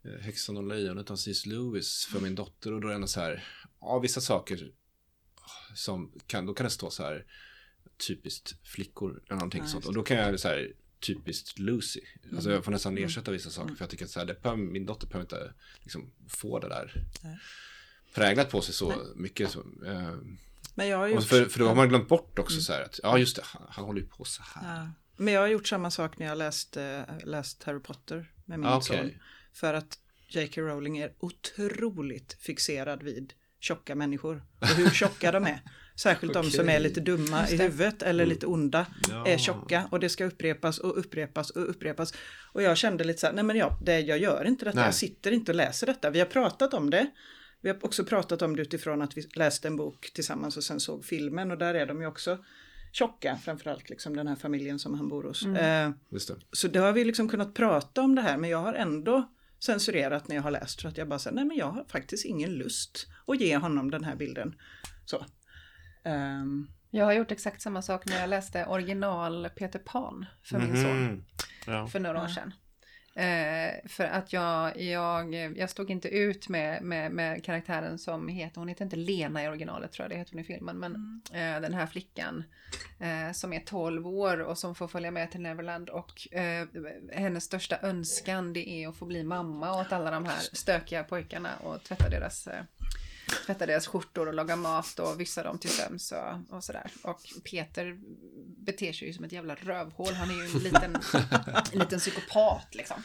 eh, 0.03 0.21
Häxan 0.21 0.57
och 0.57 0.67
lejonet 0.67 1.11
av 1.11 1.15
C.S. 1.15 1.45
Lewis 1.45 2.05
för 2.05 2.19
min 2.19 2.35
dotter 2.35 2.73
och 2.73 2.81
då 2.81 2.87
är 2.87 2.99
det 2.99 3.07
så 3.07 3.19
här, 3.19 3.43
ja 3.81 3.99
vissa 3.99 4.21
saker 4.21 4.71
som 5.75 6.11
kan, 6.27 6.45
då 6.45 6.53
kan 6.53 6.63
det 6.63 6.69
stå 6.69 6.89
så 6.89 7.03
här 7.03 7.25
typiskt 8.07 8.67
flickor 8.67 9.23
eller 9.25 9.35
någonting 9.35 9.61
ja, 9.61 9.67
sånt. 9.67 9.85
Och 9.85 9.93
då 9.93 10.03
kan 10.03 10.17
jag 10.17 10.39
så 10.39 10.47
här 10.47 10.73
typiskt 10.99 11.59
Lucy. 11.59 12.01
Mm. 12.23 12.35
Alltså 12.35 12.51
jag 12.51 12.65
får 12.65 12.71
nästan 12.71 12.93
mm. 12.93 13.03
ersätta 13.03 13.31
vissa 13.31 13.49
saker 13.49 13.67
mm. 13.67 13.75
för 13.75 13.83
jag 13.83 13.89
tycker 13.89 14.05
att 14.05 14.11
så 14.11 14.19
här, 14.19 14.25
det 14.25 14.55
min 14.55 14.85
dotter 14.85 15.07
behöver 15.07 15.23
inte 15.23 15.53
liksom 15.81 16.11
få 16.27 16.59
det 16.59 16.69
där 16.69 17.03
Nej. 17.23 17.39
präglat 18.13 18.49
på 18.49 18.61
sig 18.61 18.73
så 18.73 18.89
Nej. 18.89 18.97
mycket. 19.15 19.51
Så, 19.51 19.59
eh, 19.85 20.13
men 20.75 20.87
jag 20.87 20.97
har 20.97 21.07
gjort... 21.07 21.23
för, 21.23 21.45
för 21.45 21.59
då 21.59 21.67
har 21.67 21.75
man 21.75 21.89
glömt 21.89 22.07
bort 22.07 22.39
också 22.39 22.53
mm. 22.53 22.61
så 22.61 22.73
här 22.73 22.81
att, 22.81 22.99
ja 23.03 23.17
just 23.17 23.35
det, 23.35 23.41
han, 23.45 23.61
han 23.69 23.85
håller 23.85 24.01
ju 24.01 24.07
på 24.07 24.23
så 24.23 24.43
här. 24.43 24.77
Ja. 24.77 24.89
Men 25.17 25.33
jag 25.33 25.41
har 25.41 25.47
gjort 25.47 25.67
samma 25.67 25.91
sak 25.91 26.17
när 26.17 26.25
jag 26.25 26.37
läst, 26.37 26.77
äh, 26.77 27.01
läst 27.23 27.63
Harry 27.63 27.79
Potter 27.79 28.31
med 28.45 28.59
min 28.59 28.67
ah, 28.67 28.77
okay. 28.77 28.97
son. 28.97 29.11
För 29.53 29.73
att 29.73 29.99
J.K. 30.27 30.61
Rowling 30.61 30.97
är 30.97 31.13
otroligt 31.19 32.37
fixerad 32.39 33.03
vid 33.03 33.33
tjocka 33.59 33.95
människor. 33.95 34.43
Och 34.59 34.67
hur 34.67 34.89
tjocka 34.89 35.31
de 35.31 35.45
är. 35.45 35.61
Särskilt 35.95 36.31
okay. 36.35 36.41
de 36.43 36.51
som 36.51 36.69
är 36.69 36.79
lite 36.79 37.01
dumma 37.01 37.49
i 37.49 37.57
huvudet 37.57 38.03
eller 38.03 38.23
mm. 38.23 38.33
lite 38.33 38.45
onda 38.45 38.85
ja. 39.09 39.27
är 39.27 39.37
tjocka 39.37 39.87
och 39.91 39.99
det 39.99 40.09
ska 40.09 40.25
upprepas 40.25 40.79
och 40.79 40.99
upprepas 40.99 41.49
och 41.49 41.69
upprepas. 41.69 42.13
Och 42.53 42.61
jag 42.61 42.77
kände 42.77 43.03
lite 43.03 43.19
så 43.19 43.27
här, 43.27 43.33
nej 43.33 43.43
men 43.43 43.57
ja, 43.57 43.79
det, 43.81 43.99
jag 43.99 44.17
gör 44.17 44.45
inte 44.47 44.65
detta, 44.65 44.77
nej. 44.77 44.85
jag 44.85 44.95
sitter 44.95 45.31
inte 45.31 45.51
och 45.51 45.55
läser 45.55 45.87
detta. 45.87 46.09
Vi 46.09 46.19
har 46.19 46.25
pratat 46.25 46.73
om 46.73 46.89
det. 46.89 47.07
Vi 47.61 47.69
har 47.69 47.85
också 47.85 48.05
pratat 48.05 48.41
om 48.41 48.55
det 48.55 48.61
utifrån 48.61 49.01
att 49.01 49.17
vi 49.17 49.21
läste 49.35 49.67
en 49.67 49.75
bok 49.75 50.11
tillsammans 50.13 50.57
och 50.57 50.63
sen 50.63 50.79
såg 50.79 51.05
filmen 51.05 51.51
och 51.51 51.57
där 51.57 51.73
är 51.73 51.85
de 51.85 52.01
ju 52.01 52.07
också 52.07 52.37
tjocka, 52.91 53.37
framförallt 53.43 53.89
liksom 53.89 54.15
den 54.15 54.27
här 54.27 54.35
familjen 54.35 54.79
som 54.79 54.93
han 54.93 55.09
bor 55.09 55.23
hos. 55.23 55.45
Mm. 55.45 55.89
Eh, 55.89 55.95
det. 56.09 56.35
Så 56.51 56.67
då 56.67 56.79
har 56.79 56.91
vi 56.91 57.05
liksom 57.05 57.29
kunnat 57.29 57.53
prata 57.53 58.01
om 58.01 58.15
det 58.15 58.21
här 58.21 58.37
men 58.37 58.49
jag 58.49 58.57
har 58.57 58.73
ändå 58.73 59.31
censurerat 59.59 60.27
när 60.27 60.35
jag 60.35 60.43
har 60.43 60.51
läst 60.51 60.81
för 60.81 60.89
att 60.89 60.97
jag 60.97 61.07
bara 61.07 61.19
säger 61.19 61.35
nej 61.35 61.45
men 61.45 61.57
jag 61.57 61.71
har 61.71 61.85
faktiskt 61.89 62.25
ingen 62.25 62.53
lust 62.53 63.07
att 63.27 63.41
ge 63.41 63.57
honom 63.57 63.91
den 63.91 64.03
här 64.03 64.15
bilden. 64.15 64.55
Så. 65.05 65.25
Um. 66.05 66.71
Jag 66.91 67.05
har 67.05 67.13
gjort 67.13 67.31
exakt 67.31 67.61
samma 67.61 67.81
sak 67.81 68.05
när 68.05 68.19
jag 68.19 68.29
läste 68.29 68.65
original 68.65 69.49
Peter 69.55 69.79
Pan 69.79 70.25
för 70.43 70.59
min 70.59 70.69
mm 70.69 70.85
-hmm. 70.85 71.07
son. 71.07 71.25
Ja. 71.67 71.87
För 71.87 71.99
några 71.99 72.23
år 72.23 72.27
sedan. 72.27 72.53
Eh, 73.15 73.73
för 73.85 74.03
att 74.03 74.33
jag, 74.33 74.81
jag, 74.81 75.33
jag 75.57 75.69
stod 75.69 75.91
inte 75.91 76.09
ut 76.09 76.49
med, 76.49 76.83
med, 76.83 77.11
med 77.11 77.43
karaktären 77.43 77.99
som 77.99 78.27
heter, 78.27 78.59
hon 78.59 78.67
heter 78.67 78.83
inte 78.83 78.95
Lena 78.95 79.43
i 79.43 79.47
originalet 79.47 79.91
tror 79.91 80.03
jag, 80.03 80.11
det 80.11 80.17
heter 80.17 80.31
hon 80.31 80.41
i 80.41 80.43
filmen, 80.43 80.77
men 80.79 80.95
mm. 80.95 81.55
eh, 81.55 81.61
den 81.61 81.73
här 81.73 81.87
flickan 81.87 82.43
eh, 82.99 83.31
som 83.31 83.53
är 83.53 83.59
12 83.59 84.07
år 84.07 84.37
och 84.39 84.57
som 84.57 84.75
får 84.75 84.87
följa 84.87 85.11
med 85.11 85.31
till 85.31 85.41
Neverland 85.41 85.89
och 85.89 86.33
eh, 86.33 86.67
hennes 87.11 87.43
största 87.43 87.79
önskan 87.81 88.53
det 88.53 88.69
är 88.69 88.87
att 88.87 88.97
få 88.97 89.05
bli 89.05 89.23
mamma 89.23 89.81
åt 89.81 89.91
alla 89.91 90.11
de 90.11 90.25
här 90.25 90.39
stökiga 90.39 91.03
pojkarna 91.03 91.55
och 91.63 91.83
tvätta 91.83 92.09
deras 92.09 92.47
eh, 92.47 92.63
tvätta 93.45 93.65
deras 93.65 93.87
skjortor 93.87 94.27
och 94.27 94.33
laga 94.33 94.55
mat 94.55 94.99
och 94.99 95.19
vyssa 95.19 95.43
dem 95.43 95.59
till 95.59 95.69
söms 95.69 96.11
och, 96.11 96.55
och 96.55 96.63
sådär. 96.63 96.91
Och 97.01 97.21
Peter 97.51 97.97
beter 98.65 98.93
sig 98.93 99.07
ju 99.07 99.13
som 99.13 99.25
ett 99.25 99.31
jävla 99.31 99.55
rövhål. 99.55 100.13
Han 100.13 100.29
är 100.29 100.33
ju 100.33 100.43
en 100.43 100.63
liten, 100.63 100.97
en 101.71 101.79
liten 101.79 101.99
psykopat 101.99 102.67
liksom. 102.71 103.03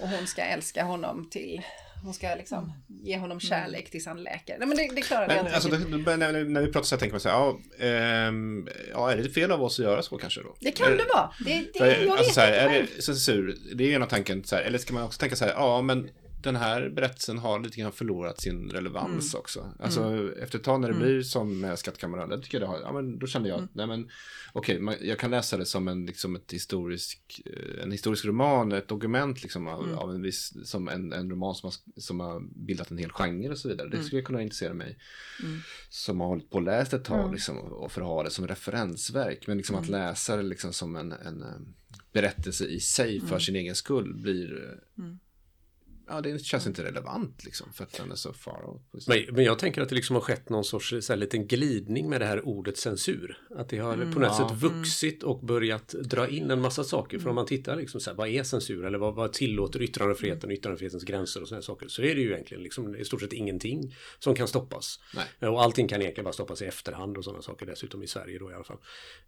Och 0.00 0.08
hon 0.08 0.26
ska 0.26 0.42
älska 0.42 0.84
honom 0.84 1.30
till 1.30 1.62
hon 2.02 2.14
ska 2.14 2.34
liksom 2.34 2.72
ge 2.88 3.18
honom 3.18 3.40
kärlek 3.40 3.90
tills 3.90 4.06
han 4.06 4.22
läker. 4.22 4.58
Nej, 4.58 4.68
men 4.68 4.76
det, 4.76 4.90
det 4.94 5.00
klarar 5.00 5.28
men, 5.28 5.54
alltså, 5.54 5.68
när, 5.68 6.44
när, 6.44 6.60
vi 6.60 6.72
pratar 6.72 6.86
så 6.86 6.94
här 6.94 7.00
tänker 7.00 7.14
man 7.14 7.20
så 7.20 7.28
här, 7.28 7.36
ja, 7.36 7.58
ähm, 7.86 8.68
ja, 8.92 9.12
är 9.12 9.16
det 9.16 9.30
fel 9.30 9.52
av 9.52 9.62
oss 9.62 9.78
att 9.78 9.84
göra 9.84 10.02
så 10.02 10.18
kanske 10.18 10.42
då? 10.42 10.56
Det 10.60 10.70
kan 10.70 10.92
är, 10.92 10.96
det 10.96 11.06
vara. 11.14 11.32
Det, 11.44 11.66
det, 11.74 11.78
jag 11.78 12.10
alltså, 12.10 12.24
vet 12.24 12.34
så 12.34 12.40
här, 12.40 12.52
är 12.52 12.86
det 12.96 13.02
censur? 13.02 13.58
Det 13.74 13.84
är 13.84 13.96
ena 13.96 14.06
tanken 14.06 14.44
så 14.44 14.56
här, 14.56 14.62
eller 14.62 14.78
ska 14.78 14.94
man 14.94 15.02
också 15.02 15.18
tänka 15.18 15.36
så 15.36 15.44
här, 15.44 15.52
ja 15.52 15.82
men 15.82 16.10
den 16.42 16.56
här 16.56 16.88
berättelsen 16.88 17.38
har 17.38 17.60
lite 17.60 17.80
grann 17.80 17.92
förlorat 17.92 18.40
sin 18.40 18.70
relevans 18.70 19.34
mm. 19.34 19.40
också. 19.40 19.72
Alltså 19.78 20.02
mm. 20.02 20.32
efter 20.42 20.58
ett 20.58 20.64
tag 20.64 20.80
när 20.80 20.88
det 20.88 20.94
mm. 20.94 21.06
blir 21.06 21.22
som 21.22 21.60
med 21.60 21.78
Skattkammaren, 21.78 22.42
tycker 22.42 22.60
jag 22.60 22.68
det 22.68 22.72
har, 22.72 22.80
ja, 22.80 22.92
men 22.92 23.18
då 23.18 23.26
kände 23.26 23.48
jag, 23.48 23.58
mm. 23.58 23.70
nej 23.72 23.86
men 23.86 24.10
okej, 24.52 24.82
okay, 24.82 25.08
jag 25.08 25.18
kan 25.18 25.30
läsa 25.30 25.56
det 25.56 25.66
som 25.66 25.88
en, 25.88 26.06
liksom 26.06 26.36
ett 26.36 26.52
historisk, 26.52 27.42
eh, 27.46 27.82
en 27.82 27.92
historisk 27.92 28.24
roman, 28.24 28.72
ett 28.72 28.88
dokument 28.88 29.42
liksom 29.42 29.66
av, 29.68 29.84
mm. 29.84 29.98
av 29.98 30.14
en 30.14 30.22
viss, 30.22 30.68
som 30.68 30.88
en, 30.88 31.12
en 31.12 31.30
roman 31.30 31.54
som 31.54 31.66
har, 31.66 32.00
som 32.00 32.20
har 32.20 32.40
bildat 32.66 32.90
en 32.90 32.98
hel 32.98 33.12
genre 33.12 33.50
och 33.50 33.58
så 33.58 33.68
vidare. 33.68 33.88
Det 33.88 33.96
mm. 33.96 34.06
skulle 34.06 34.22
kunna 34.22 34.42
intressera 34.42 34.74
mig 34.74 34.98
som 35.88 36.20
har 36.20 36.28
hållit 36.28 36.50
på 36.50 36.56
och 36.56 36.62
läst 36.62 36.92
ett 36.92 37.04
tag 37.04 37.32
liksom, 37.32 37.58
och 37.58 37.92
för 37.92 38.00
att 38.00 38.06
ha 38.06 38.22
det 38.22 38.30
som 38.30 38.48
referensverk. 38.48 39.46
Men 39.46 39.56
liksom 39.56 39.76
att 39.76 39.88
läsa 39.88 40.36
det 40.36 40.42
liksom 40.42 40.72
som 40.72 40.96
en, 40.96 41.12
en 41.12 41.42
eh, 41.42 41.48
berättelse 42.12 42.64
i 42.64 42.80
sig 42.80 43.20
för 43.20 43.38
sin 43.38 43.56
egen 43.56 43.74
skull 43.74 44.14
blir 44.14 44.78
ja, 46.08 46.20
det 46.20 46.44
känns 46.44 46.66
inte 46.66 46.84
relevant 46.84 47.44
liksom 47.44 47.72
för 47.72 47.84
att 47.84 47.92
den 47.92 48.10
är 48.12 48.16
så 48.16 48.32
far 48.32 48.68
out. 48.68 49.06
Men, 49.06 49.34
men 49.34 49.44
jag 49.44 49.58
tänker 49.58 49.82
att 49.82 49.88
det 49.88 49.94
liksom 49.94 50.16
har 50.16 50.20
skett 50.20 50.48
någon 50.48 50.64
sorts 50.64 50.94
så 51.00 51.12
här, 51.12 51.16
liten 51.16 51.46
glidning 51.46 52.10
med 52.10 52.20
det 52.20 52.26
här 52.26 52.48
ordet 52.48 52.76
censur. 52.76 53.38
Att 53.56 53.68
det 53.68 53.78
har 53.78 53.94
mm, 53.94 54.14
på 54.14 54.20
något 54.20 54.34
ja, 54.38 54.48
sätt 54.48 54.58
vuxit 54.58 55.22
och 55.22 55.40
börjat 55.40 55.88
dra 55.88 56.28
in 56.28 56.50
en 56.50 56.60
massa 56.60 56.84
saker. 56.84 57.16
Mm. 57.16 57.22
För 57.22 57.28
om 57.30 57.34
man 57.34 57.46
tittar 57.46 57.76
liksom 57.76 58.00
så 58.00 58.10
här, 58.10 58.16
vad 58.16 58.28
är 58.28 58.42
censur 58.42 58.84
eller 58.84 58.98
vad, 58.98 59.14
vad 59.14 59.32
tillåter 59.32 59.82
yttrandefriheten, 59.82 60.50
yttrandefrihetens 60.50 61.04
gränser 61.04 61.42
och 61.42 61.48
sådana 61.48 61.62
saker. 61.62 61.88
Så 61.88 62.02
är 62.02 62.14
det 62.14 62.20
ju 62.20 62.32
egentligen 62.32 62.62
liksom 62.62 62.96
i 62.96 63.04
stort 63.04 63.20
sett 63.20 63.32
ingenting 63.32 63.96
som 64.18 64.34
kan 64.34 64.48
stoppas. 64.48 65.00
Nej. 65.14 65.50
Och 65.50 65.62
allting 65.62 65.88
kan 65.88 66.00
egentligen 66.00 66.24
bara 66.24 66.32
stoppas 66.32 66.62
i 66.62 66.64
efterhand 66.64 67.18
och 67.18 67.24
sådana 67.24 67.42
saker 67.42 67.66
dessutom 67.66 68.02
i 68.02 68.06
Sverige 68.06 68.38
då 68.38 68.50
i 68.50 68.54
alla 68.54 68.64
fall. 68.64 68.78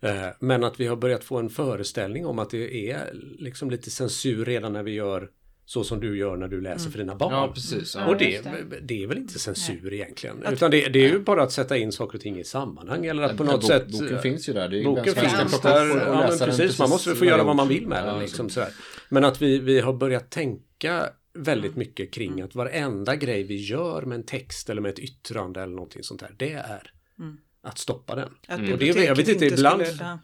Eh, 0.01 0.29
men 0.41 0.65
att 0.65 0.81
vi 0.81 0.87
har 0.87 0.97
börjat 0.97 1.25
få 1.25 1.39
en 1.39 1.51
föreställning 1.51 2.27
om 2.27 2.39
att 2.39 2.51
det 2.51 2.91
är 2.91 3.13
liksom 3.39 3.71
lite 3.71 3.91
censur 3.91 4.45
redan 4.45 4.73
när 4.73 4.83
vi 4.83 4.93
gör 4.93 5.31
så 5.71 5.85
som 5.85 6.01
du 6.01 6.19
gör 6.19 6.37
när 6.37 6.49
du 6.49 6.61
läser 6.61 6.81
mm. 6.81 6.93
för 6.93 6.99
dina 6.99 7.15
barn. 7.15 7.33
Ja, 7.33 7.53
precis. 7.55 7.95
Ja. 7.95 8.07
Och 8.07 8.17
det, 8.17 8.43
det, 8.83 9.03
är 9.03 9.07
väl 9.07 9.19
inte 9.19 9.39
censur 9.39 9.81
Nej. 9.83 9.95
egentligen. 9.95 10.47
Utan 10.53 10.71
det, 10.71 10.89
det, 10.89 10.99
är 10.99 11.09
ju 11.09 11.19
bara 11.19 11.43
att 11.43 11.53
sätta 11.53 11.77
in 11.77 11.93
saker 11.93 12.15
och 12.15 12.21
ting 12.21 12.39
i 12.39 12.45
sammanhang. 12.45 13.07
Eller 13.07 13.23
att 13.23 13.37
på 13.37 13.45
något 13.45 13.61
bok, 13.61 13.71
sätt... 13.71 13.89
Boken 13.89 14.23
finns 14.23 14.49
ju 14.49 14.53
där. 14.53 14.69
Det 14.69 14.81
är 14.81 14.85
boken 14.85 15.15
finns 15.15 15.61
där. 15.61 15.87
Ja, 15.87 16.27
men 16.29 16.39
precis. 16.39 16.79
Man 16.79 16.91
måste 16.91 17.15
få 17.15 17.25
göra 17.25 17.45
vad 17.45 17.57
man 17.57 17.69
vill 17.69 17.87
med 17.87 18.05
den. 18.05 18.19
Liksom, 18.19 18.51
sådär. 18.51 18.69
Men 19.09 19.25
att 19.25 19.43
vi, 19.43 19.59
vi 19.59 19.81
har 19.81 19.93
börjat 19.93 20.31
tänka 20.31 21.11
väldigt 21.35 21.77
mycket 21.77 22.13
kring 22.13 22.33
mm. 22.33 22.45
att 22.45 22.55
varenda 22.55 23.17
grej 23.17 23.43
vi 23.43 23.57
gör 23.57 24.03
med 24.03 24.17
en 24.17 24.27
text 24.27 24.71
eller 24.71 24.83
med 24.83 24.91
ett 24.91 24.99
yttrande 24.99 25.63
eller 25.63 25.75
någonting 25.75 26.03
sånt 26.03 26.21
där. 26.21 26.35
Det 26.37 26.53
är 26.53 26.93
mm. 27.19 27.37
att 27.63 27.79
stoppa 27.79 28.15
den. 28.15 28.29
Att 28.49 28.59
mm. 28.59 28.73
och 28.73 28.79
det, 28.79 28.87
jag 28.87 29.17
vet 29.17 29.29
inte, 29.29 29.47
ibland, 29.47 29.87
skulle... 29.87 30.19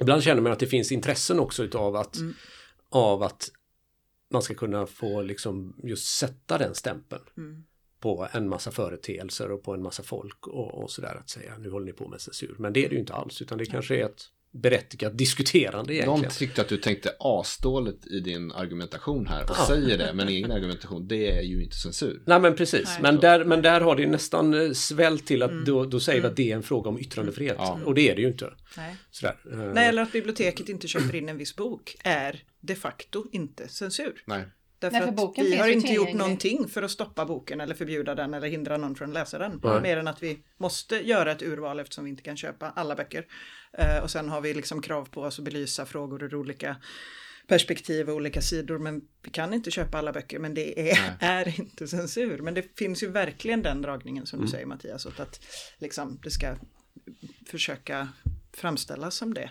ibland 0.00 0.22
känner 0.22 0.42
man 0.42 0.52
att 0.52 0.58
det 0.58 0.66
finns 0.66 0.92
intressen 0.92 1.40
också 1.40 1.64
utav 1.64 1.96
att, 1.96 2.16
mm. 2.16 2.34
av 2.90 3.22
att 3.22 3.50
man 4.28 4.42
ska 4.42 4.54
kunna 4.54 4.86
få 4.86 5.22
liksom 5.22 5.76
just 5.82 6.18
sätta 6.18 6.58
den 6.58 6.74
stämpeln 6.74 7.22
mm. 7.36 7.64
på 8.00 8.28
en 8.32 8.48
massa 8.48 8.70
företeelser 8.70 9.50
och 9.50 9.62
på 9.62 9.74
en 9.74 9.82
massa 9.82 10.02
folk 10.02 10.46
och, 10.46 10.82
och 10.82 10.90
sådär 10.90 11.14
att 11.14 11.30
säga 11.30 11.58
nu 11.58 11.70
håller 11.70 11.86
ni 11.86 11.92
på 11.92 12.08
med 12.08 12.20
censur. 12.20 12.56
Men 12.58 12.72
det 12.72 12.84
är 12.84 12.88
det 12.88 12.94
ju 12.94 13.00
inte 13.00 13.14
alls 13.14 13.42
utan 13.42 13.58
det 13.58 13.66
kanske 13.66 13.96
är 13.96 14.04
ett 14.04 14.22
berättigat 14.56 15.18
diskuterande 15.18 15.94
egentligen. 15.94 16.20
Någon 16.20 16.30
tyckte 16.30 16.60
att 16.60 16.68
du 16.68 16.76
tänkte 16.76 17.10
asdåligt 17.18 18.06
i 18.06 18.20
din 18.20 18.52
argumentation 18.52 19.26
här 19.26 19.42
och 19.42 19.56
ja. 19.58 19.66
säger 19.66 19.98
det, 19.98 20.12
men 20.14 20.28
egen 20.28 20.52
argumentation, 20.52 21.08
det 21.08 21.30
är 21.30 21.42
ju 21.42 21.62
inte 21.62 21.76
censur. 21.76 22.22
Nej 22.26 22.40
men 22.40 22.56
precis, 22.56 22.84
Nej. 22.84 22.98
Men, 23.02 23.20
där, 23.20 23.44
men 23.44 23.62
där 23.62 23.80
har 23.80 23.96
det 23.96 24.06
nästan 24.06 24.54
eh, 24.54 24.72
svällt 24.72 25.26
till 25.26 25.42
att 25.42 25.50
mm. 25.50 25.64
då, 25.64 25.84
då 25.84 26.00
säger 26.00 26.20
vi 26.20 26.20
mm. 26.20 26.30
att 26.30 26.36
det 26.36 26.52
är 26.52 26.56
en 26.56 26.62
fråga 26.62 26.88
om 26.88 26.98
yttrandefrihet. 26.98 27.56
Ja. 27.58 27.80
Och 27.84 27.94
det 27.94 28.10
är 28.10 28.14
det 28.14 28.22
ju 28.22 28.28
inte. 28.28 28.52
Nej. 28.76 28.96
Sådär. 29.10 29.36
Nej, 29.74 29.88
eller 29.88 30.02
att 30.02 30.12
biblioteket 30.12 30.68
inte 30.68 30.88
köper 30.88 31.14
in 31.14 31.28
en 31.28 31.38
viss 31.38 31.56
bok 31.56 31.96
är 32.04 32.42
de 32.60 32.74
facto 32.74 33.24
inte 33.32 33.68
censur. 33.68 34.22
Nej. 34.26 34.44
Därför 34.78 34.98
Nej, 34.98 35.16
för 35.16 35.24
att 35.24 35.38
vi 35.38 35.56
har 35.56 35.68
inte 35.68 35.92
gjort 35.92 36.12
någonting 36.12 36.68
för 36.68 36.82
att 36.82 36.90
stoppa 36.90 37.24
boken 37.24 37.60
eller 37.60 37.74
förbjuda 37.74 38.14
den 38.14 38.34
eller 38.34 38.48
hindra 38.48 38.76
någon 38.76 38.94
från 38.94 39.08
att 39.08 39.14
läsa 39.14 39.38
den. 39.38 39.60
Nej. 39.64 39.80
Mer 39.80 39.96
än 39.96 40.08
att 40.08 40.22
vi 40.22 40.38
måste 40.60 40.96
göra 41.08 41.32
ett 41.32 41.42
urval 41.42 41.80
eftersom 41.80 42.04
vi 42.04 42.10
inte 42.10 42.22
kan 42.22 42.36
köpa 42.36 42.72
alla 42.76 42.94
böcker. 42.94 43.26
Eh, 43.78 43.98
och 43.98 44.10
sen 44.10 44.28
har 44.28 44.40
vi 44.40 44.54
liksom 44.54 44.82
krav 44.82 45.04
på 45.04 45.22
oss 45.22 45.38
att 45.38 45.44
belysa 45.44 45.86
frågor 45.86 46.22
ur 46.22 46.34
olika 46.34 46.76
perspektiv 47.46 48.08
och 48.08 48.16
olika 48.16 48.42
sidor. 48.42 48.78
Men 48.78 49.02
vi 49.22 49.30
kan 49.30 49.54
inte 49.54 49.70
köpa 49.70 49.98
alla 49.98 50.12
böcker. 50.12 50.38
Men 50.38 50.54
det 50.54 50.90
är, 50.90 51.16
är 51.20 51.60
inte 51.60 51.88
censur. 51.88 52.38
Men 52.38 52.54
det 52.54 52.78
finns 52.78 53.02
ju 53.02 53.10
verkligen 53.10 53.62
den 53.62 53.82
dragningen 53.82 54.26
som 54.26 54.40
du 54.40 54.48
säger 54.48 54.66
Mattias. 54.66 55.06
Att 55.06 55.40
liksom, 55.78 56.20
det 56.22 56.30
ska 56.30 56.56
försöka 57.46 58.08
framställas 58.52 59.14
som 59.14 59.34
det. 59.34 59.50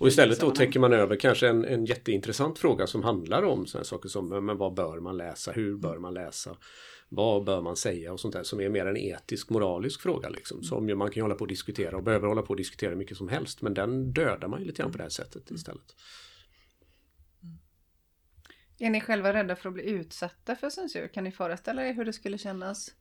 Och 0.00 0.08
istället 0.08 0.36
då 0.36 0.40
sammanhang. 0.40 0.66
täcker 0.66 0.80
man 0.80 0.92
över 0.92 1.16
kanske 1.16 1.48
en, 1.48 1.64
en 1.64 1.84
jätteintressant 1.84 2.58
fråga 2.58 2.86
som 2.86 3.02
handlar 3.02 3.42
om 3.42 3.66
sådana 3.66 3.84
saker 3.84 4.08
som 4.08 4.46
men 4.46 4.56
vad 4.56 4.74
bör 4.74 5.00
man 5.00 5.16
läsa, 5.16 5.52
hur 5.52 5.76
bör 5.76 5.98
man 5.98 6.14
läsa, 6.14 6.56
vad 7.08 7.44
bör 7.44 7.62
man 7.62 7.76
säga 7.76 8.12
och 8.12 8.20
sånt 8.20 8.34
där 8.34 8.42
som 8.42 8.60
är 8.60 8.68
mer 8.68 8.86
en 8.86 8.96
etisk 8.96 9.50
moralisk 9.50 10.00
fråga 10.00 10.28
liksom. 10.28 10.62
Som 10.62 10.88
ju 10.88 10.94
man 10.94 11.10
kan 11.10 11.22
hålla 11.22 11.34
på 11.34 11.40
och 11.40 11.48
diskutera 11.48 11.96
och 11.96 12.02
behöver 12.02 12.28
hålla 12.28 12.42
på 12.42 12.48
och 12.50 12.56
diskutera 12.56 12.94
mycket 12.96 13.16
som 13.16 13.28
helst 13.28 13.62
men 13.62 13.74
den 13.74 14.12
dödar 14.12 14.48
man 14.48 14.60
ju 14.60 14.66
lite 14.66 14.82
grann 14.82 14.92
på 14.92 14.98
det 14.98 15.04
här 15.04 15.10
sättet 15.10 15.50
istället. 15.50 15.96
Är 18.78 18.90
ni 18.90 19.00
själva 19.00 19.32
rädda 19.32 19.56
för 19.56 19.68
att 19.68 19.74
bli 19.74 19.90
utsatta 19.90 20.56
för 20.56 20.70
censur? 20.70 21.08
Kan 21.08 21.24
ni 21.24 21.32
föreställa 21.32 21.86
er 21.86 21.92
hur 21.92 22.04
det 22.04 22.12
skulle 22.12 22.38
kännas 22.38 22.94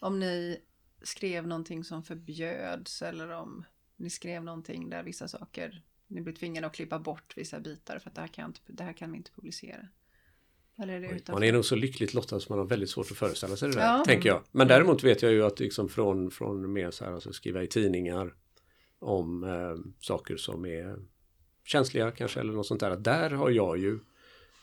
om 0.00 0.18
ni 0.18 0.60
skrev 1.02 1.46
någonting 1.46 1.84
som 1.84 2.02
förbjöds 2.02 3.02
eller 3.02 3.30
om 3.30 3.64
ni 3.96 4.10
skrev 4.10 4.44
någonting 4.44 4.90
där 4.90 5.02
vissa 5.02 5.28
saker, 5.28 5.82
ni 6.14 6.20
blir 6.20 6.34
tvingade 6.34 6.66
att 6.66 6.74
klippa 6.74 6.98
bort 6.98 7.32
vissa 7.36 7.60
bitar 7.60 7.98
för 7.98 8.08
att 8.10 8.14
det 8.14 8.20
här 8.20 8.28
kan, 8.28 8.46
inte, 8.46 8.60
det 8.66 8.84
här 8.84 8.92
kan 8.92 9.10
vi 9.12 9.16
inte 9.16 9.30
publicera. 9.30 9.88
Eller 10.78 10.94
är 10.94 11.00
det 11.00 11.06
utanför? 11.06 11.32
Man 11.32 11.42
är 11.42 11.52
nog 11.52 11.64
så 11.64 11.76
lyckligt 11.76 12.14
lottad 12.14 12.40
som 12.40 12.52
man 12.52 12.58
har 12.58 12.66
väldigt 12.66 12.90
svårt 12.90 13.10
att 13.10 13.16
föreställa 13.16 13.56
sig 13.56 13.68
det 13.68 13.74
där, 13.74 13.86
Ja. 13.86 14.04
tänker 14.06 14.28
jag. 14.28 14.42
Men 14.52 14.68
däremot 14.68 15.04
vet 15.04 15.22
jag 15.22 15.32
ju 15.32 15.44
att 15.44 15.60
liksom 15.60 15.88
från, 15.88 16.30
från 16.30 16.72
mer 16.72 16.90
så 16.90 17.04
här, 17.04 17.12
alltså 17.12 17.32
skriva 17.32 17.62
i 17.62 17.66
tidningar 17.66 18.34
om 18.98 19.44
eh, 19.44 19.92
saker 20.00 20.36
som 20.36 20.64
är 20.66 20.96
känsliga 21.64 22.10
kanske 22.10 22.40
eller 22.40 22.52
något 22.52 22.66
sånt 22.66 22.80
där. 22.80 22.96
Där 22.96 23.30
har 23.30 23.50
jag 23.50 23.78
ju 23.78 23.98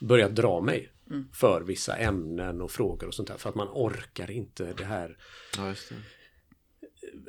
börjat 0.00 0.36
dra 0.36 0.60
mig 0.60 0.92
för 1.32 1.62
vissa 1.62 1.96
ämnen 1.96 2.60
och 2.60 2.70
frågor 2.70 3.06
och 3.06 3.14
sånt 3.14 3.28
där. 3.28 3.36
För 3.36 3.48
att 3.48 3.54
man 3.54 3.68
orkar 3.68 4.30
inte 4.30 4.72
det 4.72 4.84
här, 4.84 5.16
Ja, 5.56 5.68
just 5.68 5.88
det. 5.88 5.94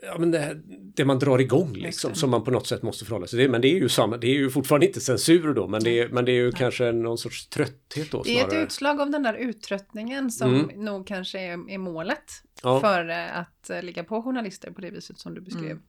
Ja 0.02 0.18
men 0.18 0.32
det, 0.32 0.40
här, 0.40 0.62
det 0.96 1.06
man 1.06 1.20
drar 1.20 1.40
igång 1.40 1.74
liksom. 1.74 2.16
Som 2.16 2.30
man 2.30 2.44
på 2.44 2.52
något 2.52 2.68
sätt 2.68 2.82
måste 2.84 3.06
förhålla 3.06 3.28
sig 3.28 3.40
till. 3.40 3.52
Men 3.52 3.62
det 3.62 3.68
är 3.68 3.80
ju 3.80 3.90
samma, 3.90 4.18
det 4.18 4.28
är 4.28 4.34
ju 4.38 4.50
fortfarande 4.50 4.86
inte 4.88 5.02
censur 5.02 5.54
då. 5.54 5.68
Men 5.68 5.84
det 5.84 6.00
är, 6.00 6.10
men 6.10 6.26
det 6.26 6.32
är 6.32 6.36
ju 6.36 6.52
kanske 6.52 6.92
någon 6.92 7.18
sorts 7.18 7.48
trötthet 7.50 8.12
då 8.12 8.24
Det 8.24 8.40
är 8.40 8.44
ett 8.44 8.50
snarare. 8.50 8.64
utslag 8.66 9.02
av 9.02 9.10
den 9.12 9.24
där 9.24 9.34
uttröttningen 9.34 10.32
som 10.32 10.54
Mm. 10.54 10.86
nog 10.86 11.08
kanske 11.08 11.40
är, 11.40 11.72
är 11.72 11.78
målet 11.78 12.24
Ja. 12.64 12.80
för 12.80 13.10
eh, 13.10 13.38
att 13.40 13.70
eh, 13.70 13.82
ligga 13.84 14.04
på 14.04 14.22
journalister 14.22 14.72
på 14.72 14.82
det 14.82 14.90
viset 14.92 15.20
som 15.20 15.34
du 15.34 15.42
beskrev. 15.42 15.64
Mm. 15.72 15.82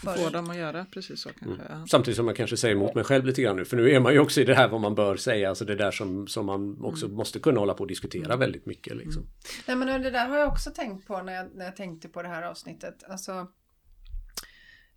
Få 0.00 0.30
dem 0.30 0.50
att 0.50 0.56
göra 0.56 0.84
precis 0.84 1.20
så 1.20 1.28
kanske. 1.28 1.62
Ja. 1.68 1.86
Samtidigt 1.90 2.16
som 2.16 2.26
jag 2.26 2.36
kanske 2.36 2.56
säger 2.56 2.74
emot 2.74 2.94
mig 2.94 3.04
själv 3.04 3.24
lite 3.24 3.42
grann 3.42 3.56
nu. 3.56 3.64
För 3.64 3.76
nu 3.76 3.90
är 3.90 4.00
man 4.00 4.12
ju 4.12 4.18
också 4.18 4.40
i 4.40 4.44
det 4.44 4.54
här 4.54 4.68
vad 4.68 4.80
man 4.80 4.94
bör 4.94 5.16
säga. 5.16 5.48
Alltså 5.48 5.64
det 5.64 5.74
där 5.74 5.90
som, 5.90 6.26
som 6.26 6.46
man 6.46 6.84
också 6.84 7.08
måste 7.08 7.38
kunna 7.38 7.60
hålla 7.60 7.74
på 7.74 7.80
och 7.80 7.88
diskutera 7.88 8.36
väldigt 8.36 8.66
mycket. 8.66 8.96
Liksom. 8.96 9.26
Nej 9.66 9.76
men 9.76 10.02
det 10.02 10.10
där 10.10 10.28
har 10.28 10.38
jag 10.38 10.48
också 10.48 10.70
tänkt 10.70 11.06
på 11.06 11.22
när 11.22 11.32
jag, 11.32 11.46
när 11.54 11.64
jag 11.64 11.76
tänkte 11.76 12.08
på 12.08 12.22
det 12.22 12.28
här 12.28 12.42
avsnittet. 12.42 13.04
Alltså, 13.08 13.46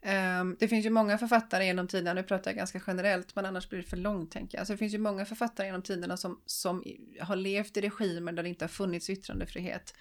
ehm, 0.02 0.56
det 0.60 0.68
finns 0.68 0.86
ju 0.86 0.90
många 0.90 1.18
författare 1.18 1.66
genom 1.66 1.88
tiderna, 1.88 2.14
nu 2.14 2.24
pratar 2.24 2.52
jag 2.52 2.58
ganska 2.58 2.82
generellt 2.88 3.36
men 3.36 3.46
annars 3.46 3.70
blir 3.70 3.80
det 3.80 3.88
för 3.88 3.98
långt 3.98 4.32
tänker 4.32 4.58
jag. 4.58 4.60
Alltså, 4.60 4.74
det 4.74 4.78
finns 4.78 4.94
ju 4.94 4.98
många 4.98 5.26
författare 5.26 5.68
genom 5.68 5.82
tiderna 5.82 6.18
som, 6.18 6.42
som 6.46 6.84
har 7.20 7.36
levt 7.36 7.78
i 7.78 7.82
regimer 7.82 8.32
där 8.32 8.44
det 8.44 8.50
inte 8.50 8.66
har 8.66 8.70
funnits 8.70 9.10
yttrandefrihet. 9.10 9.94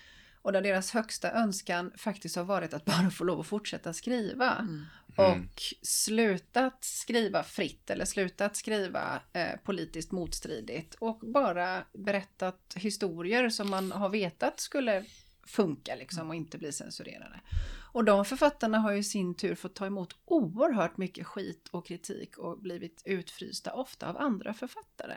Och 0.42 0.52
där 0.52 0.62
deras 0.62 0.90
högsta 0.90 1.32
önskan 1.32 1.92
faktiskt 1.96 2.36
har 2.36 2.44
varit 2.44 2.74
att 2.74 2.84
bara 2.94 3.10
få 3.10 3.24
lov 3.24 3.40
att 3.40 3.46
fortsätta 3.46 3.92
skriva. 3.92 4.68
Och 5.16 5.62
slutat 5.82 6.84
skriva 6.84 7.42
fritt 7.42 7.90
eller 7.90 8.04
slutat 8.04 8.56
skriva 8.56 9.20
eh, 9.32 9.56
politiskt 9.64 10.12
motstridigt. 10.12 10.94
Och 10.94 11.18
bara 11.18 11.84
berättat 11.92 12.74
historier 12.76 13.48
som 13.48 13.70
man 13.70 13.92
har 13.92 14.08
vetat 14.08 14.60
skulle 14.60 15.04
funka 15.46 15.94
liksom 15.94 16.28
och 16.28 16.34
inte 16.34 16.58
bli 16.58 16.72
censurerade. 16.72 17.40
Och 17.92 18.04
de 18.04 18.24
författarna 18.24 18.78
har 18.78 18.92
ju 18.92 18.98
i 18.98 19.04
sin 19.04 19.34
tur 19.34 19.54
fått 19.54 19.74
ta 19.74 19.86
emot 19.86 20.16
oerhört 20.24 20.96
mycket 20.96 21.26
skit 21.26 21.68
och 21.70 21.86
kritik 21.86 22.38
och 22.38 22.58
blivit 22.58 23.02
utfrysta 23.04 23.72
ofta 23.72 24.08
av 24.08 24.16
andra 24.16 24.54
författare. 24.54 25.16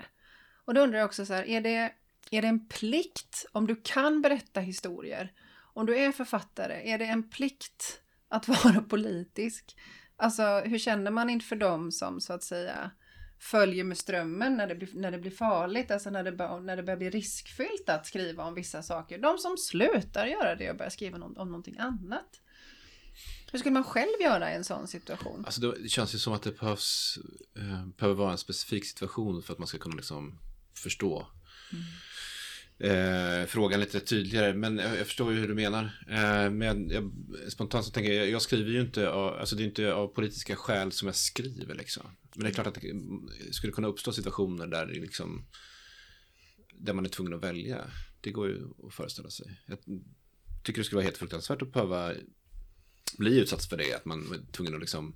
Och 0.66 0.74
då 0.74 0.82
undrar 0.82 1.00
jag 1.00 1.06
också 1.06 1.26
så 1.26 1.34
här, 1.34 1.44
är 1.44 1.62
det, 1.62 1.92
är 2.32 2.42
det 2.42 2.48
en 2.48 2.68
plikt 2.68 3.46
om 3.52 3.68
du 3.68 3.82
kan 3.84 4.22
berätta 4.22 4.60
historier, 4.60 5.34
om 5.74 5.86
du 5.86 5.98
är 5.98 6.12
författare, 6.12 6.92
är 6.92 6.98
det 6.98 7.06
en 7.06 7.30
plikt 7.30 8.02
att 8.30 8.48
vara 8.64 8.82
politisk? 8.82 9.76
Alltså 10.18 10.62
hur 10.66 10.80
känner 10.80 11.12
man 11.12 11.30
inför 11.30 11.56
dem 11.56 11.92
som 11.92 12.22
så 12.22 12.34
att 12.34 12.44
säga 12.44 12.92
följer 13.40 13.84
med 13.84 13.98
strömmen 13.98 14.58
när 14.58 14.68
det 14.68 14.76
blir, 14.76 14.90
när 14.94 15.12
det 15.12 15.18
blir 15.18 15.32
farligt, 15.32 15.92
alltså 15.92 16.10
när 16.10 16.24
det, 16.24 16.62
när 16.62 16.76
det 16.76 16.84
börjar 16.84 16.98
bli 16.98 17.10
riskfyllt 17.10 17.90
att 17.90 18.06
skriva 18.06 18.44
om 18.44 18.54
vissa 18.54 18.84
saker. 18.84 19.18
De 19.18 19.38
som 19.38 19.58
slutar 19.58 20.26
göra 20.26 20.56
det 20.56 20.70
och 20.70 20.78
börjar 20.78 20.90
skriva 20.90 21.18
om, 21.18 21.38
om 21.38 21.48
någonting 21.48 21.78
annat. 21.78 22.42
Hur 23.52 23.60
skulle 23.60 23.74
man 23.74 23.84
själv 23.84 24.22
göra 24.22 24.52
i 24.52 24.56
en 24.56 24.64
sån 24.64 24.88
situation? 24.88 25.46
Alltså 25.46 25.62
då, 25.62 25.72
det 25.72 25.90
känns 25.90 26.16
ju 26.16 26.20
som 26.20 26.34
att 26.34 26.44
det 26.44 26.60
behövs, 26.60 27.20
eh, 27.56 27.86
behöver 27.86 28.16
vara 28.16 28.32
en 28.32 28.38
specifik 28.38 28.86
situation 28.86 29.44
för 29.44 29.54
att 29.54 29.60
man 29.60 29.68
ska 29.68 29.78
kunna 29.78 29.96
liksom 29.96 30.40
förstå 30.74 31.28
eh, 32.80 33.46
frågan 33.48 33.80
lite 33.80 34.00
tydligare. 34.00 34.54
Men 34.54 34.78
jag, 34.78 34.98
jag 34.98 35.08
förstår 35.08 35.34
ju 35.34 35.40
hur 35.40 35.48
du 35.48 35.56
menar. 35.56 35.84
Eh, 36.10 36.52
men 36.52 36.90
jag, 36.90 37.12
spontant 37.48 37.86
så 37.86 37.92
tänker 37.92 38.14
jag, 38.14 38.30
jag 38.30 38.42
skriver 38.42 38.72
ju 38.72 38.82
inte, 38.82 39.10
av, 39.10 39.34
alltså 39.34 39.56
det 39.56 39.64
är 39.64 39.66
inte 39.66 39.94
av 39.94 40.08
politiska 40.08 40.56
skäl 40.56 40.92
som 40.92 41.06
jag 41.06 41.16
skriver 41.16 41.76
liksom. 41.76 42.04
Men 42.36 42.44
det 42.44 42.50
är 42.50 42.54
klart 42.54 42.68
att 42.68 42.82
det 42.82 43.54
skulle 43.54 43.74
kunna 43.74 43.88
uppstå 43.88 44.12
situationer 44.12 44.68
där 44.68 44.86
det 44.86 44.94
liksom, 44.94 45.46
där 46.74 46.94
man 46.94 47.06
är 47.06 47.10
tvungen 47.10 47.34
att 47.34 47.44
välja. 47.44 47.92
Det 48.22 48.32
går 48.32 48.48
ju 48.48 48.64
att 48.88 48.94
föreställa 48.94 49.30
sig. 49.30 49.62
Jag 49.66 49.78
tycker 50.64 50.80
det 50.80 50.86
skulle 50.86 50.98
vara 50.98 51.06
helt 51.06 51.18
fruktansvärt 51.18 51.62
att 51.62 51.74
behöva 51.74 52.14
bli 53.18 53.40
utsatt 53.40 53.66
för 53.66 53.78
det, 53.78 53.94
att 53.94 54.06
man 54.06 54.20
är 54.20 54.52
tvungen 54.52 54.76
att 54.76 54.80
liksom 54.80 55.16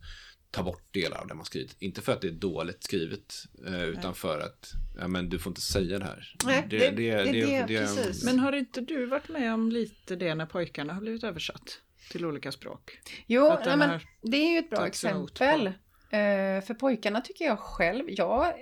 ta 0.52 0.64
bort 0.64 0.94
delar 0.94 1.18
av 1.18 1.28
det 1.28 1.34
man 1.34 1.46
skrivit. 1.46 1.76
Inte 1.80 2.02
för 2.02 2.14
att 2.14 2.22
det 2.22 2.28
är 2.28 2.32
dåligt 2.32 2.84
skrivet, 2.84 3.34
eh, 3.68 3.84
utan 3.84 4.16
för 4.16 4.40
att 4.40 4.72
ja, 5.00 5.08
men 5.08 5.30
du 5.30 5.40
får 5.40 5.50
inte 5.52 5.62
säga 5.62 6.00
det 6.00 6.06
här. 6.06 6.36
Nej, 6.46 6.66
det- 6.70 6.90
det 6.92 7.10
är 7.10 7.26
det, 7.68 7.68
precis. 7.68 8.24
Men 8.26 8.40
har 8.40 8.54
inte 8.54 8.82
du 8.82 9.06
varit 9.06 9.30
med 9.30 9.54
om 9.54 9.72
lite 9.72 10.16
det 10.16 10.36
när 10.36 10.46
pojkarna 10.46 10.94
har 10.94 11.02
blivit 11.02 11.24
översatt 11.24 11.80
till 12.12 12.26
olika 12.26 12.52
språk? 12.52 13.00
Jo, 13.28 13.58
nej, 13.66 13.78
men 13.78 14.00
det 14.22 14.38
är 14.38 14.52
ju 14.52 14.58
ett 14.60 14.70
bra 14.70 14.88
exempel. 14.88 15.68
Eh, 16.12 16.66
för 16.66 16.74
pojkarna 16.74 17.22
tycker 17.22 17.46
jag 17.46 17.60
själv, 17.60 18.06
jag, 18.08 18.54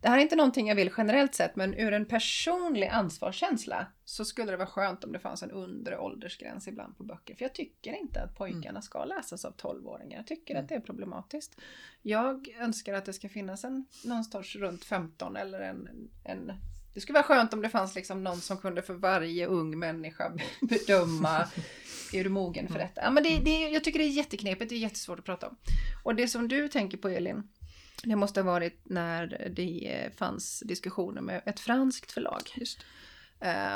det 0.00 0.08
här 0.08 0.18
är 0.18 0.22
inte 0.22 0.36
någonting 0.36 0.68
jag 0.68 0.76
vill 0.76 0.90
generellt 0.96 1.34
sett, 1.34 1.56
men 1.56 1.74
ur 1.74 1.92
en 1.92 2.06
personlig 2.06 2.86
ansvarskänsla 2.86 3.86
så 4.04 4.24
skulle 4.24 4.50
det 4.50 4.56
vara 4.56 4.68
skönt 4.68 5.04
om 5.04 5.12
det 5.12 5.18
fanns 5.18 5.42
en 5.42 5.50
undre 5.50 5.98
åldersgräns 5.98 6.68
ibland 6.68 6.96
på 6.96 7.04
böcker. 7.04 7.34
För 7.34 7.44
jag 7.44 7.54
tycker 7.54 7.92
inte 7.92 8.22
att 8.22 8.36
pojkarna 8.36 8.82
ska 8.82 9.04
läsas 9.04 9.44
av 9.44 9.56
12-åringar. 9.56 10.16
Jag 10.16 10.26
tycker 10.26 10.56
att 10.56 10.68
det 10.68 10.74
är 10.74 10.80
problematiskt. 10.80 11.60
Jag 12.02 12.48
önskar 12.60 12.94
att 12.94 13.04
det 13.04 13.12
ska 13.12 13.28
finnas 13.28 13.64
en 13.64 13.86
någonstans 14.04 14.56
runt 14.56 14.84
15 14.84 15.36
eller 15.36 15.60
en, 15.60 15.88
en 16.24 16.52
det 16.94 17.00
skulle 17.00 17.14
vara 17.14 17.24
skönt 17.24 17.52
om 17.52 17.62
det 17.62 17.68
fanns 17.68 17.94
liksom 17.94 18.24
någon 18.24 18.40
som 18.40 18.58
kunde 18.58 18.82
för 18.82 18.94
varje 18.94 19.46
ung 19.46 19.78
människa 19.78 20.32
bedöma 20.60 21.48
är 22.12 22.24
du 22.24 22.30
mogen 22.30 22.68
för 22.68 22.78
detta? 22.78 23.00
Ja, 23.00 23.10
men 23.10 23.22
det, 23.22 23.38
det, 23.38 23.68
jag 23.68 23.84
tycker 23.84 23.98
det 23.98 24.04
är 24.04 24.08
jätteknepigt, 24.08 24.68
det 24.68 24.74
är 24.74 24.78
jättesvårt 24.78 25.18
att 25.18 25.24
prata 25.24 25.48
om. 25.48 25.56
Och 26.04 26.14
det 26.14 26.28
som 26.28 26.48
du 26.48 26.68
tänker 26.68 26.98
på 26.98 27.08
Elin, 27.08 27.48
det 28.02 28.16
måste 28.16 28.40
ha 28.40 28.52
varit 28.52 28.80
när 28.84 29.50
det 29.56 30.10
fanns 30.16 30.62
diskussioner 30.66 31.20
med 31.20 31.42
ett 31.46 31.60
franskt 31.60 32.12
förlag. 32.12 32.42
Just. 32.56 32.78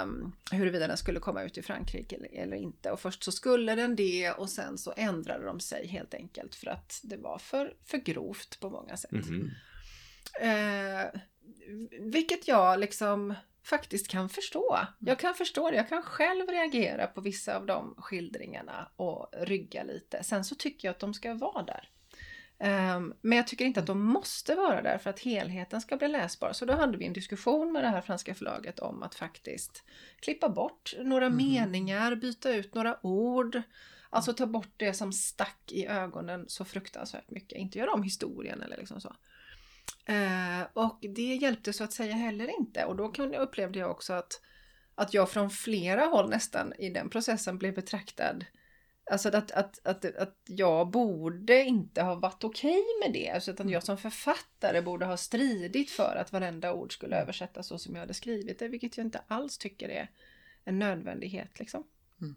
Um, 0.05 0.33
huruvida 0.53 0.87
den 0.87 0.97
skulle 0.97 1.21
komma 1.21 1.43
ut 1.43 1.59
i 1.59 1.63
Frankrike 1.63 2.17
eller, 2.17 2.29
eller 2.33 2.57
inte. 2.57 2.91
Och 2.91 3.01
först 3.01 3.23
så 3.23 3.33
skulle 3.33 3.75
den 3.75 3.97
det 3.97 4.31
och 4.31 4.51
sen 4.51 4.79
så 4.79 4.93
ändrade 4.97 5.45
de 5.45 5.61
sig 5.61 5.87
helt 5.87 6.15
enkelt 6.15 6.55
för 6.55 6.67
att 6.67 7.01
det 7.03 7.17
var 7.17 7.39
för, 7.39 7.75
för 7.85 7.99
grovt 7.99 8.61
på 8.61 8.71
många 8.71 8.97
sätt. 8.97 9.11
Mhm. 9.11 9.51
Eh, 10.41 11.21
vilket 12.01 12.49
jag 12.49 12.81
liksom 12.81 13.35
faktiskt 13.65 14.09
kan 14.09 14.29
förstå. 14.29 14.79
Jag 14.99 15.19
kan 15.19 15.35
förstå 15.35 15.71
det. 15.71 15.77
Jag 15.77 15.89
kan 15.89 16.03
själv 16.03 16.49
reagera 16.49 17.07
på 17.07 17.21
vissa 17.21 17.57
av 17.57 17.67
de 17.67 17.95
skildringarna 17.99 18.91
och 18.97 19.29
rygga 19.33 19.85
lite. 19.85 20.25
Sen 20.25 20.45
så 20.45 20.55
tycker 20.55 20.89
jag 20.89 20.93
att 20.93 21.01
de 21.01 21.15
ska 21.15 21.35
vara 21.35 21.63
där. 21.63 21.92
Ehm, 22.65 23.15
men 23.21 23.37
jag 23.37 23.47
tycker 23.47 23.65
inte 23.65 23.81
att 23.81 23.87
de 23.87 24.03
måste 24.03 24.55
vara 24.55 24.83
där 24.83 24.99
för 24.99 25.11
att 25.11 25.21
helheten 25.21 25.81
ska 25.81 25.97
bli 25.97 26.09
läsbar. 26.09 26.53
Så 26.53 26.65
då 26.65 26.73
hade 26.73 26.99
vi 26.99 27.07
en 27.07 27.13
diskussion 27.13 27.73
med 27.73 27.85
det 27.85 27.89
här 27.89 28.01
franska 28.01 28.35
förlaget 28.35 28.79
om 28.79 29.03
att 29.03 29.15
faktiskt 29.15 29.85
klippa 30.21 30.49
bort 30.49 30.95
några 31.01 31.29
meningar, 31.31 32.15
byta 32.15 32.51
ut 32.55 32.75
några 32.75 33.07
ord. 33.07 33.63
Alltså 34.11 34.33
ta 34.33 34.47
bort 34.47 34.73
det 34.77 34.95
som 34.95 35.13
stack 35.13 35.73
i 35.73 35.87
ögonen 35.87 36.45
så 36.49 36.65
fruktansvärt 36.65 37.31
mycket. 37.31 37.59
Inte 37.59 37.79
göra 37.79 37.93
om 37.93 38.03
historien 38.03 38.63
eller 38.63 38.77
liksom 38.77 39.01
så. 39.01 39.15
Eh, 40.05 40.63
och 40.73 40.99
det 41.01 41.35
hjälpte 41.35 41.73
så 41.73 41.85
att 41.85 41.93
säga 41.93 42.15
heller 42.15 42.59
inte. 42.61 42.85
Och 42.85 42.97
då 42.97 43.09
kan- 43.09 43.35
upplevde 43.35 43.79
jag 43.79 43.91
också 43.91 44.13
att, 44.13 44.41
att 44.95 45.15
jag 45.15 45.31
från 45.31 45.51
flera 45.51 46.05
håll 46.05 46.31
nästan 46.31 46.73
i 46.79 46.91
den 46.91 47.09
processen 47.11 47.59
blev 47.59 47.75
betraktad 47.75 48.45
Alltså 49.13 49.29
att, 49.29 49.51
att, 49.51 49.87
att, 49.87 50.17
att 50.17 50.37
jag 50.45 50.89
borde 50.91 51.65
inte 51.65 52.03
ha 52.03 52.15
varit 52.15 52.45
okej 52.45 52.83
med 53.05 53.13
det. 53.13 53.31
Alltså 53.31 53.51
att 53.51 53.71
jag 53.71 53.83
som 53.83 53.99
författare 53.99 54.81
borde 54.81 55.07
ha 55.07 55.17
stridit 55.17 55.91
för 55.91 56.17
att 56.17 56.33
varenda 56.33 56.73
ord 56.73 56.93
skulle 56.93 57.17
översättas 57.17 57.67
så 57.67 57.79
som 57.79 57.95
jag 57.95 58.01
hade 58.01 58.15
skrivit 58.15 58.59
det. 58.59 58.69
Vilket 58.69 58.97
jag 58.97 59.07
inte 59.07 59.21
alls 59.27 59.59
tycker 59.59 59.89
är 59.89 60.11
en 60.65 60.79
nödvändighet. 60.79 61.59
Liksom. 61.59 61.85
Mm. 62.21 62.35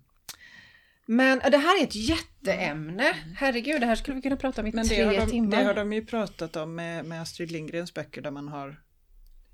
Men 1.05 1.41
ja, 1.43 1.49
det 1.49 1.57
här 1.57 1.79
är 1.81 1.83
ett 1.83 1.95
jätteämne. 1.95 3.13
Herregud, 3.35 3.81
det 3.81 3.85
här 3.85 3.95
skulle 3.95 4.15
vi 4.15 4.21
kunna 4.21 4.37
prata 4.37 4.61
om 4.61 4.67
i 4.67 4.71
Men 4.71 4.87
tre 4.87 5.19
de, 5.19 5.29
timmar. 5.29 5.57
det 5.57 5.63
har 5.63 5.73
de 5.73 5.93
ju 5.93 6.05
pratat 6.05 6.55
om 6.55 6.75
med, 6.75 7.05
med 7.05 7.21
Astrid 7.21 7.51
Lindgrens 7.51 7.93
böcker 7.93 8.21
där 8.21 8.31
man 8.31 8.47
har 8.47 8.81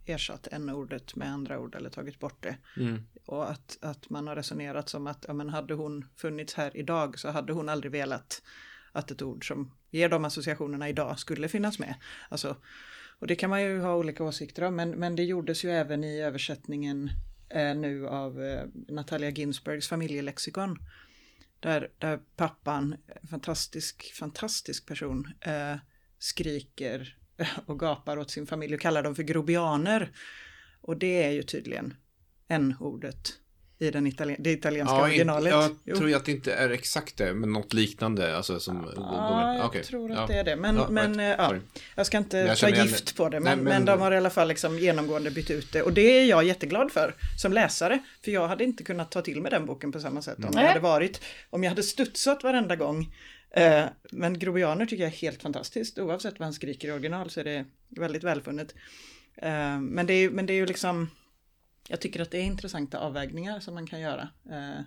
ersatt 0.05 0.47
en 0.47 0.69
ordet 0.69 1.15
med 1.15 1.31
andra 1.33 1.59
ord 1.59 1.75
eller 1.75 1.89
tagit 1.89 2.19
bort 2.19 2.43
det. 2.43 2.57
Mm. 2.77 3.03
Och 3.25 3.51
att, 3.51 3.77
att 3.81 4.09
man 4.09 4.27
har 4.27 4.35
resonerat 4.35 4.89
som 4.89 5.07
att 5.07 5.25
ja, 5.27 5.33
men 5.33 5.49
hade 5.49 5.73
hon 5.73 6.05
funnits 6.15 6.53
här 6.53 6.77
idag 6.77 7.19
så 7.19 7.29
hade 7.29 7.53
hon 7.53 7.69
aldrig 7.69 7.91
velat 7.91 8.41
att 8.91 9.11
ett 9.11 9.21
ord 9.21 9.47
som 9.47 9.71
ger 9.89 10.09
de 10.09 10.25
associationerna 10.25 10.89
idag 10.89 11.19
skulle 11.19 11.47
finnas 11.47 11.79
med. 11.79 11.95
Alltså, 12.29 12.55
och 13.19 13.27
det 13.27 13.35
kan 13.35 13.49
man 13.49 13.63
ju 13.63 13.79
ha 13.79 13.95
olika 13.95 14.23
åsikter 14.23 14.63
om, 14.63 14.75
men, 14.75 14.89
men 14.89 15.15
det 15.15 15.23
gjordes 15.23 15.65
ju 15.65 15.71
även 15.71 16.03
i 16.03 16.21
översättningen 16.21 17.09
eh, 17.49 17.75
nu 17.75 18.07
av 18.07 18.43
eh, 18.43 18.65
Natalia 18.87 19.29
Ginsbergs 19.29 19.87
familjelexikon. 19.87 20.77
Där, 21.59 21.91
där 21.97 22.19
pappan, 22.35 22.95
fantastisk, 23.29 24.13
fantastisk 24.13 24.85
person, 24.85 25.33
eh, 25.41 25.75
skriker 26.19 27.17
och 27.65 27.79
gapar 27.79 28.17
åt 28.17 28.31
sin 28.31 28.47
familj 28.47 28.73
och 28.75 28.81
kallar 28.81 29.03
dem 29.03 29.15
för 29.15 29.23
grobianer. 29.23 30.11
Och 30.81 30.97
det 30.97 31.23
är 31.23 31.31
ju 31.31 31.43
tydligen 31.43 31.93
n-ordet 32.49 33.33
i 33.79 33.91
den 33.91 34.07
italien 34.07 34.43
det 34.43 34.51
italienska 34.51 34.95
Ja, 34.95 35.03
originalet. 35.03 35.51
jag 35.53 35.75
Jo. 35.85 35.95
tror 35.97 36.15
att 36.15 36.25
det 36.25 36.31
inte 36.31 36.53
är 36.53 36.69
exakt 36.69 37.17
det, 37.17 37.33
men 37.33 37.51
något 37.53 37.73
liknande. 37.73 38.37
Alltså 38.37 38.59
som... 38.59 38.91
Ja, 38.95 39.55
jag 39.55 39.65
Okej, 39.65 39.83
tror 39.83 40.11
att 40.11 40.17
ja. 40.17 40.25
det 40.27 40.33
är 40.33 40.43
det. 40.43 40.55
Men, 40.55 40.75
Ja, 40.75 40.87
men 40.89 41.17
right. 41.19 41.35
ja, 41.39 41.47
Sorry. 41.47 41.59
jag 41.95 42.05
ska 42.05 42.17
inte 42.17 42.37
Jag 42.37 42.57
ta 42.57 42.69
igen 42.69 42.85
gift 42.87 43.07
det. 43.07 43.13
på 43.15 43.29
det. 43.29 43.39
Nej, 43.39 43.55
Men, 43.55 43.63
men- 43.63 43.73
men 43.73 43.85
de 43.85 44.01
har 44.01 44.11
i 44.11 44.17
alla 44.17 44.29
fall 44.29 44.47
liksom 44.47 44.79
genomgående 44.79 45.31
bytt 45.31 45.49
ut 45.51 45.71
det. 45.73 45.81
Och 45.81 45.93
det 45.93 46.01
är 46.19 46.25
jag 46.25 46.43
jätteglad 46.43 46.91
för 46.91 47.15
som 47.41 47.53
läsare. 47.53 47.99
För 48.23 48.31
jag 48.31 48.47
hade 48.47 48.63
inte 48.63 48.83
kunnat 48.83 49.11
ta 49.11 49.21
till 49.21 49.41
mig 49.41 49.51
den 49.51 49.65
boken 49.65 49.91
på 49.91 49.99
samma 49.99 50.21
sätt 50.21 50.37
om 50.37 50.51
Nej. 50.53 50.63
jag 50.63 50.67
hade 50.67 50.79
varit, 50.79 51.21
om 51.49 51.63
jag 51.63 51.71
hade 51.71 51.83
studsat 51.83 52.43
varenda 52.43 52.75
gång. 52.75 53.13
Eh, 53.51 53.85
men 54.11 54.39
Grobianer 54.39 54.85
tycker 54.85 55.03
jag 55.03 55.13
är 55.13 55.17
helt 55.17 55.41
fantastiskt. 55.41 55.99
Oavsett 55.99 56.39
vad 56.39 56.45
han 56.45 56.53
skriker 56.53 56.87
i 56.87 56.91
original 56.91 57.29
så 57.29 57.39
är 57.39 57.43
det 57.43 57.65
väldigt 57.89 58.23
välfunnet. 58.23 58.75
Eh, 59.35 59.79
men, 59.79 60.05
det 60.05 60.13
är, 60.13 60.29
men 60.29 60.45
det 60.45 60.53
är 60.53 60.55
ju 60.55 60.65
liksom, 60.65 61.09
jag 61.87 62.01
tycker 62.01 62.21
att 62.21 62.31
det 62.31 62.37
är 62.37 62.43
intressanta 62.43 62.99
avvägningar 62.99 63.59
som 63.59 63.73
man 63.73 63.87
kan 63.87 63.99
göra. 63.99 64.29
Eh, 64.51 64.81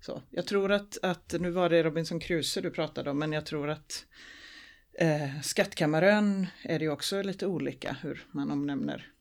så. 0.00 0.22
Jag 0.30 0.46
tror 0.46 0.72
att, 0.72 0.98
att, 1.02 1.34
nu 1.40 1.50
var 1.50 1.70
det 1.70 1.82
Robinson 1.82 2.20
Crusoe 2.20 2.62
du 2.62 2.70
pratade 2.70 3.10
om, 3.10 3.18
men 3.18 3.32
jag 3.32 3.46
tror 3.46 3.70
att 3.70 4.06
eh, 4.98 5.40
Skattkammarön 5.42 6.46
är 6.62 6.78
det 6.78 6.84
ju 6.84 6.90
också 6.90 7.22
lite 7.22 7.46
olika 7.46 7.96
hur 8.02 8.26
man 8.32 8.50
omnämner 8.50 9.12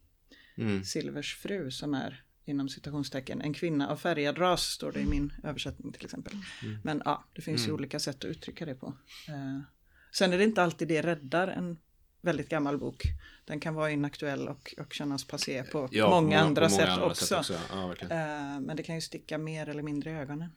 Mm. 0.57 0.83
Silvers 0.83 1.35
fru 1.35 1.71
som 1.71 1.93
är 1.93 2.23
inom 2.45 2.69
citationstecken 2.69 3.41
en 3.41 3.53
kvinna 3.53 3.89
av 3.89 3.97
färgad 3.97 4.37
ras 4.39 4.61
står 4.63 4.91
det 4.91 4.99
i 4.99 5.05
min 5.05 5.33
översättning 5.43 5.91
till 5.91 6.05
exempel. 6.05 6.33
Men 6.83 7.01
ja, 7.05 7.23
det 7.33 7.41
finns 7.41 7.61
ju 7.61 7.65
Mm. 7.65 7.75
olika 7.75 7.99
sätt 7.99 8.15
att 8.15 8.25
uttrycka 8.25 8.65
det 8.65 8.75
på. 8.75 8.87
Eh, 9.27 9.59
sen 10.11 10.33
är 10.33 10.37
det 10.37 10.43
inte 10.43 10.63
alltid 10.63 10.87
det 10.87 11.01
räddar 11.01 11.47
en 11.47 11.77
väldigt 12.21 12.49
gammal 12.49 12.77
bok. 12.77 13.03
Den 13.45 13.59
kan 13.59 13.73
vara 13.75 13.91
inaktuell 13.91 14.47
och, 14.47 14.73
och 14.79 14.93
kännas 14.93 15.23
passé 15.27 15.63
på 15.63 15.89
Ja, 15.91 16.09
många 16.09 16.39
på 16.39 16.45
andra 16.45 16.65
på 16.65 16.71
många 16.71 16.81
sätt 16.83 16.89
andra 16.89 17.05
också. 17.05 17.43
sätt 17.43 17.61
Ja, 17.71 17.87
verkligen. 17.87 18.11
Eh, 18.11 18.59
men 18.59 18.75
det 18.77 18.83
kan 18.83 18.95
ju 18.95 19.01
sticka 19.01 19.37
mer 19.37 19.69
eller 19.69 19.83
mindre 19.83 20.09
i 20.11 20.13
ögonen. 20.13 20.49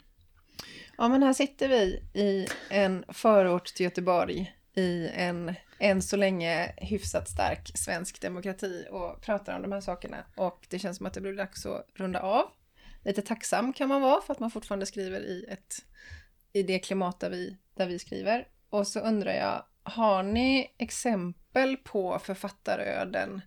Ja, 0.99 1.09
men 1.09 1.23
här 1.23 1.33
sitter 1.33 1.69
vi 1.69 2.03
i 2.21 2.47
en 2.71 3.05
förort 3.09 3.65
till 3.67 3.85
Göteborg 3.85 4.55
i 4.75 5.09
en 5.09 5.55
än 5.85 6.03
så 6.03 6.17
länge 6.17 6.75
hyfsat 6.77 7.29
stark 7.29 7.71
svensk 7.75 8.21
demokrati 8.21 8.87
och 8.91 9.23
pratar 9.23 9.57
om 9.57 9.63
de 9.63 9.73
här 9.73 9.81
sakerna. 9.81 10.25
Och 10.37 10.67
det 10.71 10.79
känns 10.79 10.97
som 10.97 11.07
att 11.07 11.15
det 11.15 11.21
blir 11.21 11.33
dags 11.33 11.67
att 11.67 11.87
runda 11.95 12.21
av. 12.21 12.45
Lite 13.05 13.23
tacksam 13.23 13.73
kan 13.73 13.89
man 13.89 14.03
vara 14.03 14.23
för 14.23 14.33
att 14.33 14.41
man 14.41 14.51
fortfarande 14.51 14.87
skriver 14.87 15.21
i, 15.21 15.47
ett, 15.49 15.75
i 16.53 16.63
det 16.63 16.79
klimat 16.79 17.21
där 17.21 17.31
vi, 17.31 17.59
där 17.75 17.87
vi 17.87 17.99
skriver. 17.99 18.49
Och 18.71 18.87
så 18.87 19.01
undrar 19.01 19.33
jag, 19.33 19.65
har 19.83 20.23
ni 20.23 20.75
exempel 20.79 21.77
på 21.77 22.19
författaröden? 22.19 23.41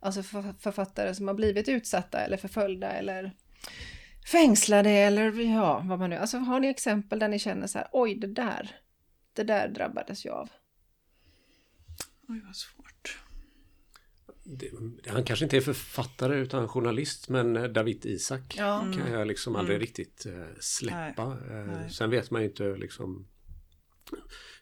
Alltså 0.00 0.22
för, 0.22 0.54
författare 0.58 1.14
som 1.14 1.28
har 1.28 1.34
blivit 1.34 1.68
utsatta 1.68 2.20
eller 2.20 2.36
förföljda 2.36 2.92
eller 2.92 3.32
fängslade 4.32 4.90
eller 4.90 5.40
ja, 5.40 5.82
vad 5.84 5.98
man 5.98 6.10
nu... 6.10 6.16
Alltså 6.16 6.38
har 6.38 6.60
ni 6.60 6.68
exempel 6.68 7.18
där 7.18 7.28
ni 7.28 7.38
känner 7.38 7.66
så 7.66 7.78
här, 7.78 7.88
oj 7.92 8.14
det 8.14 8.26
där, 8.26 8.76
det 9.32 9.44
där 9.44 9.68
drabbades 9.68 10.24
jag 10.24 10.34
av. 10.34 10.50
Oj, 12.28 12.42
vad 12.46 12.56
svårt. 12.56 13.18
Det, 14.44 14.70
han 15.06 15.24
kanske 15.24 15.44
inte 15.44 15.56
är 15.56 15.60
författare 15.60 16.36
utan 16.38 16.68
journalist 16.68 17.28
men 17.28 17.56
eh, 17.56 17.64
David 17.64 18.06
Isak 18.06 18.54
Ja. 18.58 18.92
kan 18.94 19.12
jag 19.12 19.26
liksom 19.28 19.56
aldrig 19.56 19.82
riktigt 19.82 20.26
eh, 20.26 20.46
släppa. 20.60 21.22
Eh, 21.50 21.64
Nej. 21.66 21.90
Sen 21.90 22.10
vet 22.10 22.30
man 22.30 22.42
ju 22.42 22.48
inte 22.48 22.76
liksom 22.76 23.26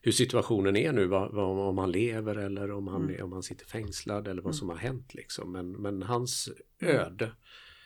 hur 0.02 0.12
situationen 0.12 0.76
är 0.76 0.92
nu, 0.92 1.06
vad, 1.06 1.32
vad, 1.34 1.68
om 1.68 1.78
han 1.78 1.92
lever 1.92 2.34
eller 2.36 2.70
om 2.70 2.88
han, 2.88 3.02
Mm. 3.10 3.24
om 3.24 3.32
han 3.32 3.42
sitter 3.42 3.66
fängslad 3.66 4.28
eller 4.28 4.42
vad 4.42 4.56
som 4.56 4.68
har 4.68 4.76
hänt 4.76 5.14
liksom. 5.14 5.52
Men, 5.52 5.72
men 5.72 6.02
hans 6.02 6.48
öde 6.80 7.32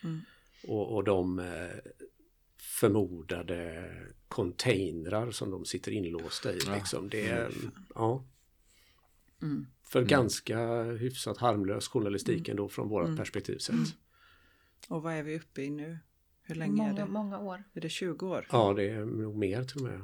Mm. 0.04 0.20
och, 0.66 0.94
och 0.94 1.04
de 1.04 1.42
förmodade 2.56 3.90
containrar 4.28 5.30
som 5.30 5.50
de 5.50 5.64
sitter 5.64 5.92
inlåsta 5.92 6.52
i. 6.54 6.58
Ja. 6.66 6.74
Liksom, 6.74 7.08
det 7.08 7.28
är, 7.28 7.50
ja, 7.94 8.24
Mm. 9.42 9.66
för 9.84 10.02
ganska 10.04 10.82
hyfsat 10.82 11.38
harmlös 11.38 11.88
journalistik 11.88 12.48
ändå 12.48 12.68
från 12.68 12.88
vårt 12.88 13.04
Mm. 13.04 13.16
perspektiv 13.16 13.58
sett. 13.58 13.74
Och 14.88 15.02
vad 15.02 15.14
är 15.14 15.22
vi 15.22 15.38
uppe 15.38 15.62
i 15.62 15.70
nu? 15.70 15.98
Hur 16.42 16.54
länge 16.54 16.82
är 16.82 16.88
Många, 16.92 17.04
det? 17.04 17.10
många 17.12 17.38
år. 17.38 17.64
Är 17.74 17.80
det 17.80 17.88
20 17.88 18.26
år? 18.28 18.46
Ja, 18.52 18.72
det 18.76 18.88
är 18.90 19.04
nog 19.04 19.36
mer 19.36 19.64
till 19.64 19.76
och 19.76 19.82
med. 19.92 20.00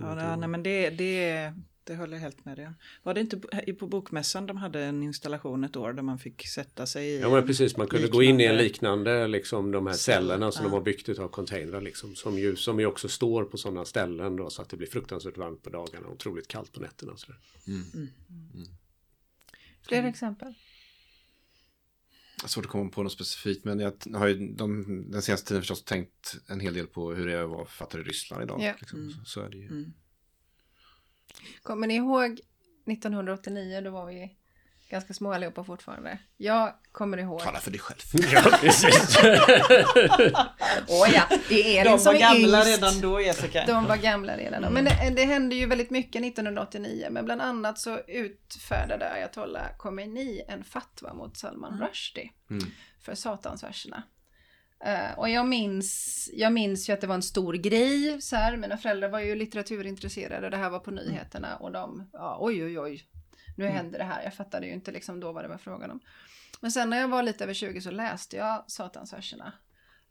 Ja, 0.00 0.36
nej, 0.36 0.48
men 0.48 0.62
det, 0.62 0.90
det, 0.90 1.54
det 1.90 1.96
håller 1.96 2.12
jag 2.16 2.20
helt 2.20 2.44
med 2.44 2.56
dig 2.58 2.66
om. 2.66 2.74
Var 3.02 3.14
det 3.14 3.20
inte 3.20 3.36
på- 3.36 3.74
på 3.78 3.86
Bokmässan 3.86 4.46
de 4.46 4.56
hade 4.56 4.80
en 4.84 5.02
installation 5.02 5.64
ett 5.64 5.76
år 5.76 5.92
där 5.92 6.02
man 6.02 6.18
fick 6.18 6.46
sätta 6.46 6.86
sig 6.86 7.06
i? 7.06 7.20
Ja 7.20 7.30
men 7.30 7.46
precis, 7.46 7.76
man 7.76 7.86
kunde 7.86 8.08
gå 8.08 8.22
in 8.22 8.40
i 8.40 8.44
en 8.44 8.56
liknande- 8.56 9.26
liksom 9.28 9.70
de 9.70 9.86
här 9.86 9.94
cellerna 9.94 10.52
som 10.52 10.64
Ja. 10.64 10.70
de 10.70 10.74
har 10.74 10.82
byggt 10.82 11.08
utav 11.08 11.28
containrar 11.28 11.80
liksom. 11.80 12.14
Som 12.14 12.38
ju, 12.38 12.56
som 12.56 12.80
ju 12.80 12.86
också 12.86 13.08
står 13.08 13.44
på 13.44 13.56
sådana 13.58 13.84
ställen 13.84 14.36
då 14.36 14.50
så 14.50 14.62
att 14.62 14.68
det 14.68 14.76
blir 14.76 14.88
fruktansvärt 14.88 15.36
varmt 15.36 15.62
på 15.62 15.70
dagarna 15.70 16.06
och 16.06 16.12
otroligt 16.12 16.48
kallt 16.48 16.72
på 16.72 16.80
nätterna. 16.80 17.12
Och 17.12 17.20
så 17.20 17.26
där. 17.26 17.38
Fler 19.88 20.04
exempel? 20.04 20.54
Svårt 22.46 22.64
att 22.64 22.70
komma 22.70 22.90
på 22.90 23.02
något 23.02 23.12
specifikt, 23.12 23.64
men 23.64 23.80
jag 23.80 23.92
har 24.14 24.26
ju 24.26 24.48
de, 24.52 24.84
den 25.10 25.22
senaste 25.22 25.48
tiden 25.48 25.62
förstås 25.62 25.84
tänkt 25.84 26.36
en 26.46 26.60
hel 26.60 26.74
del 26.74 26.86
på 26.86 27.12
hur 27.12 27.26
det 27.26 27.32
är 27.32 27.42
att 27.42 27.50
vara 27.50 27.64
författare 27.66 28.00
i 28.00 28.04
Ryssland 28.04 28.42
idag. 28.42 28.60
Ja. 28.62 28.74
Liksom. 28.80 28.98
Mm. 28.98 29.12
Så, 29.12 29.20
så 29.24 29.40
är 29.40 29.48
det 29.50 29.56
ju. 29.56 29.66
Mm. 29.66 29.92
Kommer 31.62 31.86
ni 31.86 31.94
ihåg 31.96 32.40
1989? 32.86 33.80
Då 33.84 33.90
var 33.90 34.06
vi 34.06 34.36
ganska 34.90 35.14
små 35.14 35.32
allihopa 35.32 35.64
fortfarande. 35.64 36.18
Jag 36.36 36.72
kommer 36.92 37.18
ihåg... 37.18 37.40
Tala 37.40 37.58
för 37.60 37.70
dig 37.70 37.80
själv. 37.80 37.98
Ja, 38.32 38.58
precis. 38.60 39.18
Åh 40.88 41.08
ja, 41.14 41.22
det 41.48 41.78
är 41.78 41.84
De 41.84 41.88
Elin 41.90 41.98
som 42.00 42.14
var 42.14 42.14
är 42.14 42.20
gamla 42.20 42.58
yngst. 42.58 42.68
redan 42.68 43.00
då 43.00 43.20
Jessica. 43.20 43.64
De 43.66 43.84
var 43.86 43.96
gamla 43.96 44.36
redan 44.36 44.62
då. 44.62 44.70
Men 44.70 44.84
det, 44.84 45.12
det 45.16 45.24
hände 45.24 45.54
ju 45.54 45.66
väldigt 45.66 45.90
mycket 45.90 46.24
1989. 46.24 47.06
Men 47.10 47.24
bland 47.24 47.42
annat 47.42 47.78
så 47.78 47.98
utfärdade 48.08 49.10
ayatollah 49.10 49.76
Khomeini 49.78 50.42
en 50.48 50.64
fatwa 50.64 51.14
mot 51.14 51.36
Salman 51.36 51.80
Rushdie 51.88 52.30
Mm. 52.50 52.64
för 53.00 53.14
satansverserna. 53.14 54.02
Eh, 54.84 55.18
och 55.18 55.28
jag 55.28 55.46
minns, 55.46 56.30
jag 56.32 56.52
minns 56.52 56.88
ju 56.88 56.92
att 56.92 57.00
det 57.00 57.06
var 57.06 57.14
en 57.14 57.22
stor 57.22 57.54
grej. 57.54 58.20
Så 58.20 58.36
här. 58.36 58.56
Mina 58.56 58.76
föräldrar 58.76 59.08
var 59.08 59.20
ju 59.20 59.34
litteraturintresserade 59.34 60.50
det 60.50 60.56
här 60.56 60.70
var 60.70 60.78
på 60.78 60.90
nyheterna. 60.90 61.56
Och 61.56 61.72
de, 61.72 62.10
ja, 62.12 62.38
oj 62.40 62.64
oj 62.64 62.80
oj, 62.80 63.04
nu 63.56 63.66
händer 63.66 63.98
det 63.98 64.04
här. 64.04 64.22
Jag 64.22 64.34
fattade 64.34 64.66
ju 64.66 64.72
inte 64.72 64.92
liksom 64.92 65.20
då 65.20 65.32
vad 65.32 65.44
det 65.44 65.48
var 65.48 65.58
frågan 65.58 65.90
om. 65.90 66.00
Men 66.60 66.72
sen 66.72 66.90
när 66.90 67.00
jag 67.00 67.08
var 67.08 67.22
lite 67.22 67.44
över 67.44 67.54
20 67.54 67.80
så 67.80 67.90
läste 67.90 68.36
jag 68.36 68.64
satansverserna. 68.66 69.52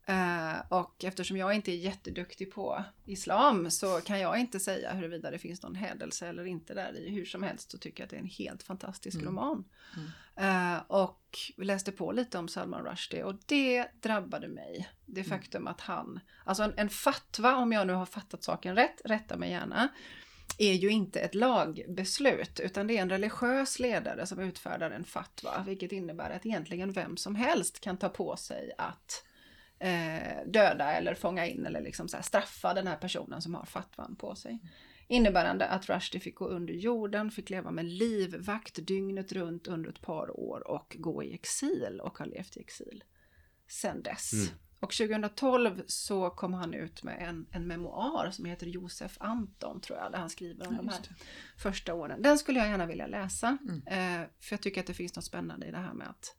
Eh, 0.10 0.62
och 0.70 1.04
eftersom 1.04 1.38
jag 1.38 1.54
inte 1.54 1.72
är 1.72 1.76
jätteduktig 1.76 2.52
på 2.52 2.84
islam 3.06 3.72
så 3.72 4.02
kan 4.02 4.20
jag 4.20 4.40
inte 4.40 4.60
säga 4.60 4.94
huruvida 4.94 5.32
det 5.32 5.40
finns 5.40 5.64
någon 5.64 5.76
hädelse 5.76 6.28
eller 6.28 6.46
inte 6.46 6.74
där 6.74 6.98
i. 6.98 7.10
Hur 7.10 7.26
som 7.26 7.44
helst 7.44 7.72
så 7.72 7.78
tycker 7.78 8.04
jag 8.04 8.06
att 8.06 8.10
det 8.10 8.16
är 8.16 8.22
en 8.22 8.26
helt 8.26 8.64
fantastisk 8.64 9.24
roman. 9.24 9.64
Eh, 10.36 10.78
och 10.88 11.38
vi 11.58 11.66
läste 11.66 11.92
på 11.92 12.12
lite 12.12 12.38
om 12.38 12.48
Salman 12.48 12.86
Rushdie 12.86 13.24
och 13.24 13.36
det 13.46 13.88
drabbade 14.02 14.48
mig. 14.48 14.90
Det 15.06 15.24
faktum 15.24 15.68
att 15.68 15.82
han, 15.82 16.20
alltså 16.44 16.64
en, 16.64 16.74
en 16.78 16.90
fatwa 16.90 17.56
om 17.56 17.72
jag 17.72 17.88
nu 17.88 17.94
har 17.94 18.06
fattat 18.06 18.44
saken 18.44 18.76
rätt, 18.76 19.02
rätta 19.06 19.38
mig 19.38 19.50
gärna. 19.50 19.90
är 20.58 20.74
ju 20.74 20.90
inte 20.90 21.20
ett 21.20 21.36
lagbeslut 21.36 22.60
utan 22.60 22.88
det 22.88 22.98
är 22.98 23.02
en 23.02 23.10
religiös 23.10 23.80
ledare 23.80 24.26
som 24.26 24.40
utfärdar 24.40 24.92
en 24.92 25.06
fatwa 25.06 25.64
vilket 25.66 25.92
innebär 25.92 26.30
att 26.30 26.46
egentligen 26.46 26.92
vem 26.92 27.18
som 27.18 27.36
helst 27.36 27.80
kan 27.80 27.98
ta 27.98 28.10
på 28.10 28.36
sig 28.36 28.72
att 28.78 29.24
eh, 29.80 30.46
döda 30.46 30.92
eller 30.92 31.16
fånga 31.16 31.48
in 31.48 31.66
eller 31.66 31.82
liksom 31.82 32.08
så 32.08 32.18
straffa 32.22 32.74
den 32.74 32.88
här 32.88 32.98
personen 32.98 33.42
som 33.42 33.56
har 33.56 33.66
fatwan 33.66 34.16
på 34.16 34.36
sig. 34.36 34.60
Innebärande 35.08 35.68
att 35.68 35.90
Rushdie 35.90 36.20
fick 36.20 36.36
gå 36.36 36.48
under 36.48 36.74
jorden, 36.74 37.32
fick 37.32 37.50
leva 37.50 37.72
med 37.72 37.86
livvakt 37.86 38.88
dygnet 38.88 39.32
runt 39.32 39.68
under 39.68 39.90
ett 39.90 40.02
par 40.02 40.40
år 40.40 40.68
och 40.68 40.96
gå 41.00 41.24
i 41.24 41.34
exil 41.34 42.00
och 42.04 42.18
har 42.18 42.26
levt 42.26 42.58
i 42.58 42.60
exil 42.60 43.04
sedan 43.68 44.02
dess. 44.02 44.34
Mm. 44.34 44.48
Och 44.80 44.94
2012 44.94 45.82
så 45.88 46.30
kom 46.30 46.54
han 46.54 46.74
ut 46.74 47.04
med 47.04 47.30
en, 47.30 47.46
en 47.52 47.68
memoar 47.68 48.32
som 48.32 48.46
heter 48.46 48.68
Josef 48.68 49.18
Anton 49.20 49.82
tror 49.82 50.00
jag, 50.00 50.12
där 50.12 50.20
han 50.20 50.30
skriver 50.30 50.68
om 50.68 50.76
ja, 50.76 50.82
de 50.82 50.90
här 50.90 51.02
första 51.58 51.94
åren. 51.94 52.22
Den 52.22 52.38
skulle 52.38 52.60
jag 52.60 52.68
gärna 52.68 52.86
vilja 52.86 53.08
läsa, 53.08 53.58
mm. 53.62 53.82
eh, 53.88 54.28
för 54.40 54.54
jag 54.54 54.62
tycker 54.62 54.82
att 54.82 54.88
det 54.88 54.94
finns 54.94 55.16
något 55.16 55.26
spännande 55.26 55.68
i 55.68 55.72
det 55.72 55.78
här 55.78 55.94
med 55.94 56.10
att 56.10 56.36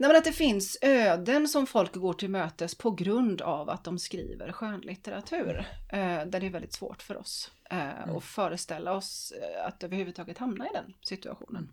Nej, 0.00 0.08
men 0.08 0.16
att 0.16 0.24
det 0.24 0.32
finns 0.32 0.78
öden 0.82 1.48
som 1.48 1.66
folk 1.66 1.94
går 1.94 2.12
till 2.12 2.30
mötes 2.30 2.74
på 2.74 2.90
grund 2.90 3.40
av 3.40 3.70
att 3.70 3.84
de 3.84 3.98
skriver 3.98 4.52
skönlitteratur. 4.52 5.58
Eh, 5.92 5.98
där 6.26 6.40
det 6.40 6.46
är 6.46 6.50
väldigt 6.50 6.72
svårt 6.72 7.02
för 7.02 7.16
oss 7.16 7.50
eh, 7.70 8.02
mm. 8.02 8.16
att 8.16 8.24
föreställa 8.24 8.92
oss 8.92 9.32
eh, 9.32 9.66
att 9.66 9.84
överhuvudtaget 9.84 10.38
hamna 10.38 10.66
i 10.66 10.70
den 10.72 10.94
situationen. 11.02 11.72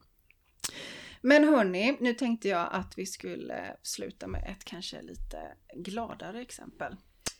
Men 1.22 1.44
hörni, 1.44 1.98
nu 2.00 2.14
tänkte 2.14 2.50
jag 2.50 2.70
att 2.72 2.98
vi 2.98 3.06
skulle 3.06 3.78
sluta 3.82 4.28
med 4.28 4.44
ett 4.50 4.66
kanske 4.66 5.02
lite 5.02 5.40
gladare 5.76 6.42
exempel. 6.42 6.96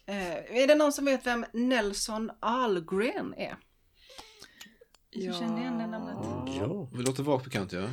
Eh, 0.06 0.62
är 0.62 0.68
det 0.68 0.76
någon 0.76 0.94
som 0.94 1.06
vet 1.06 1.26
vem 1.26 1.46
Nelson 1.54 2.32
Algren 2.40 3.34
är? 3.38 3.58
Ja. 5.10 5.34
Känner 5.34 5.62
igen 5.62 5.78
det 5.78 5.88
namnet? 5.88 6.18
Ja, 6.60 6.90
det 6.92 7.02
låter 7.04 7.24
vagt 7.24 7.46
bekant 7.46 7.72
ja. 7.72 7.88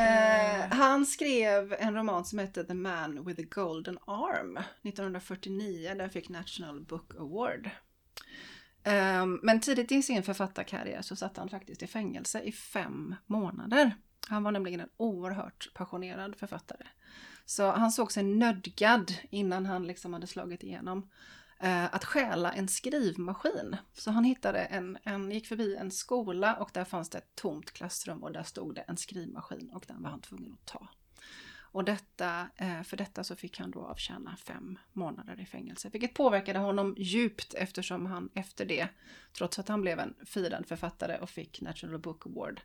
Mm. 0.00 0.60
Eh, 0.60 0.76
han 0.76 1.06
skrev 1.06 1.76
en 1.78 1.94
roman 1.94 2.24
som 2.24 2.38
hette 2.38 2.64
The 2.64 2.74
Man 2.74 3.24
with 3.24 3.40
the 3.40 3.46
Golden 3.46 3.98
Arm 4.04 4.58
1949. 4.82 5.94
Den 5.94 6.10
fick 6.10 6.28
National 6.28 6.80
Book 6.80 7.14
Award. 7.18 7.70
Eh, 8.84 9.26
men 9.42 9.60
tidigt 9.60 9.92
i 9.92 10.02
sin 10.02 10.22
författarkarriär 10.22 11.02
så 11.02 11.16
satt 11.16 11.36
han 11.36 11.48
faktiskt 11.48 11.82
i 11.82 11.86
fängelse 11.86 12.40
i 12.40 12.52
fem 12.52 13.14
månader. 13.26 13.94
Han 14.28 14.42
var 14.42 14.52
nämligen 14.52 14.80
en 14.80 14.88
oerhört 14.96 15.70
passionerad 15.74 16.36
författare. 16.36 16.86
Så 17.44 17.70
han 17.70 17.92
såg 17.92 18.12
sig 18.12 18.22
nödgad 18.22 19.12
innan 19.30 19.66
han 19.66 19.86
liksom 19.86 20.12
hade 20.12 20.26
slagit 20.26 20.62
igenom 20.62 21.10
eh, 21.60 21.94
att 21.94 22.04
stjäla 22.04 22.52
en 22.52 22.68
skrivmaskin. 22.68 23.76
Så 23.92 24.10
han 24.10 24.24
hittade 24.24 24.64
en, 24.64 24.98
en, 25.02 25.30
gick 25.30 25.46
förbi 25.46 25.76
en 25.76 25.90
skola 25.90 26.56
och 26.56 26.70
där 26.72 26.84
fanns 26.84 27.10
det 27.10 27.18
ett 27.18 27.34
tomt 27.34 27.72
klassrum 27.72 28.22
och 28.22 28.32
där 28.32 28.42
stod 28.42 28.74
det 28.74 28.80
en 28.80 28.96
skrivmaskin 28.96 29.70
och 29.70 29.84
den 29.88 30.02
var 30.02 30.10
han 30.10 30.20
tvungen 30.20 30.52
att 30.52 30.66
ta. 30.66 30.88
Och 31.72 31.84
detta, 31.84 32.48
eh, 32.56 32.82
för 32.82 32.96
detta 32.96 33.24
så 33.24 33.36
fick 33.36 33.58
han 33.58 33.70
då 33.70 33.84
avtjäna 33.84 34.36
fem 34.36 34.78
månader 34.92 35.40
i 35.40 35.46
fängelse, 35.46 35.88
vilket 35.88 36.14
påverkade 36.14 36.58
honom 36.58 36.94
djupt 36.98 37.54
eftersom 37.54 38.06
han 38.06 38.30
efter 38.34 38.66
det, 38.66 38.88
trots 39.32 39.58
att 39.58 39.68
han 39.68 39.80
blev 39.80 39.98
en 39.98 40.14
firad 40.24 40.66
författare 40.66 41.18
och 41.18 41.30
fick 41.30 41.60
National 41.60 41.98
Book 41.98 42.26
Award, 42.26 42.60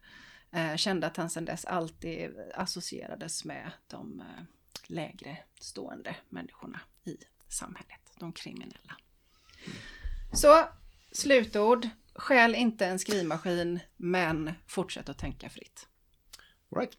eh, 0.51 0.75
kände 0.75 1.07
att 1.07 1.17
han 1.17 1.29
sedan 1.29 1.45
dess 1.45 1.65
alltid 1.65 2.31
associerades 2.55 3.45
med 3.45 3.71
de 3.87 4.19
eh, 4.19 4.43
lägre 4.87 5.37
stående 5.59 6.15
människorna 6.29 6.81
i 7.03 7.17
samhället 7.47 8.04
de 8.19 8.33
kriminella. 8.33 8.97
Så 10.33 10.63
slutord. 11.11 11.89
Skäl 12.17 12.55
inte 12.55 12.85
en 12.85 12.99
skrivmaskin, 12.99 13.79
men 13.97 14.51
fortsätt 14.67 15.09
att 15.09 15.17
tänka 15.17 15.49
fritt. 15.49 15.87
Right. 16.75 16.97